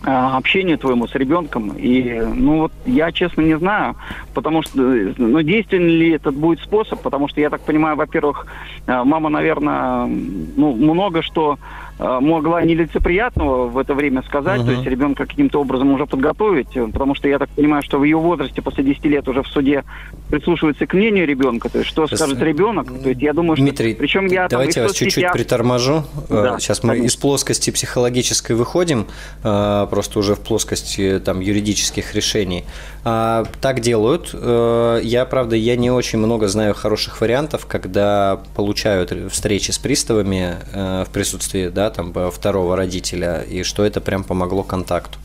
общению 0.05 0.79
твоему 0.79 1.07
с 1.09 1.15
ребенком. 1.15 1.73
И, 1.77 2.21
ну 2.35 2.59
вот, 2.59 2.73
я 2.87 3.11
честно 3.13 3.43
не 3.43 3.59
знаю, 3.59 3.97
потому 4.35 4.63
что, 4.63 4.79
ну, 4.79 5.43
действенный 5.43 5.97
ли 5.97 6.11
этот 6.11 6.35
будет 6.35 6.61
способ, 6.61 7.01
потому 7.03 7.29
что, 7.29 7.41
я 7.41 7.51
так 7.51 7.61
понимаю, 7.63 7.97
во-первых, 7.97 8.47
мама, 8.87 9.29
наверное, 9.31 10.07
ну, 10.07 10.75
много 10.75 11.23
что 11.23 11.59
могла 11.99 12.63
нелицеприятного 12.63 13.69
в 13.69 13.79
это 13.79 13.95
время 13.95 14.23
сказать, 14.23 14.61
uh-huh. 14.61 14.67
то 14.67 14.71
есть 14.73 14.85
ребенка 14.85 15.27
каким-то 15.27 15.61
образом 15.61 15.93
уже 15.93 16.07
подготовить, 16.07 16.77
э, 16.77 16.87
потому 16.89 17.15
что 17.15 17.29
я 17.29 17.39
так 17.39 17.49
понимаю, 17.51 17.83
что 17.83 17.99
в 17.99 18.05
ее 18.05 18.17
возрасте 18.17 18.63
после 18.63 18.85
10 18.85 19.05
лет 19.05 19.29
уже 19.29 19.43
в 19.43 19.47
суде 19.47 19.85
прислушивается 20.29 20.87
к 20.87 20.95
мнению 20.95 21.27
ребенка, 21.27 21.69
то 21.69 21.79
есть 21.79 21.91
что 21.91 22.07
Сейчас... 22.07 22.21
скажет 22.21 22.43
ребенок, 22.43 22.89
то 23.03 23.09
есть 23.09 23.23
я 23.23 23.33
думаю, 23.33 23.57
Дмитрий, 23.57 23.91
что... 23.91 23.99
Причем 24.01 24.27
я 24.27 24.49
давайте 24.49 24.81
там, 24.81 24.83
вас 24.85 24.97
чуть-чуть 24.97 25.23
я... 25.23 25.31
приторможу. 25.31 26.05
Э, 26.29 26.43
да, 26.43 26.59
Сейчас 26.59 26.83
мы 26.83 26.91
конечно. 26.91 27.07
из 27.07 27.17
плоскости 27.17 27.71
психологической 27.71 28.57
выходим, 28.57 29.07
просто 29.43 30.19
уже 30.19 30.35
в 30.35 30.41
плоскости 30.41 31.21
там 31.25 31.41
юридических 31.41 32.15
решений. 32.15 32.65
А, 33.05 33.45
так 33.61 33.81
делают. 33.81 34.33
Я, 34.33 35.27
правда, 35.29 35.57
я 35.57 35.77
не 35.77 35.91
очень 35.91 36.19
много 36.19 36.49
знаю 36.49 36.75
хороших 36.75 37.21
вариантов, 37.21 37.67
когда 37.67 38.41
получают 38.57 39.13
встречи 39.31 39.71
с 39.71 39.79
приставами 39.79 40.57
в 40.73 41.09
присутствии 41.13 41.69
да, 41.69 41.91
там, 41.91 42.15
второго 42.31 42.77
родителя, 42.77 43.43
и 43.43 43.63
что 43.63 43.85
это 43.85 44.01
прям 44.01 44.25
помогло 44.25 44.63
контакту. 44.63 45.19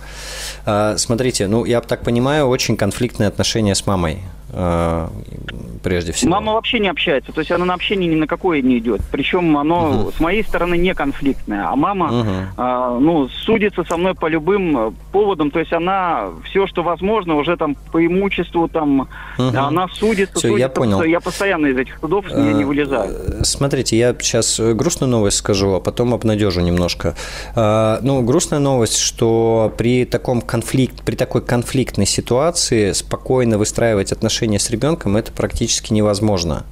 А, 0.66 0.98
смотрите, 0.98 1.48
ну, 1.48 1.66
я 1.66 1.82
так 1.82 2.02
понимаю, 2.02 2.48
очень 2.48 2.76
конфликтные 2.78 3.28
отношения 3.28 3.76
с 3.76 3.86
мамой 3.88 4.20
прежде 4.52 6.12
всего. 6.12 6.32
Мама 6.32 6.54
вообще 6.54 6.80
не 6.80 6.90
общается, 6.90 7.32
то 7.32 7.40
есть 7.40 7.52
она 7.52 7.66
на 7.66 7.74
общение 7.74 8.10
ни 8.10 8.16
на 8.16 8.28
какое 8.28 8.62
не 8.62 8.80
идет. 8.80 9.02
Причем 9.12 9.58
оно 9.58 9.90
угу. 9.90 10.12
с 10.12 10.20
моей 10.20 10.44
стороны 10.44 10.76
не 10.76 10.94
конфликтное, 10.94 11.68
а 11.68 11.76
мама, 11.76 12.06
угу. 12.08 12.30
а, 12.58 12.98
ну, 13.00 13.30
судится 13.30 13.84
со 13.84 13.98
мной 13.98 14.16
по 14.16 14.28
любым 14.28 14.78
э, 14.78 14.92
поводам, 15.12 15.52
то 15.52 15.60
есть 15.60 15.72
она 15.72 16.30
все, 16.46 16.68
что 16.68 16.84
возможно, 16.84 17.36
уже 17.36 17.58
там 17.58 17.76
по 17.92 18.06
имуществу 18.06 18.68
там, 18.68 19.02
угу. 19.02 19.08
она 19.38 19.88
судится. 19.88 20.40
Все, 20.40 20.50
судится, 20.50 20.60
я 20.60 20.70
понял. 20.70 21.04
Я 21.04 21.20
постоянно 21.20 21.68
из 21.68 21.78
этих 21.78 22.00
судов 22.00 22.26
а, 22.32 22.40
не 22.40 22.64
вылезаю. 22.64 23.44
Смотрите, 23.44 23.98
я 23.98 24.16
сейчас 24.20 24.60
грустную 24.60 25.10
новость 25.10 25.38
скажу, 25.38 25.74
а 25.74 25.80
потом 25.80 26.14
обнадежу 26.14 26.62
немножко. 26.62 27.16
Ну, 27.56 28.22
грустная 28.24 28.60
новость, 28.60 28.98
что 28.98 29.74
при 29.78 30.06
таком 30.06 30.42
конфликт, 30.42 31.04
при 31.04 31.16
такой 31.16 31.42
конфликтной 31.42 32.06
ситуации 32.06 32.92
спокойно 32.92 33.58
выстраивать 33.58 34.12
отношения 34.12 34.39
с 34.48 34.70
ребенком 34.70 35.18
это 35.18 35.32
практически 35.32 35.94
невозможно. 35.94 36.66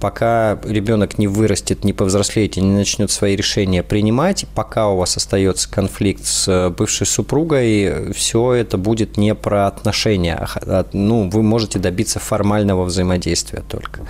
Пока 0.00 0.58
ребенок 0.64 1.18
не 1.18 1.26
вырастет, 1.26 1.84
не 1.84 1.92
повзрослеет 1.92 2.56
и 2.56 2.60
не 2.60 2.74
начнет 2.74 3.10
свои 3.10 3.36
решения 3.36 3.82
принимать, 3.82 4.46
пока 4.54 4.88
у 4.88 4.96
вас 4.96 5.16
остается 5.16 5.70
конфликт 5.70 6.24
с 6.24 6.70
бывшей 6.76 7.06
супругой, 7.06 8.12
все 8.12 8.52
это 8.52 8.78
будет 8.78 9.16
не 9.16 9.34
про 9.34 9.66
отношения. 9.66 10.34
А, 10.34 10.48
а, 10.66 10.86
ну, 10.92 11.28
вы 11.28 11.42
можете 11.42 11.78
добиться 11.78 12.18
формального 12.18 12.84
взаимодействия 12.84 13.62
только. 13.68 14.02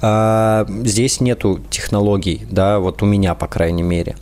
А, 0.00 0.66
здесь 0.84 1.20
нету 1.20 1.60
технологий, 1.70 2.46
да, 2.50 2.78
вот 2.78 3.02
у 3.02 3.06
меня, 3.06 3.34
по 3.34 3.46
крайней 3.46 3.82
мере. 3.82 4.16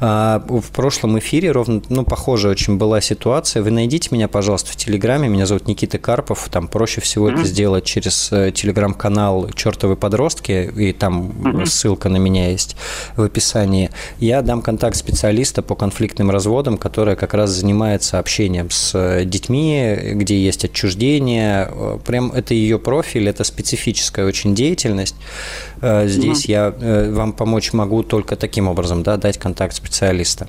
В 0.00 0.64
прошлом 0.74 1.18
эфире 1.18 1.50
ровно, 1.50 1.82
ну, 1.88 2.04
похожая 2.04 2.52
очень 2.52 2.76
была 2.76 3.00
ситуация. 3.00 3.62
Вы 3.62 3.70
найдите 3.70 4.08
меня, 4.12 4.28
пожалуйста, 4.28 4.72
в 4.72 4.76
Телеграме. 4.76 5.28
Меня 5.28 5.46
зовут 5.46 5.68
Никита 5.68 5.98
Карпов. 5.98 6.48
Там 6.50 6.68
проще 6.68 7.00
всего 7.00 7.28
mm-hmm. 7.28 7.34
это 7.34 7.44
сделать 7.44 7.75
делать 7.76 7.84
через 7.84 8.32
э, 8.32 8.50
телеграм-канал 8.52 9.50
«Чертовы 9.54 9.96
подростки», 9.96 10.70
и 10.76 10.92
там 10.92 11.30
mm-hmm. 11.30 11.66
ссылка 11.66 12.08
на 12.08 12.16
меня 12.16 12.50
есть 12.50 12.76
в 13.16 13.22
описании, 13.22 13.90
я 14.18 14.42
дам 14.42 14.62
контакт 14.62 14.96
специалиста 14.96 15.62
по 15.62 15.74
конфликтным 15.74 16.30
разводам, 16.30 16.78
которая 16.78 17.16
как 17.16 17.34
раз 17.34 17.50
занимается 17.50 18.18
общением 18.18 18.70
с 18.70 18.94
э, 18.94 19.24
детьми, 19.24 19.96
где 20.14 20.36
есть 20.38 20.64
отчуждение. 20.64 21.70
Прям 22.06 22.32
это 22.32 22.54
ее 22.54 22.78
профиль, 22.78 23.28
это 23.28 23.44
специфическая 23.44 24.26
очень 24.26 24.54
деятельность. 24.54 25.16
Здесь 25.82 26.46
mm-hmm. 26.46 26.50
я 26.50 27.10
вам 27.12 27.32
помочь 27.32 27.72
могу 27.72 28.02
только 28.02 28.36
таким 28.36 28.68
образом, 28.68 29.02
да, 29.02 29.16
дать 29.16 29.38
контакт 29.38 29.74
специалиста. 29.74 30.46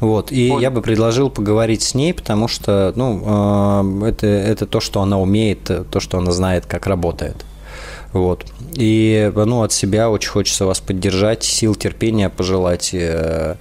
Вот. 0.00 0.32
И 0.32 0.50
Ой. 0.50 0.62
я 0.62 0.70
бы 0.70 0.82
предложил 0.82 1.30
поговорить 1.30 1.82
с 1.82 1.94
ней, 1.94 2.14
потому 2.14 2.48
что 2.48 2.92
ну, 2.96 4.04
это, 4.04 4.26
это 4.26 4.66
то, 4.66 4.80
что 4.80 5.00
она 5.02 5.20
умеет, 5.20 5.70
то, 5.90 6.00
что 6.00 6.18
она 6.18 6.32
знает, 6.32 6.66
как 6.66 6.86
работает. 6.86 7.44
Вот. 8.12 8.44
И 8.74 9.30
ну, 9.34 9.62
от 9.62 9.72
себя 9.72 10.10
очень 10.10 10.30
хочется 10.30 10.66
вас 10.66 10.80
поддержать, 10.80 11.44
сил 11.44 11.76
терпения 11.76 12.28
пожелать. 12.28 12.90
Э, 12.92 13.54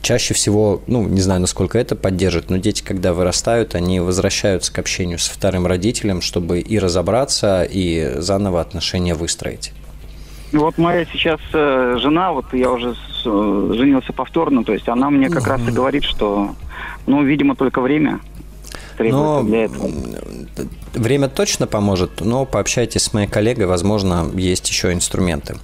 чаще 0.00 0.32
всего, 0.34 0.82
ну, 0.86 1.06
не 1.06 1.20
знаю, 1.20 1.42
насколько 1.42 1.78
это 1.78 1.94
поддержит, 1.94 2.48
но 2.48 2.56
дети, 2.56 2.82
когда 2.82 3.12
вырастают, 3.12 3.74
они 3.74 4.00
возвращаются 4.00 4.72
к 4.72 4.78
общению 4.78 5.18
со 5.18 5.32
вторым 5.32 5.66
родителем, 5.66 6.22
чтобы 6.22 6.60
и 6.60 6.78
разобраться, 6.78 7.64
и 7.64 8.14
заново 8.16 8.60
отношения 8.62 9.14
выстроить. 9.14 9.72
Вот 10.52 10.78
моя 10.78 11.04
сейчас 11.06 11.40
э, 11.52 11.96
жена, 11.98 12.32
вот 12.32 12.46
я 12.52 12.70
уже 12.70 12.94
с, 12.94 13.26
э, 13.26 13.72
женился 13.74 14.12
повторно, 14.12 14.62
то 14.64 14.72
есть 14.72 14.88
она 14.88 15.10
мне 15.10 15.28
как 15.28 15.44
mm-hmm. 15.44 15.48
раз 15.48 15.68
и 15.68 15.72
говорит, 15.72 16.04
что, 16.04 16.54
ну, 17.06 17.24
видимо, 17.24 17.56
только 17.56 17.80
время 17.80 18.20
требуется 18.96 19.22
но 19.22 19.42
для 19.42 19.64
этого. 19.64 19.90
Время 20.94 21.28
точно 21.28 21.66
поможет, 21.66 22.20
но 22.20 22.46
пообщайтесь 22.46 23.02
с 23.02 23.12
моей 23.12 23.26
коллегой, 23.28 23.66
возможно, 23.66 24.30
есть 24.34 24.68
еще 24.68 24.92
инструменты. 24.92 25.56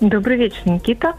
Добрый 0.00 0.38
вечер, 0.38 0.60
Никита. 0.64 1.14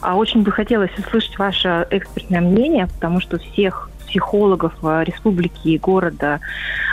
А 0.00 0.16
Очень 0.16 0.42
бы 0.42 0.50
хотелось 0.50 0.90
услышать 0.98 1.38
ваше 1.38 1.86
экспертное 1.90 2.40
мнение, 2.40 2.88
потому 2.88 3.20
что 3.20 3.38
всех 3.38 3.88
психологов 4.08 4.72
э, 4.82 5.04
республики 5.04 5.68
и 5.68 5.78
города 5.78 6.40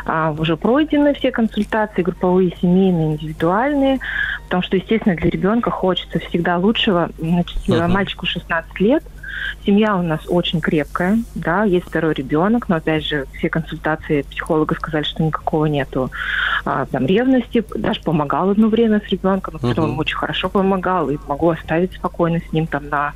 а, 0.06 0.32
уже 0.38 0.58
пройдены 0.58 1.14
все 1.14 1.32
консультации, 1.32 2.02
групповые, 2.02 2.56
семейные, 2.60 3.14
индивидуальные, 3.14 4.00
потому 4.46 4.64
что, 4.64 4.78
естественно, 4.78 5.16
для 5.16 5.30
ребенка 5.30 5.72
хочется 5.72 6.20
всегда 6.20 6.58
лучшего. 6.58 7.10
Значит, 7.18 7.58
uh-huh. 7.68 7.88
мальчику 7.88 8.26
16 8.26 8.80
лет, 8.80 9.04
Семья 9.66 9.96
у 9.96 10.02
нас 10.02 10.22
очень 10.28 10.60
крепкая, 10.60 11.20
да, 11.36 11.64
есть 11.64 11.88
второй 11.88 12.14
ребенок, 12.14 12.68
но 12.70 12.76
опять 12.76 13.06
же 13.06 13.26
все 13.38 13.50
консультации 13.50 14.24
психолога 14.24 14.76
сказали, 14.76 15.04
что 15.04 15.24
никакого 15.24 15.66
нету 15.66 16.12
а, 16.66 16.86
там 16.86 17.06
ревности. 17.06 17.64
Даже 17.76 18.02
помогал 18.02 18.50
одно 18.50 18.68
время 18.68 19.02
с 19.06 19.10
ребенком, 19.10 19.58
но 19.62 19.72
uh-huh. 19.72 19.96
очень 19.96 20.18
хорошо 20.18 20.50
помогал 20.50 21.10
и 21.10 21.18
могу 21.28 21.50
оставить 21.50 21.94
спокойно 21.94 22.40
с 22.40 22.52
ним 22.52 22.68
там 22.68 22.90
на 22.90 23.14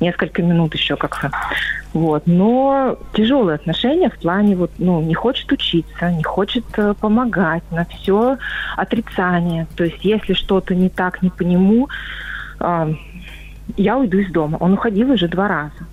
несколько 0.00 0.42
минут 0.42 0.74
еще 0.74 0.96
как-то. 0.96 1.30
Вот. 1.92 2.24
Но 2.26 2.98
тяжелые 3.14 3.54
отношения 3.54 4.10
в 4.10 4.18
плане 4.18 4.54
вот, 4.54 4.70
ну, 4.78 5.00
не 5.00 5.14
хочет 5.14 5.50
учиться, 5.50 6.10
не 6.10 6.22
хочет 6.22 6.64
э, 6.76 6.94
помогать, 7.00 7.62
на 7.70 7.86
все 7.86 8.36
отрицание. 8.76 9.66
То 9.76 9.84
есть 9.84 10.04
если 10.04 10.34
что-то 10.34 10.74
не 10.74 10.90
так, 10.90 11.22
не 11.22 11.30
по 11.30 11.42
нему, 11.42 11.88
э, 12.60 12.94
я 13.76 13.98
уйду 13.98 14.18
из 14.18 14.30
дома. 14.30 14.56
Он 14.60 14.74
уходил 14.74 15.10
уже 15.10 15.28
два 15.28 15.48
раза. 15.48 15.86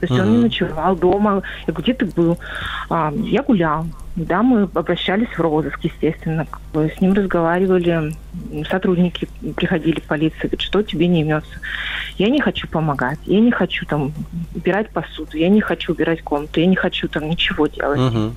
То 0.00 0.06
есть 0.06 0.18
uh-huh. 0.18 0.22
он 0.22 0.32
не 0.32 0.38
ночевал 0.38 0.96
дома. 0.96 1.42
Я 1.66 1.72
говорю, 1.72 1.82
где 1.82 1.94
ты 1.94 2.06
был? 2.06 2.38
А, 2.90 3.12
я 3.16 3.42
гулял. 3.42 3.86
Да, 4.16 4.42
мы 4.42 4.62
обращались 4.62 5.28
в 5.28 5.38
розыск, 5.40 5.78
естественно. 5.82 6.46
С 6.74 7.00
ним 7.00 7.12
разговаривали, 7.14 8.12
сотрудники 8.68 9.28
приходили 9.54 10.00
в 10.00 10.02
полицию, 10.02 10.40
говорят, 10.42 10.60
что 10.60 10.82
тебе 10.82 11.06
не 11.06 11.20
имется. 11.20 11.52
Я 12.18 12.28
не 12.28 12.40
хочу 12.40 12.66
помогать, 12.66 13.20
я 13.26 13.40
не 13.40 13.52
хочу 13.52 13.86
там 13.86 14.12
убирать 14.54 14.90
посуду, 14.90 15.36
я 15.38 15.48
не 15.48 15.60
хочу 15.60 15.92
убирать 15.92 16.22
комнату, 16.22 16.60
я 16.60 16.66
не 16.66 16.76
хочу 16.76 17.08
там 17.08 17.28
ничего 17.30 17.68
делать. 17.68 18.00
Uh-huh. 18.00 18.32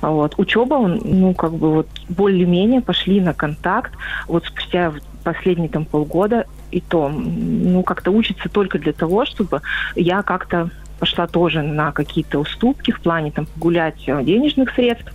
Вот. 0.00 0.34
Учеба, 0.38 0.78
ну, 0.78 1.34
как 1.34 1.52
бы 1.52 1.74
вот 1.74 1.88
более-менее 2.08 2.80
пошли 2.80 3.20
на 3.20 3.34
контакт. 3.34 3.92
Вот 4.26 4.44
спустя 4.46 4.92
последние 5.22 5.68
там 5.68 5.84
полгода 5.84 6.46
и 6.70 6.80
то, 6.80 7.08
ну, 7.08 7.82
как-то 7.82 8.10
учится 8.10 8.48
только 8.48 8.78
для 8.78 8.92
того, 8.92 9.24
чтобы 9.24 9.62
я 9.94 10.22
как-то 10.22 10.70
пошла 10.98 11.26
тоже 11.26 11.62
на 11.62 11.92
какие-то 11.92 12.38
уступки 12.38 12.92
в 12.92 13.00
плане 13.00 13.32
там 13.32 13.46
гулять 13.56 14.04
э, 14.06 14.22
денежных 14.22 14.70
средств. 14.74 15.12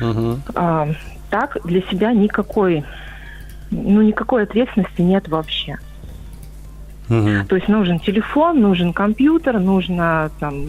Uh-huh. 0.00 0.38
А, 0.54 0.88
так 1.30 1.58
для 1.64 1.82
себя 1.82 2.12
никакой, 2.12 2.84
ну, 3.70 4.02
никакой 4.02 4.44
ответственности 4.44 5.02
нет 5.02 5.28
вообще. 5.28 5.78
Угу. 7.08 7.46
То 7.48 7.56
есть 7.56 7.68
нужен 7.68 7.98
телефон, 7.98 8.60
нужен 8.60 8.92
компьютер, 8.92 9.58
нужно 9.58 10.30
там, 10.40 10.68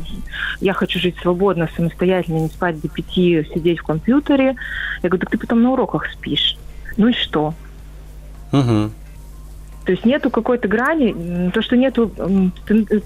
я 0.60 0.74
хочу 0.74 1.00
жить 1.00 1.16
свободно, 1.22 1.70
самостоятельно, 1.76 2.40
не 2.40 2.48
спать 2.48 2.82
до 2.82 2.90
пяти, 2.90 3.48
сидеть 3.54 3.80
в 3.80 3.84
компьютере. 3.84 4.56
Я 5.04 5.10
говорю, 5.10 5.20
так 5.20 5.30
ты 5.30 5.38
потом 5.38 5.64
на 5.64 5.72
уроках 5.72 6.08
спишь. 6.12 6.58
Ну 6.98 7.08
и 7.08 7.14
что? 7.14 7.54
Угу. 8.54 8.92
То 9.86 9.92
есть 9.92 10.06
нету 10.06 10.30
какой-то 10.30 10.68
грани, 10.68 11.52
то, 11.52 11.62
что 11.62 11.76
нету 11.76 12.10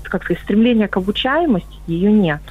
как 0.03 0.23
сказать, 0.23 0.43
стремления 0.43 0.87
к 0.87 0.97
обучаемости, 0.97 1.75
ее 1.87 2.11
нет. 2.11 2.41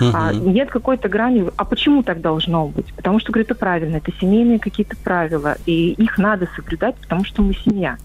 Uh-huh. 0.00 0.10
А, 0.12 0.32
нет 0.32 0.70
какой-то 0.70 1.08
грани. 1.08 1.48
А 1.56 1.64
почему 1.64 2.02
так 2.02 2.20
должно 2.20 2.66
быть? 2.66 2.92
Потому 2.94 3.20
что, 3.20 3.30
говорю, 3.30 3.44
это 3.44 3.54
правильно, 3.54 3.96
это 3.96 4.12
семейные 4.20 4.58
какие-то 4.58 4.96
правила, 4.96 5.56
и 5.66 5.92
их 5.92 6.18
надо 6.18 6.48
соблюдать, 6.56 6.96
потому 6.96 7.24
что 7.24 7.42
мы 7.42 7.54
семья. 7.54 7.96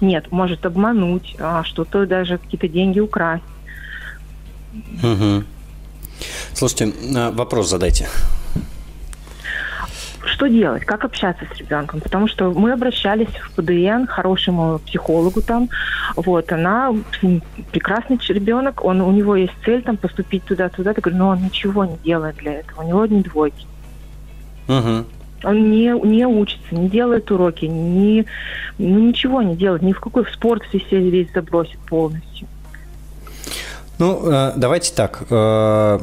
Нет, 0.00 0.30
может 0.30 0.64
обмануть, 0.66 1.34
а, 1.38 1.64
что-то 1.64 2.06
даже 2.06 2.38
какие-то 2.38 2.68
деньги 2.68 3.00
украсть. 3.00 3.44
Угу. 5.02 5.44
Слушайте, 6.52 6.92
а, 7.16 7.32
вопрос 7.32 7.70
задайте 7.70 8.08
что 10.34 10.48
делать, 10.48 10.84
как 10.84 11.04
общаться 11.04 11.44
с 11.52 11.58
ребенком, 11.58 12.00
потому 12.00 12.26
что 12.26 12.50
мы 12.50 12.72
обращались 12.72 13.28
в 13.28 13.52
ПДН, 13.54 14.06
хорошему 14.06 14.80
психологу 14.80 15.40
там, 15.40 15.68
вот, 16.16 16.50
она 16.52 16.92
прекрасный 17.70 18.18
ребенок, 18.28 18.84
он, 18.84 19.00
у 19.00 19.12
него 19.12 19.36
есть 19.36 19.52
цель 19.64 19.82
там 19.82 19.96
поступить 19.96 20.44
туда-туда, 20.44 20.90
я 20.90 21.00
говорю, 21.00 21.16
но 21.16 21.28
он 21.28 21.44
ничего 21.44 21.84
не 21.84 21.96
делает 22.04 22.36
для 22.36 22.54
этого, 22.54 22.82
у 22.82 22.88
него 22.88 23.02
одни 23.02 23.22
двойки. 23.22 23.66
Угу. 24.68 25.04
Он 25.44 25.70
не, 25.70 25.92
не 26.06 26.26
учится, 26.26 26.74
не 26.74 26.88
делает 26.88 27.30
уроки, 27.30 27.66
не, 27.66 28.26
ну, 28.78 28.98
ничего 28.98 29.40
не 29.40 29.54
делает, 29.54 29.82
ни 29.82 29.92
в 29.92 30.00
какой 30.00 30.24
в 30.24 30.30
спорт 30.30 30.64
все 30.64 30.98
весь 30.98 31.32
забросит 31.32 31.78
полностью. 31.80 32.48
Ну, 33.98 34.20
э, 34.24 34.52
давайте 34.56 34.92
так. 34.92 35.22
Э, 35.30 35.98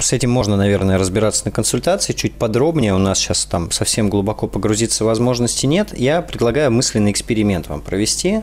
с 0.00 0.12
этим 0.12 0.30
можно, 0.30 0.56
наверное, 0.56 0.98
разбираться 0.98 1.46
на 1.46 1.50
консультации 1.50 2.12
чуть 2.12 2.34
подробнее. 2.34 2.94
У 2.94 2.98
нас 2.98 3.18
сейчас 3.18 3.46
там 3.46 3.70
совсем 3.70 4.10
глубоко 4.10 4.46
погрузиться 4.46 5.04
возможности 5.04 5.66
нет. 5.66 5.96
Я 5.98 6.20
предлагаю 6.20 6.70
мысленный 6.70 7.10
эксперимент 7.10 7.68
вам 7.68 7.80
провести 7.80 8.42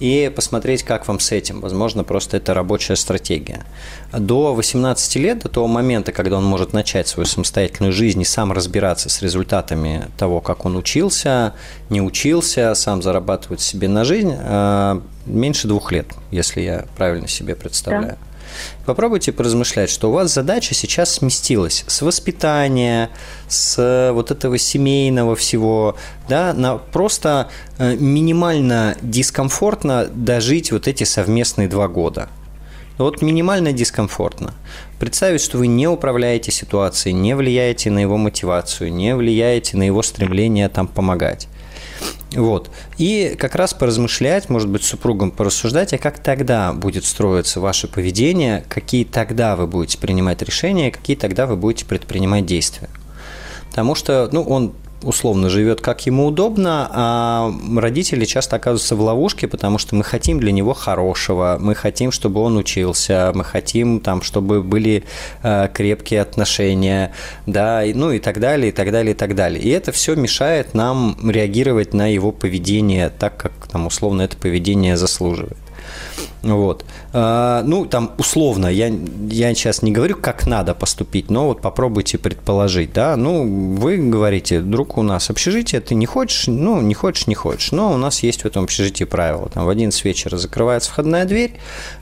и 0.00 0.32
посмотреть, 0.34 0.82
как 0.82 1.06
вам 1.06 1.20
с 1.20 1.30
этим. 1.30 1.60
Возможно, 1.60 2.02
просто 2.02 2.38
это 2.38 2.54
рабочая 2.54 2.96
стратегия. 2.96 3.64
До 4.12 4.52
18 4.52 5.14
лет, 5.16 5.38
до 5.40 5.48
того 5.48 5.68
момента, 5.68 6.10
когда 6.10 6.38
он 6.38 6.44
может 6.44 6.72
начать 6.72 7.06
свою 7.06 7.26
самостоятельную 7.26 7.92
жизнь 7.92 8.20
и 8.20 8.24
сам 8.24 8.50
разбираться 8.50 9.08
с 9.08 9.22
результатами 9.22 10.06
того, 10.18 10.40
как 10.40 10.64
он 10.64 10.76
учился, 10.76 11.54
не 11.88 12.02
учился, 12.02 12.74
сам 12.74 13.00
зарабатывать 13.02 13.60
себе 13.60 13.86
на 13.86 14.04
жизнь, 14.04 14.34
э, 14.36 15.00
меньше 15.26 15.68
двух 15.68 15.92
лет, 15.92 16.08
если 16.32 16.62
я 16.62 16.86
правильно 16.96 17.28
себе 17.28 17.54
представляю. 17.54 18.16
Да. 18.20 18.31
Попробуйте 18.86 19.32
поразмышлять, 19.32 19.90
что 19.90 20.10
у 20.10 20.12
вас 20.12 20.32
задача 20.32 20.74
сейчас 20.74 21.14
сместилась 21.14 21.84
с 21.86 22.02
воспитания, 22.02 23.10
с 23.48 24.10
вот 24.12 24.30
этого 24.30 24.58
семейного 24.58 25.36
всего, 25.36 25.96
да, 26.28 26.52
на 26.52 26.78
просто 26.78 27.48
э, 27.78 27.96
минимально 27.96 28.96
дискомфортно 29.02 30.06
дожить 30.12 30.72
вот 30.72 30.88
эти 30.88 31.04
совместные 31.04 31.68
два 31.68 31.88
года. 31.88 32.28
Вот 32.98 33.22
минимально 33.22 33.72
дискомфортно. 33.72 34.54
Представить, 35.00 35.40
что 35.40 35.58
вы 35.58 35.66
не 35.66 35.88
управляете 35.88 36.52
ситуацией, 36.52 37.14
не 37.14 37.34
влияете 37.34 37.90
на 37.90 37.98
его 37.98 38.16
мотивацию, 38.16 38.92
не 38.92 39.16
влияете 39.16 39.76
на 39.76 39.82
его 39.82 40.02
стремление 40.02 40.68
там 40.68 40.86
помогать. 40.86 41.48
Вот. 42.34 42.70
И 42.98 43.36
как 43.38 43.54
раз 43.54 43.74
поразмышлять, 43.74 44.48
может 44.48 44.68
быть, 44.68 44.84
с 44.84 44.88
супругом 44.88 45.30
порассуждать, 45.30 45.92
а 45.92 45.98
как 45.98 46.18
тогда 46.18 46.72
будет 46.72 47.04
строиться 47.04 47.60
ваше 47.60 47.88
поведение, 47.88 48.64
какие 48.68 49.04
тогда 49.04 49.56
вы 49.56 49.66
будете 49.66 49.98
принимать 49.98 50.42
решения, 50.42 50.90
какие 50.90 51.16
тогда 51.16 51.46
вы 51.46 51.56
будете 51.56 51.84
предпринимать 51.84 52.46
действия. 52.46 52.88
Потому 53.70 53.94
что, 53.94 54.28
ну, 54.32 54.42
он 54.42 54.72
условно 55.02 55.48
живет 55.48 55.80
как 55.80 56.06
ему 56.06 56.26
удобно, 56.26 56.88
а 56.92 57.52
родители 57.76 58.24
часто 58.24 58.56
оказываются 58.56 58.96
в 58.96 59.00
ловушке, 59.00 59.48
потому 59.48 59.78
что 59.78 59.94
мы 59.94 60.04
хотим 60.04 60.40
для 60.40 60.52
него 60.52 60.74
хорошего, 60.74 61.56
мы 61.60 61.74
хотим, 61.74 62.12
чтобы 62.12 62.40
он 62.40 62.56
учился, 62.56 63.32
мы 63.34 63.44
хотим, 63.44 64.00
там, 64.00 64.22
чтобы 64.22 64.62
были 64.62 65.04
э, 65.42 65.68
крепкие 65.72 66.22
отношения, 66.22 67.12
да, 67.46 67.82
ну 67.94 68.12
и 68.12 68.18
так 68.18 68.40
далее, 68.40 68.70
и 68.70 68.72
так 68.72 68.90
далее, 68.90 69.12
и 69.12 69.16
так 69.16 69.34
далее. 69.34 69.62
И 69.62 69.68
это 69.68 69.92
все 69.92 70.14
мешает 70.14 70.74
нам 70.74 71.16
реагировать 71.28 71.94
на 71.94 72.06
его 72.06 72.32
поведение 72.32 73.10
так, 73.10 73.36
как 73.36 73.52
там 73.70 73.86
условно 73.86 74.22
это 74.22 74.36
поведение 74.36 74.96
заслуживает. 74.96 75.61
Вот. 76.42 76.84
А, 77.12 77.62
ну, 77.62 77.86
там, 77.86 78.12
условно, 78.18 78.66
я, 78.66 78.88
я 79.30 79.54
сейчас 79.54 79.82
не 79.82 79.92
говорю, 79.92 80.16
как 80.16 80.46
надо 80.46 80.74
поступить, 80.74 81.30
но 81.30 81.46
вот 81.46 81.60
попробуйте 81.60 82.18
предположить, 82.18 82.92
да, 82.92 83.16
ну, 83.16 83.76
вы 83.76 83.96
говорите, 83.96 84.60
друг, 84.60 84.98
у 84.98 85.02
нас 85.02 85.30
общежитие, 85.30 85.80
ты 85.80 85.94
не 85.94 86.06
хочешь, 86.06 86.48
ну, 86.48 86.80
не 86.80 86.94
хочешь, 86.94 87.28
не 87.28 87.34
хочешь, 87.34 87.70
но 87.70 87.92
у 87.92 87.96
нас 87.96 88.22
есть 88.24 88.42
в 88.42 88.46
этом 88.46 88.64
общежитии 88.64 89.04
правило, 89.04 89.48
там, 89.50 89.66
в 89.66 89.68
11 89.68 90.04
вечера 90.04 90.36
закрывается 90.36 90.90
входная 90.90 91.24
дверь, 91.26 91.54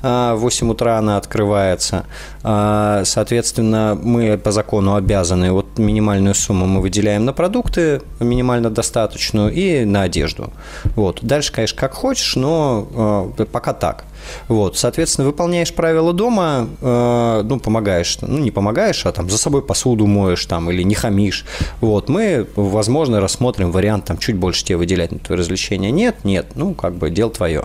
а 0.03 0.34
в 0.34 0.41
8 0.41 0.70
утра 0.70 0.97
она 0.97 1.18
открывается, 1.18 2.07
а, 2.43 3.03
соответственно, 3.05 3.99
мы 4.03 4.38
по 4.38 4.53
закону 4.53 4.95
обязаны, 4.95 5.53
вот 5.53 5.78
минимальную 5.78 6.34
сумму 6.34 6.66
мы 6.66 6.80
выделяем 6.80 7.26
на 7.26 7.34
продукты, 7.34 8.01
минимально 8.20 8.70
достаточную, 8.70 9.53
и 9.53 9.84
на 9.84 10.03
одежду, 10.03 10.51
вот, 10.97 11.18
дальше, 11.20 11.53
конечно, 11.53 11.78
как 11.78 11.93
хочешь, 11.93 12.36
но 12.36 13.34
пока 13.53 13.74
так, 13.74 14.05
вот, 14.48 14.76
соответственно, 14.76 15.26
выполняешь 15.26 15.72
правила 15.72 16.12
дома, 16.12 16.68
э, 16.80 17.42
ну, 17.44 17.60
помогаешь, 17.60 18.18
ну, 18.20 18.38
не 18.38 18.50
помогаешь, 18.50 19.06
а 19.06 19.12
там 19.12 19.28
за 19.28 19.38
собой 19.38 19.62
посуду 19.62 20.06
моешь 20.06 20.44
там 20.46 20.70
или 20.70 20.82
не 20.82 20.94
хамишь. 20.94 21.44
Вот, 21.80 22.08
мы, 22.08 22.46
возможно, 22.56 23.20
рассмотрим 23.20 23.70
вариант 23.72 24.06
там 24.06 24.18
чуть 24.18 24.36
больше 24.36 24.64
тебе 24.64 24.76
выделять 24.76 25.12
на 25.12 25.18
твое 25.18 25.38
развлечение. 25.40 25.90
Нет, 25.90 26.24
нет, 26.24 26.46
ну, 26.54 26.74
как 26.74 26.94
бы 26.94 27.10
дело 27.10 27.30
твое. 27.30 27.64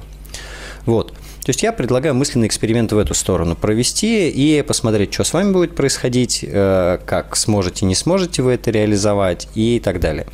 Вот. 0.85 1.13
То 1.45 1.51
есть 1.51 1.61
я 1.61 1.71
предлагаю 1.71 2.15
мысленный 2.15 2.47
эксперимент 2.47 2.91
в 2.91 2.97
эту 2.97 3.13
сторону 3.13 3.55
провести 3.55 4.29
и 4.29 4.63
посмотреть, 4.63 5.13
что 5.13 5.23
с 5.23 5.31
вами 5.31 5.51
будет 5.51 5.75
происходить, 5.75 6.43
э, 6.47 6.97
как 7.05 7.35
сможете, 7.35 7.85
не 7.85 7.93
сможете 7.93 8.41
вы 8.41 8.53
это 8.53 8.71
реализовать 8.71 9.47
и 9.53 9.79
так 9.79 9.99
далее. 9.99 10.25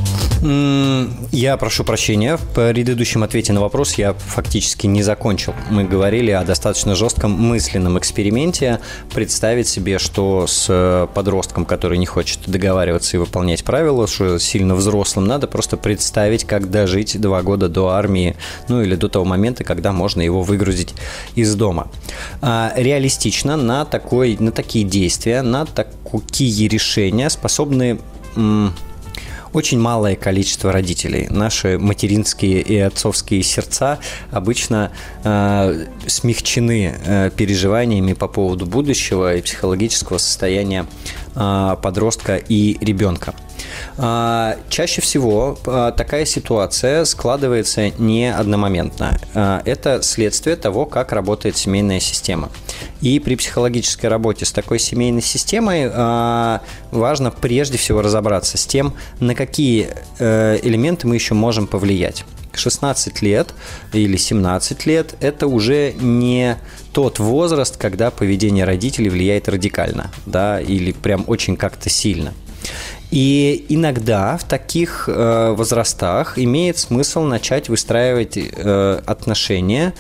я 1.32 1.56
прошу 1.56 1.86
прощения. 1.86 2.36
В 2.36 2.46
предыдущем 2.54 3.24
ответе 3.24 3.54
на 3.54 3.62
вопрос 3.62 3.94
я 3.94 4.14
фактически 4.14 4.86
не 4.86 5.02
закончил. 5.02 5.54
Мы 5.70 5.86
говорили 5.86 6.32
о 6.32 6.44
достаточно 6.44 6.94
жестком 6.94 7.32
мысленном 7.32 7.98
эксперименте. 7.98 8.80
Представить 9.14 9.70
себе, 9.70 9.98
что 9.98 10.46
с 10.46 10.66
э, 10.68 11.08
подростком, 11.14 11.66
который 11.66 11.98
не 11.98 12.06
хочет 12.06 12.40
договариваться 12.48 13.16
и 13.16 13.20
выполнять 13.20 13.64
правила, 13.64 14.08
что 14.08 14.38
сильно 14.40 14.76
взрослым, 14.76 15.26
надо 15.26 15.48
просто 15.48 15.78
представить, 15.78 16.44
как 16.44 16.70
дожить 16.70 17.20
два 17.20 17.42
года 17.44 17.70
до 17.70 17.90
армии, 17.90 18.36
ну 18.68 18.82
или 18.82 18.96
до 18.96 19.08
того 19.08 19.24
момента, 19.24 19.64
когда 19.64 19.94
можно 19.94 20.22
его 20.22 20.42
выгрузить 20.42 20.94
из 21.36 21.56
дома. 21.56 21.88
А, 22.42 22.74
реалистично 22.76 23.56
на, 23.56 23.86
такой, 23.86 24.36
на 24.38 24.52
такие 24.52 24.84
действия, 24.84 25.42
на 25.42 25.66
такие 25.66 26.68
решения 26.68 27.30
способны 27.30 28.00
очень 29.54 29.80
малое 29.80 30.16
количество 30.16 30.72
родителей. 30.72 31.28
Наши 31.30 31.78
материнские 31.78 32.62
и 32.62 32.78
отцовские 32.78 33.44
сердца 33.44 34.00
обычно 34.32 34.92
э, 35.24 35.86
смягчены 36.08 36.96
э, 37.06 37.30
переживаниями 37.36 38.14
по 38.14 38.28
поводу 38.28 38.66
будущего 38.66 39.36
и 39.36 39.42
психологического 39.42 40.18
состояния 40.18 40.86
подростка 41.34 42.38
и 42.38 42.78
ребенка. 42.84 43.34
А, 43.98 44.58
чаще 44.70 45.02
всего 45.02 45.58
а, 45.66 45.92
такая 45.92 46.26
ситуация 46.26 47.06
складывается 47.06 47.90
не 48.00 48.34
одномоментно. 48.34 49.18
А, 49.34 49.62
это 49.66 50.02
следствие 50.02 50.56
того, 50.56 50.86
как 50.86 51.12
работает 51.12 51.58
семейная 51.58 52.00
система. 52.00 52.50
И 53.02 53.20
при 53.20 53.36
психологической 53.36 54.10
работе 54.10 54.46
с 54.46 54.52
такой 54.52 54.80
семейной 54.80 55.22
системой 55.22 55.90
важно 56.92 57.32
прежде 57.32 57.78
всего 57.78 58.02
разобраться 58.02 58.58
с 58.58 58.66
тем, 58.66 58.94
на 59.20 59.36
какие 59.36 59.90
э, 60.20 60.60
элементы 60.64 61.08
мы 61.08 61.16
еще 61.16 61.34
можем 61.34 61.68
повлиять. 61.68 62.26
16 62.56 63.22
лет 63.22 63.54
или 63.94 64.18
17 64.18 64.86
лет– 64.86 65.16
это 65.20 65.48
уже 65.48 65.94
не 65.94 66.58
тот 66.92 67.20
возраст, 67.20 67.78
когда 67.78 68.12
поведение 68.12 68.66
родителей 68.66 69.10
влияет 69.10 69.50
радикально, 69.50 70.12
да, 70.26 70.62
или 70.62 70.92
прям 70.92 71.24
очень 71.28 71.58
как-то 71.58 71.90
сильно. 71.90 72.34
И 73.12 73.66
иногда 73.70 74.38
в 74.38 74.44
таких 74.44 75.08
э, 75.08 75.54
возрастах 75.56 76.40
имеет 76.40 76.78
смысл 76.78 77.22
начать 77.22 77.70
выстраивать 77.70 78.38
э, 78.38 79.02
отношения 79.06 79.94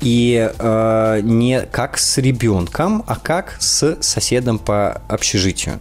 и 0.00 0.50
э, 0.58 1.20
не 1.22 1.60
как 1.60 1.98
с 1.98 2.18
ребенком, 2.18 3.04
а 3.06 3.16
как 3.16 3.56
с 3.60 3.98
соседом 4.00 4.58
по 4.58 5.02
общежитию. 5.08 5.78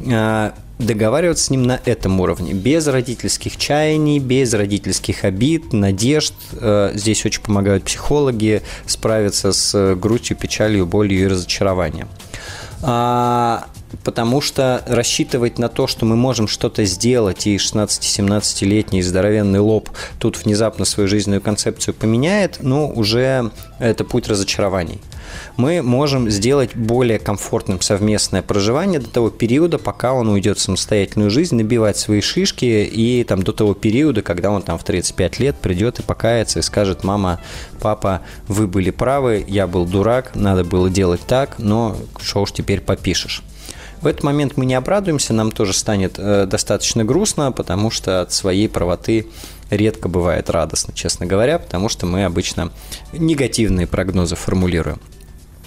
Э, 0.00 0.52
договариваться 0.82 1.44
с 1.44 1.50
ним 1.50 1.62
на 1.62 1.80
этом 1.84 2.20
уровне, 2.20 2.52
без 2.52 2.86
родительских 2.86 3.56
чаяний, 3.56 4.18
без 4.18 4.52
родительских 4.54 5.24
обид, 5.24 5.72
надежд. 5.72 6.34
Э, 6.52 6.92
здесь 6.94 7.24
очень 7.24 7.42
помогают 7.42 7.84
психологи 7.84 8.62
справиться 8.86 9.52
с 9.52 9.94
грустью, 9.94 10.36
печалью, 10.36 10.86
болью 10.86 11.22
и 11.22 11.26
разочарованием. 11.26 12.08
А, 12.82 13.66
потому 14.04 14.40
что 14.40 14.82
рассчитывать 14.86 15.58
на 15.58 15.68
то, 15.68 15.86
что 15.86 16.04
мы 16.06 16.16
можем 16.16 16.48
что-то 16.48 16.84
сделать, 16.84 17.46
и 17.46 17.56
16-17-летний 17.56 19.02
здоровенный 19.02 19.60
лоб 19.60 19.90
тут 20.18 20.42
внезапно 20.44 20.84
свою 20.84 21.08
жизненную 21.08 21.40
концепцию 21.40 21.94
поменяет, 21.94 22.58
ну, 22.60 22.92
уже 22.94 23.50
это 23.78 24.04
путь 24.04 24.28
разочарований. 24.28 25.00
Мы 25.56 25.82
можем 25.82 26.30
сделать 26.30 26.74
более 26.74 27.18
комфортным 27.18 27.80
совместное 27.80 28.42
проживание 28.42 29.00
до 29.00 29.08
того 29.08 29.30
периода, 29.30 29.78
пока 29.78 30.12
он 30.12 30.28
уйдет 30.28 30.58
в 30.58 30.62
самостоятельную 30.62 31.30
жизнь, 31.30 31.56
набивать 31.56 31.96
свои 31.96 32.20
шишки, 32.20 32.64
и 32.84 33.24
там 33.24 33.42
до 33.42 33.52
того 33.52 33.74
периода, 33.74 34.22
когда 34.22 34.50
он 34.50 34.62
там 34.62 34.78
в 34.78 34.84
35 34.84 35.38
лет 35.38 35.56
придет 35.56 36.00
и 36.00 36.02
покается 36.02 36.58
и 36.58 36.62
скажет, 36.62 37.04
мама, 37.04 37.40
папа, 37.80 38.22
вы 38.48 38.66
были 38.66 38.90
правы, 38.90 39.44
я 39.46 39.66
был 39.66 39.84
дурак, 39.84 40.32
надо 40.34 40.64
было 40.64 40.90
делать 40.90 41.20
так, 41.26 41.58
но 41.58 41.96
что 42.20 42.42
уж 42.42 42.52
теперь 42.52 42.80
попишешь. 42.80 43.42
В 44.02 44.06
этот 44.08 44.24
момент 44.24 44.56
мы 44.56 44.66
не 44.66 44.74
обрадуемся, 44.74 45.32
нам 45.32 45.52
тоже 45.52 45.72
станет 45.72 46.14
э, 46.18 46.46
достаточно 46.46 47.04
грустно, 47.04 47.52
потому 47.52 47.90
что 47.90 48.22
от 48.22 48.32
своей 48.32 48.68
правоты 48.68 49.28
редко 49.70 50.08
бывает 50.08 50.50
радостно, 50.50 50.92
честно 50.92 51.24
говоря, 51.24 51.60
потому 51.60 51.88
что 51.88 52.04
мы 52.04 52.24
обычно 52.24 52.72
негативные 53.12 53.86
прогнозы 53.86 54.34
формулируем. 54.34 54.98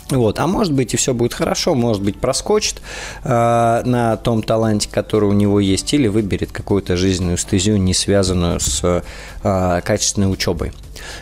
Вот. 0.09 0.39
А 0.39 0.45
может 0.45 0.73
быть 0.73 0.93
и 0.93 0.97
все 0.97 1.13
будет 1.13 1.33
хорошо, 1.33 1.73
может 1.73 2.03
быть 2.03 2.19
проскочит 2.19 2.81
э, 3.23 3.81
на 3.85 4.17
том 4.17 4.43
таланте, 4.43 4.87
который 4.91 5.27
у 5.29 5.33
него 5.33 5.59
есть, 5.59 5.93
или 5.93 6.07
выберет 6.07 6.51
какую-то 6.51 6.95
жизненную 6.95 7.37
стезию, 7.37 7.81
не 7.81 7.93
связанную 7.93 8.59
с 8.59 8.81
э, 8.83 9.81
качественной 9.83 10.31
учебой. 10.31 10.73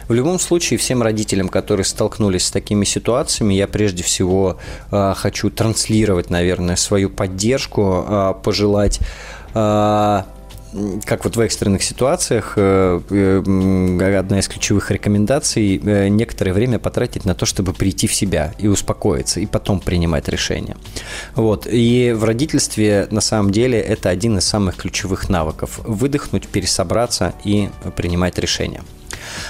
В 0.08 0.14
любом 0.14 0.40
случае, 0.40 0.78
всем 0.78 1.02
родителям, 1.02 1.50
которые 1.50 1.86
столкнулись 1.86 2.46
с 2.46 2.52
такими 2.52 2.86
ситуациями, 2.86 3.54
я 3.54 3.68
прежде 3.68 4.04
всего 4.04 4.58
э, 4.92 5.14
хочу 5.16 5.50
транслировать, 5.50 6.30
наверное, 6.30 6.76
свою 6.76 7.10
поддержку, 7.10 8.06
э, 8.08 8.34
пожелать 8.44 9.00
э, 9.54 10.24
как 11.06 11.24
вот 11.24 11.36
в 11.36 11.40
экстренных 11.40 11.84
ситуациях, 11.84 12.54
э, 12.56 13.00
э, 13.10 14.18
одна 14.18 14.40
из 14.40 14.48
ключевых 14.48 14.92
рекомендаций 14.92 15.78
э, 15.84 16.08
некоторое 16.08 16.54
время 16.54 16.80
потратить 16.80 17.26
на 17.26 17.36
то, 17.36 17.46
чтобы 17.46 17.74
прийти 17.74 18.08
в 18.08 18.14
себя 18.14 18.54
и 18.58 18.68
успокоиться, 18.68 19.40
и 19.40 19.46
потом 19.46 19.80
принимать 19.80 20.28
решения. 20.30 20.78
Вот. 21.36 21.68
И 21.70 22.14
в 22.16 22.24
родительстве 22.24 23.08
на 23.12 23.22
самом 23.22 23.52
деле 23.52 23.80
это 23.80 24.10
один 24.10 24.38
из 24.38 24.46
самых 24.46 24.78
ключевых 24.78 25.30
навыков– 25.30 25.80
выдохнуть, 25.84 26.48
пересобраться 26.48 27.34
и 27.44 27.70
принимать 27.96 28.40
решения. 28.40 28.82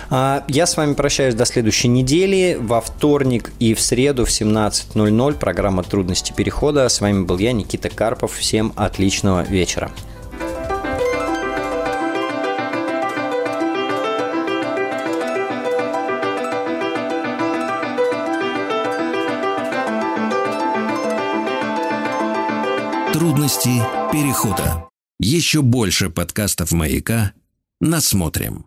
А, 0.09 0.43
я 0.47 0.65
с 0.65 0.77
вами 0.77 0.93
прощаюсь 0.93 1.35
до 1.35 1.45
следующей 1.45 1.87
недели. 1.87 2.57
Во 2.59 2.81
вторник 2.81 3.51
и 3.59 3.73
в 3.73 3.81
среду 3.81 4.25
в 4.25 4.29
17.00 4.29 5.33
программа 5.35 5.83
«Трудности 5.83 6.33
перехода». 6.35 6.87
С 6.89 7.01
вами 7.01 7.23
был 7.23 7.37
я, 7.37 7.53
Никита 7.53 7.89
Карпов. 7.89 8.33
Всем 8.33 8.73
отличного 8.75 9.43
вечера. 9.43 9.91
Трудности 23.23 23.81
перехода. 24.11 24.89
Еще 25.17 25.61
больше 25.61 26.09
подкастов 26.09 26.73
«Маяка» 26.73 27.31
насмотрим. 27.79 28.65